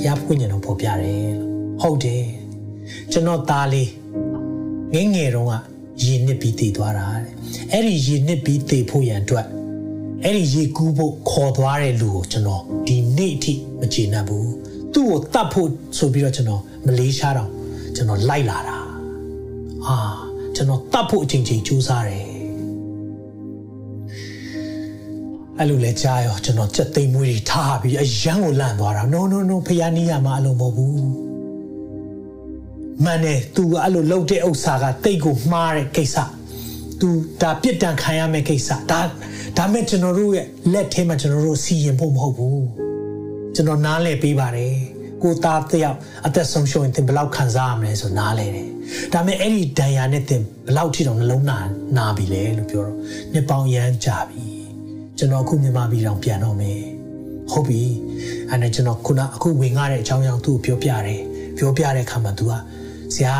[0.00, 1.50] ဖះဖွင့်ညံတော့ပေါ်ပြတယ်လို့
[1.82, 2.24] ဟုတ်တယ်
[3.12, 3.90] ကျွန်တော်သားလေး
[4.94, 5.54] ငငယ်တုန်းက
[6.02, 7.34] ရေနစ်ပြီးတည်သွားတာတဲ့
[7.72, 9.46] အဲ့ဒီရေနစ်ပြီးတည်ဖို့ရန်အတွက်
[10.24, 14.50] အဲ့ဒီရေကူးဖို့ခေါ်သွားတဲ့လူကိုကျွန်တော်ဒီနေ့အထိမကျေနပ်ဘူး
[14.94, 15.68] သူ့ကိုတတ်ဖို့
[15.98, 17.50] ဆိုပြီးတော့ကျွန်တော်မလေးရှားတော့
[17.96, 18.78] ကျွန်တော်လိုက်လာတာ
[19.86, 19.96] အာ
[20.56, 22.26] ကျွန်တော်တတ်ဖို့အချိန်ချင်းကြိုးစားတယ်
[25.58, 31.29] အဲ့လိုလဲကြားရောကျွန်တော်စက်သိမ်းမွေးတွေထားပြီးအရန်ကိုလန့်သွားတာ no no no ဖယားနီးရမှာအလုံးမဟုတ်ဘူး
[33.04, 36.16] မှန်တယ်သူကအဲ့လိုလှုပ်တဲ့ဥစ္စာကတိတ်ကိုမှားတဲ့ကိစ္စ
[37.00, 37.08] သူ
[37.40, 39.00] ဒါပြစ်ဒဏ်ခံရမယ့်ကိစ္စဒါ
[39.56, 42.64] ဒါမဲ့ကျွန်တော်တို့ရဲ့လက်ထဲမှာကျွန်တော်တို့စီရင်ဖို့မဟုတ်ဘူး
[43.54, 44.74] ကျွန်တော်နားလည်ပေးပါတယ်
[45.22, 48.68] ကိုသားတယောက်အသက်ဆုံးရှုံးရင်သင်ဘယ်လောက်ခံစားရမလဲဆိုနားလဲတယ်။
[49.12, 51.58] ဒါပေမဲ့အဲ့ဒီဒဏ်ရာနဲ့သင်ဘယ်လောက်ထိတော့နှလုံးနာ
[51.96, 52.96] နာပြီလဲလို့ပြောတော့
[53.32, 54.44] နှစ်ပေါင်းရမ်းကြာပြီ။
[55.18, 56.80] ကျွန်တော်အခုမြန်မာပြည်တော်ပြန်တော့မယ်။
[57.52, 57.82] ဟုတ်ပြီ။
[58.50, 61.20] အဲ့ဒါကျွန်တော်ခုနအခုဝင်ရတဲ့အကြောင်းအရာသူ့ကိုပြောပြတယ်။
[61.56, 62.52] ပြောပြတဲ့အခါမှာ तू က
[63.14, 63.36] ဆရာ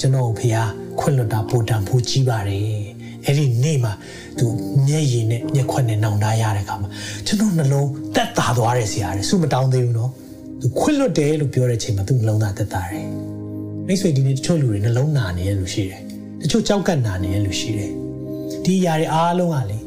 [0.00, 0.62] ကျွန်တော်ဖေဟာ
[1.00, 2.66] ခွင့်လွတ်တာပိုတန်ဖို့ကြီးပါတယ်။
[3.26, 3.92] အဲ့ဒီနေ့မှာ
[4.38, 4.46] သူ
[4.86, 6.88] မျက်ရည်နဲ့မျက်ခွက်နဲ့နောင်တရတဲ့အခါမှာ
[7.26, 10.10] ကျွန်တော်နှလုံးတက်တာသွားတယ်ဆရာတဲ့။စုမတောင်းသေးဘူးနော်။
[10.60, 13.06] သူခွင့်လွတ်တယ်လို့ပြောတဲ့အချိန်မှာသူနှလုံးသားတက်တာတယ်။
[13.86, 16.00] မိတ်ဆွေဒီနေ့တချို့လူတွေနှလုံးနာနေရလို့ရှိတယ်။
[16.40, 17.90] တချို့ကြောက်ကပ်နာနေရလို့ရှိတယ်။
[18.64, 19.78] ဒီຢာတွေအားလုံးကလေ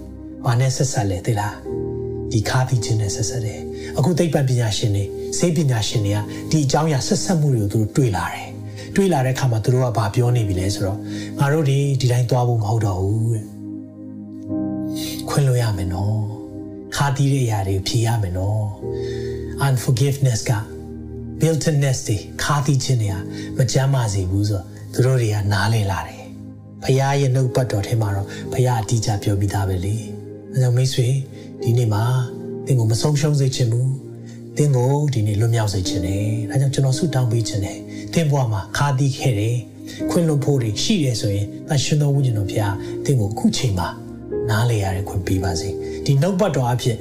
[0.45, 1.53] ဘာနဲ့ဆက်ဆက်လဲသိလား။
[2.31, 3.59] ဒီခါသီးခြင်းနဲ့ဆက်ဆက်တယ်။
[3.97, 5.03] အခုသိပ္ပံပညာရှင်တွေ
[5.37, 6.19] စိတ်ပညာရှင်တွေက
[6.51, 8.49] ဒီအကြောင်းအရာဆက်ဆက်မှုတွေကိုသူတို့တွေ့လာတယ်။
[8.95, 10.99] တွေ့လာတဲ့အခါမှာသူတို့ကဘာပြောနေပြီလဲဆိုတော့
[11.39, 13.45] ငါတို့ဒီဒီတိုင်းသွားဖို့မဟုတ်တော့ဘူးတဲ့။
[15.29, 16.17] ခွင့်လို့ရမယ်နော်။
[16.95, 18.63] ခါသီးတဲ့အရာတွေဖြေရမယ်နော်။
[19.67, 20.51] unforgiveness က
[21.39, 23.15] built-inness တွေခါသီးခြင်းတွေက
[23.57, 26.23] မကြမ်းပါစေဘူးဆိုတော့သူတို့တွေကနားလည်လာတယ်။
[26.83, 29.95] ဖခင်ရဲ့နှုတ်ပတ်တော်ထဲမှာတော့ဖခင်အတိအကျပြောပြီးသားပဲလေ။
[30.53, 31.07] အဲကြောင့်မိတ်ဆွေ
[31.61, 32.03] ဒီနေ့မှာ
[32.65, 33.87] သင်ကိုမဆုံးရှုံးစေချင်ဘူး။
[34.57, 37.79] သင်ကိုဒီနေ့လွတ်မြောက်စေချင်တယ်။ဒါကြောင့်ကျွန်တော်ဆုတောင်းပေးချင်တယ်။
[38.13, 39.57] သင်ဘဝမှာခါသီးခဲ့တယ်။
[40.09, 42.73] ခွင့်လွှတ်ဖို့တွေရှိတယ်ဆိုရင်တန်ရှင်တော်ဝိညာဉ်တော်ဖခင်
[43.05, 43.87] သင်ကိုအခုချိန်မှာ
[44.49, 45.69] နားလေရတဲ့ခွင့်ပေးပါစေ။
[46.05, 46.97] ဒီနှုတ်ပတ်တော်အဖြစ်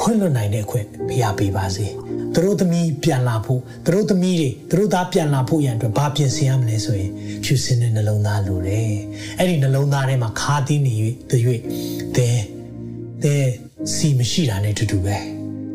[0.00, 1.86] ခွင့်လွတ်နိုင်တဲ့ခွင့်ပေးရပေးပါစေ
[2.34, 7.10] သူတို့သမီးပြန်လာဖို့သူတို့သမီးတွေသူတို့သားပြန်လာဖို့ရန်အတွက်ဘာပြင်ဆင်ရမလဲဆိုရင်
[7.44, 8.92] ဖြူစင်တဲ့နှလုံးသားလိုတယ်
[9.38, 10.94] အဲ့ဒီနှလုံးသားထဲမှာခါသီးနေ၍
[11.30, 11.32] တ၍
[12.16, 12.38] သင်
[13.22, 13.44] သင်
[13.94, 15.16] စီမရှိတာနဲ့တူတူပဲ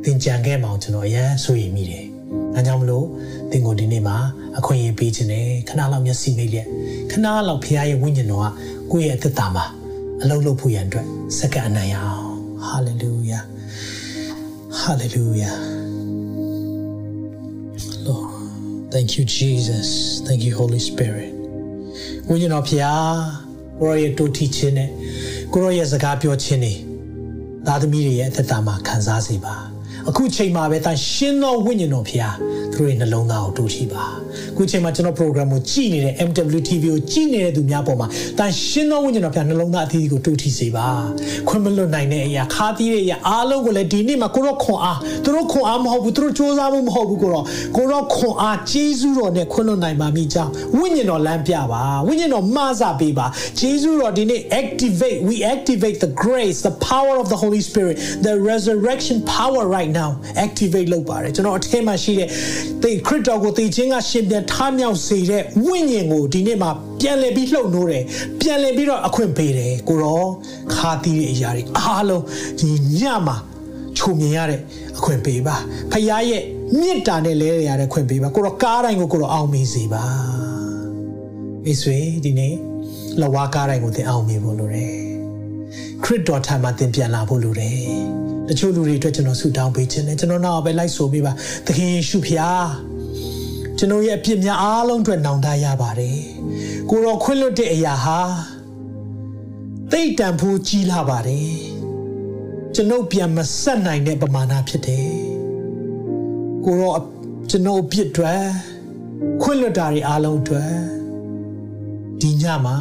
[0.03, 2.05] သင်ကြံခဲ့မအောင်ကျွန်တော်အရန်ဆိုရင်မိတယ်
[2.55, 3.05] အဲဒါကြောင့်မလို့
[3.51, 4.17] သင်ကိုဒီနေ့မှာ
[4.57, 6.67] အခွင့်အရေးပေးခြင်းနဲ့ခဏလောက်မျက်စိမိတ်လက်
[7.11, 8.47] ခဏလောက်ဖခင်ရဲ့ဝိညာဉ်တော်က
[8.91, 9.65] ကိုယ့်ရဲ့အသက်တာမှာ
[10.21, 12.25] အလုံးလုံးဖို့ရန်အတွက်စက္ကန့်အနိုင်အောင်
[12.65, 13.39] ဟာလေလုယာ
[14.79, 15.51] ဟာလေလုယာ
[18.05, 18.29] Lord
[18.93, 19.87] thank you Jesus
[20.27, 21.31] thank you Holy Spirit
[22.27, 22.81] ဝိညာဉ်တော်ဖခင်
[23.79, 24.89] ကိုရောရဲ့တူထီခြင်းနဲ့
[25.53, 26.77] ကိုရောရဲ့စကားပြောခြင်းနဲ့
[27.65, 29.68] သားသမီးတွေရဲ့အသက်တာမှာခံစားစေပါ
[30.07, 32.31] အခုချိန်မှာပဲတန်ရှင်းသောဝိညာဉ်တော်ဖခင်
[32.73, 34.05] သူတို့ရဲ့နှလုံးသားကိုတိုးရှိပါ
[34.51, 40.87] အခုချိန်မှာကျွန်တော် program ကိုကြည့်နေတဲ့ MWTV ကိုကြည့်နေတဲ့သူများပေါ်မှာတန်ရှင်းသောဝိညာဉ်တော်ဖခင်နှလုံးသားအသီးသီးကိုတိုးထီစေပါ
[41.47, 47.43] ခွင့်မလွတ်နိုင်တဲ့အရာခါသီးတဲ့အရာအားလုံးကိုလည်းဒီနေ့မှာကိုရောခွန်အားသူတို့ခွန်အားမဟုတ်ဘူးသူတို့စူးစမ်းမှုမဟုတ်ဘူးကိုရော
[47.77, 53.25] ကိုရောခွန်အားဂျေဇုတော်နဲ့ခွင့်လွတ်နိုင်ပါမိကြောင်းဝိညာဉ်တော်လမ်းပြပါဝိညာဉ်တော်မှားစပေးပါ
[53.59, 57.95] ဂျေဇုတော်ဒီနေ့ activate we activate the grace the power of the holy spirit
[58.27, 60.11] the resurrection power right now
[60.45, 62.27] activate လုပ်ပါတယ်ကျွန်တော်အထက်မှာရှိတဲ့
[62.83, 66.71] သေခရစ်တော်ကိုသေခြင်းကရှင်ပြန်ထမြောက်စေတဲ့ဝိညာဉ်ကိုဒီနေ့မှာ
[67.01, 68.03] ပြန်လည်ပြီးလှုပ်နိုးတယ်
[68.41, 70.23] ပြန်လည်ပြီးတော့အခွင့်ပေးတယ်ကိုရော
[70.73, 72.23] ခါတီးတဲ့အရာတွေအားလုံး
[72.59, 72.69] ဒီ
[72.99, 73.35] ညမှာ
[73.97, 74.61] ချုံမြင်ရတဲ့
[74.97, 75.55] အခွင့်ပေးပါ
[75.91, 76.43] ဖခင်ရဲ့
[76.79, 80.03] မေတ္တာနဲ့လဲရတဲ့ခွင့်ပေးပါကိုရောကားတိုင်းကိုကိုရောအောင်မေးစေပါ
[81.63, 82.53] မိတ်ဆွေဒီနေ့
[83.21, 85.08] လဝါကားတိုင်းကိုသင်အောင်မေးဖို့လိုတယ်
[86.03, 87.79] ခရစ်တော်ထံမှာသင်ပြန်လာဖို့လိုတယ်
[88.47, 91.31] တချို့လူတွေအတွက်ကျွန်တော်ဆုတောင်းပေးခြင်းနဲ့ကျွန်တော်နောက်ပဲလိုက်ဆိုပေးပါ
[91.65, 92.67] သခင်ယေရှုဖျား
[93.77, 96.19] ကျွန်တော်ရဲ့အပြစ်များအားလုံးအတွက်နောင်တရပါတယ်
[96.89, 98.19] ကိုရောခွင့်လွတ်တဲ့အရာဟာ
[99.91, 101.51] သိတန်ဖို့ကြီးလာပါတယ်
[102.75, 105.11] ကျွန်ုပ်ပြန်မဆက်နိုင်တဲ့ပမာဏဖြစ်တယ်
[106.65, 106.93] ကိုရော
[107.49, 108.43] ကျွန်ုပ်အပြစ်အတွက်
[109.41, 110.73] ခွင့်လွတ်တာတွေအားလုံးအတွက်
[112.21, 112.77] ဒီညမှာ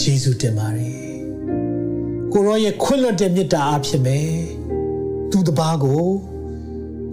[0.00, 0.95] ယေရှုတင်ပါတယ်
[2.38, 4.18] ကိုရောရဲ့ခွင့်လွတ်တဲ့မေတ္တာအဖြစ်ပဲ
[5.30, 6.04] သူတပားကို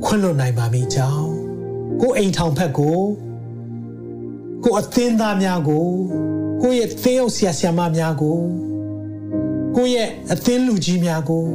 [0.04, 1.30] ခွင့်လွတ်နိုင်ပါမိကြောင်း
[2.02, 3.00] ကိုအိမ်ထောင်ဖက်ကို
[4.64, 5.88] ကိုအသင်းသားများကို
[6.62, 8.40] ကိုရဲ့သင်းအုပ်ဆရာဆရာမများကို
[9.76, 11.46] ကိုရဲ့အသင်းလူကြီးများကို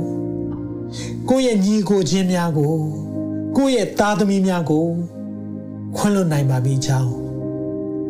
[1.28, 2.74] ကိုရဲ့ညီကိုချင်းများကို
[3.56, 4.86] ကိုရဲ့သားသမီးများကို
[5.96, 7.12] ခွင့်လွတ်နိုင်ပါမိကြောင်း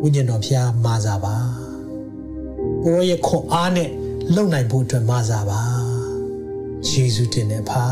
[0.01, 1.35] ဝိညာဉ်တော်ဖျားမာစာပါ
[2.83, 3.89] ကိုရဲ့ခွန်အားနဲ့
[4.35, 5.61] လုံနိုင်ဖို့အတွက်မဆာပါ
[6.87, 7.83] ယေရှုတင်နေပါ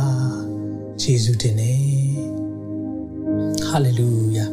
[1.01, 1.73] ယေရှုတင်နေ
[3.65, 4.45] ဟာလေလုယာ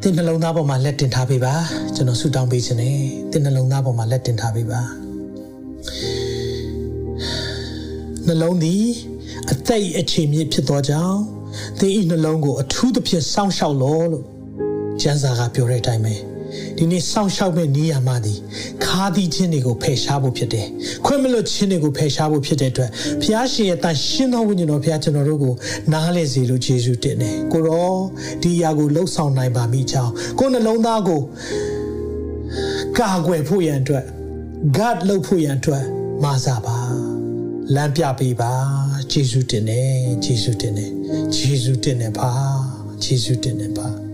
[0.00, 1.54] တင်နှလုံးသားပေါ်မှာလက်တင်ထားပေးပါ
[1.94, 2.98] ကျွန်တော်ဆုတောင်းပေးခြင်းနဲ့
[3.32, 4.80] တင်နှလုံးသားပေါ်မှာလက်တင်ထားပေးပါ
[8.26, 8.84] နှလုံးသည်
[9.50, 11.20] အသက်အခြေမြစ်ဖြစ်သောကြောင့်
[11.78, 14.24] သင်ဤနှလုံးကိုအထူးသဖြင့်စောင့်ရှောက်လို့လို့
[15.00, 16.35] ကျမ်းစာကပြောတဲ့အတိုင်းပဲ
[16.78, 18.34] ဒီနေ့စောင့်ရှောက်မဲ့နေရာမှာဒီ
[18.84, 20.66] ခါသီးခြင်းတွေကိုဖယ်ရှားဖို့ဖြစ်တယ်။
[21.04, 22.90] ခွင့်မလွတ်ခြင်းတွေကိုဖယ်ရှားဖို့ဖြစ်တဲ့အတွက်
[23.22, 25.54] ဘုရားရှင်ရဲ့တန်ရှင်းသောဝိညာဉ်တော်ဘုရားကျွန်တော်တို့ကို
[25.92, 27.94] နားလဲစေလို့ယေရှုတင်တယ်။ကိုရော
[28.42, 31.20] ဒီအရာကိုလှုပ်ဆောင်နိုင်ပါမိကြောင်းကိုနှလုံးသားကို
[32.98, 34.04] ကာကွယ်ဖို့ရန်အတွက်
[34.76, 35.84] God လှုပ်ဖို့ရန်အတွက်
[36.24, 36.78] မာစာပါ
[37.74, 38.52] လမ်းပြပေးပါ
[39.12, 39.90] ယေရှုတင်တယ်
[40.24, 40.90] ယေရှုတင်တယ်
[41.34, 42.30] ယေရှုတင်တယ်ပါ
[43.04, 44.05] ယေရှုတင်တယ်ပါ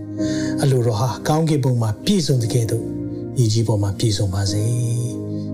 [0.65, 2.85] အလိုတော်ဟာကောင်းကင်ဘုံမှာပြည့်စုံတဲ့ကဲ့သို့
[3.43, 4.63] ဤကြီးပေါ်မှာပြည့်စုံပါစေ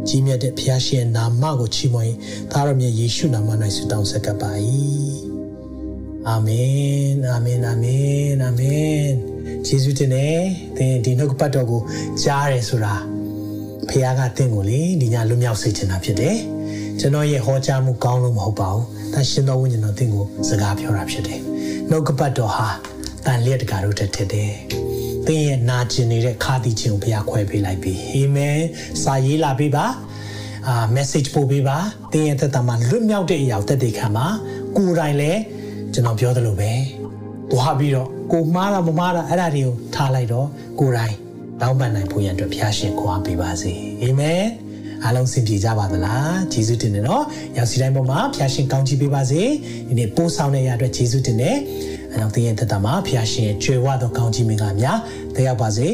[0.08, 2.16] ကြီးမြတ်တဲ့ဘုရားရှင်နာမကိုချီးမွမ်း
[2.52, 4.52] သားတော်မြတ်ယေရှုနာမ၌ဆုတောင်းဆက်ကပ်ပါ၏
[6.28, 9.10] အာမင်အာမင်အာမင်အာမင်
[9.68, 10.28] ယေရှုတင်နေ
[10.78, 11.82] သင်ဒီနှုတ်ပတ်တော်ကို
[12.24, 12.96] ကြားတယ်ဆိုတာ
[13.88, 16.38] ဖခင်ကတင့်ကိုလေဒီညလွတ်မြောက်စေချင်တာဖြစ်တယ်
[17.00, 21.40] ကျွန်တော်ရဲ့ဟောကြားမှုကောင်းလို့မဟုတ်ပါဘူး။ဒါရှင်တော်ဝိညာဉ်တော်တင့်ကိုစကားပြောတာဖြစ်တယ်။
[21.90, 22.68] နှုတ်ကပတ်တော်ဟာ
[23.26, 24.54] တန်လျက်တကာတို့တက်ထက်တယ်။
[25.30, 28.60] သင်ရဲ့နာကျင်နေတဲ့ခါတီခြင်းကိုဘုရားခွဲပေးလိုက်ပြီ။အာမင်။
[29.04, 29.86] စာရေးလာပေးပါ။
[30.68, 31.78] အာ message ပို့ပေးပါ။
[32.14, 34.28] သင်ရဲ့သက်တာမှာလွတ်မြောက်တဲ့အရာကိုတက်တည်ခံပါ။
[34.78, 35.42] ကိုယ်တိုင်လည်း
[35.94, 36.72] ကျွန်တော်ပြောသလိုပဲ။
[37.52, 40.48] သွားပြီးတော့ကိုမှားတာမမှားတာအဲ့ဒါတွေကိုထားလိုက်တော့
[40.80, 41.16] ကိုယ်တိုင်
[41.62, 43.74] တောင်းပန်နိုင်ဖို့ရန်အတွက်ဘုရားရှင်ခွာပေးပါစေ။
[44.04, 44.44] အာမင်။
[45.04, 47.24] အားလုံးစင်ပြေကြပါသလားဂျေဇုတင်တယ်နော်
[47.58, 49.42] ရောက်စီတိုင်းပေါ်မှာဖျာရှင်ကောင်းချီးပေးပါစေ
[49.88, 51.58] ဒီနေ့ပို့ဆောင်တဲ့ရအတွက်ဂျေဇုတင်တယ်
[52.14, 54.98] အဲကြောင့်သင်ရဲ့သက်တာမှာဖျာရှင်ရဲ့ကြွယ်ဝသောကောင်းချီးမင်္ဂလာများ
[55.36, 55.90] တက်ရောက်ပါစေ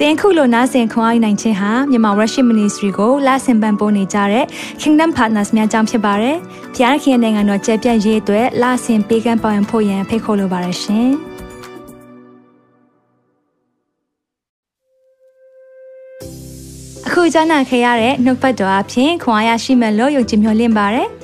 [0.00, 4.44] တင်ခုလိုနာဆင်ခွန်အားနိုင်ခြင်းဟာမြန်မာ Worship Ministry ကိုလာဆင်ပန်ပိုးနေကြတဲ့
[4.80, 6.36] Kingdom Partners များအကြောင်းဖြစ်ပါတယ်။
[6.74, 11.08] ဖျားခင်နိုင်ငံတော်ကျယ်ပြန့်ရေးအတွက်လာဆင်ပေးကမ်းပောင်းဖို့ရန်ဖိတ်ခေါ်လိုပါတယ်ရှင်။
[17.06, 21.08] အခုကြားနာခဲ့ရတဲ့နှုတ်ပတ်တော်အဖြစ်ခွန်အားရရှိမဲ့လို့ယုံကြည်မျှော်လင့်ပါတယ်။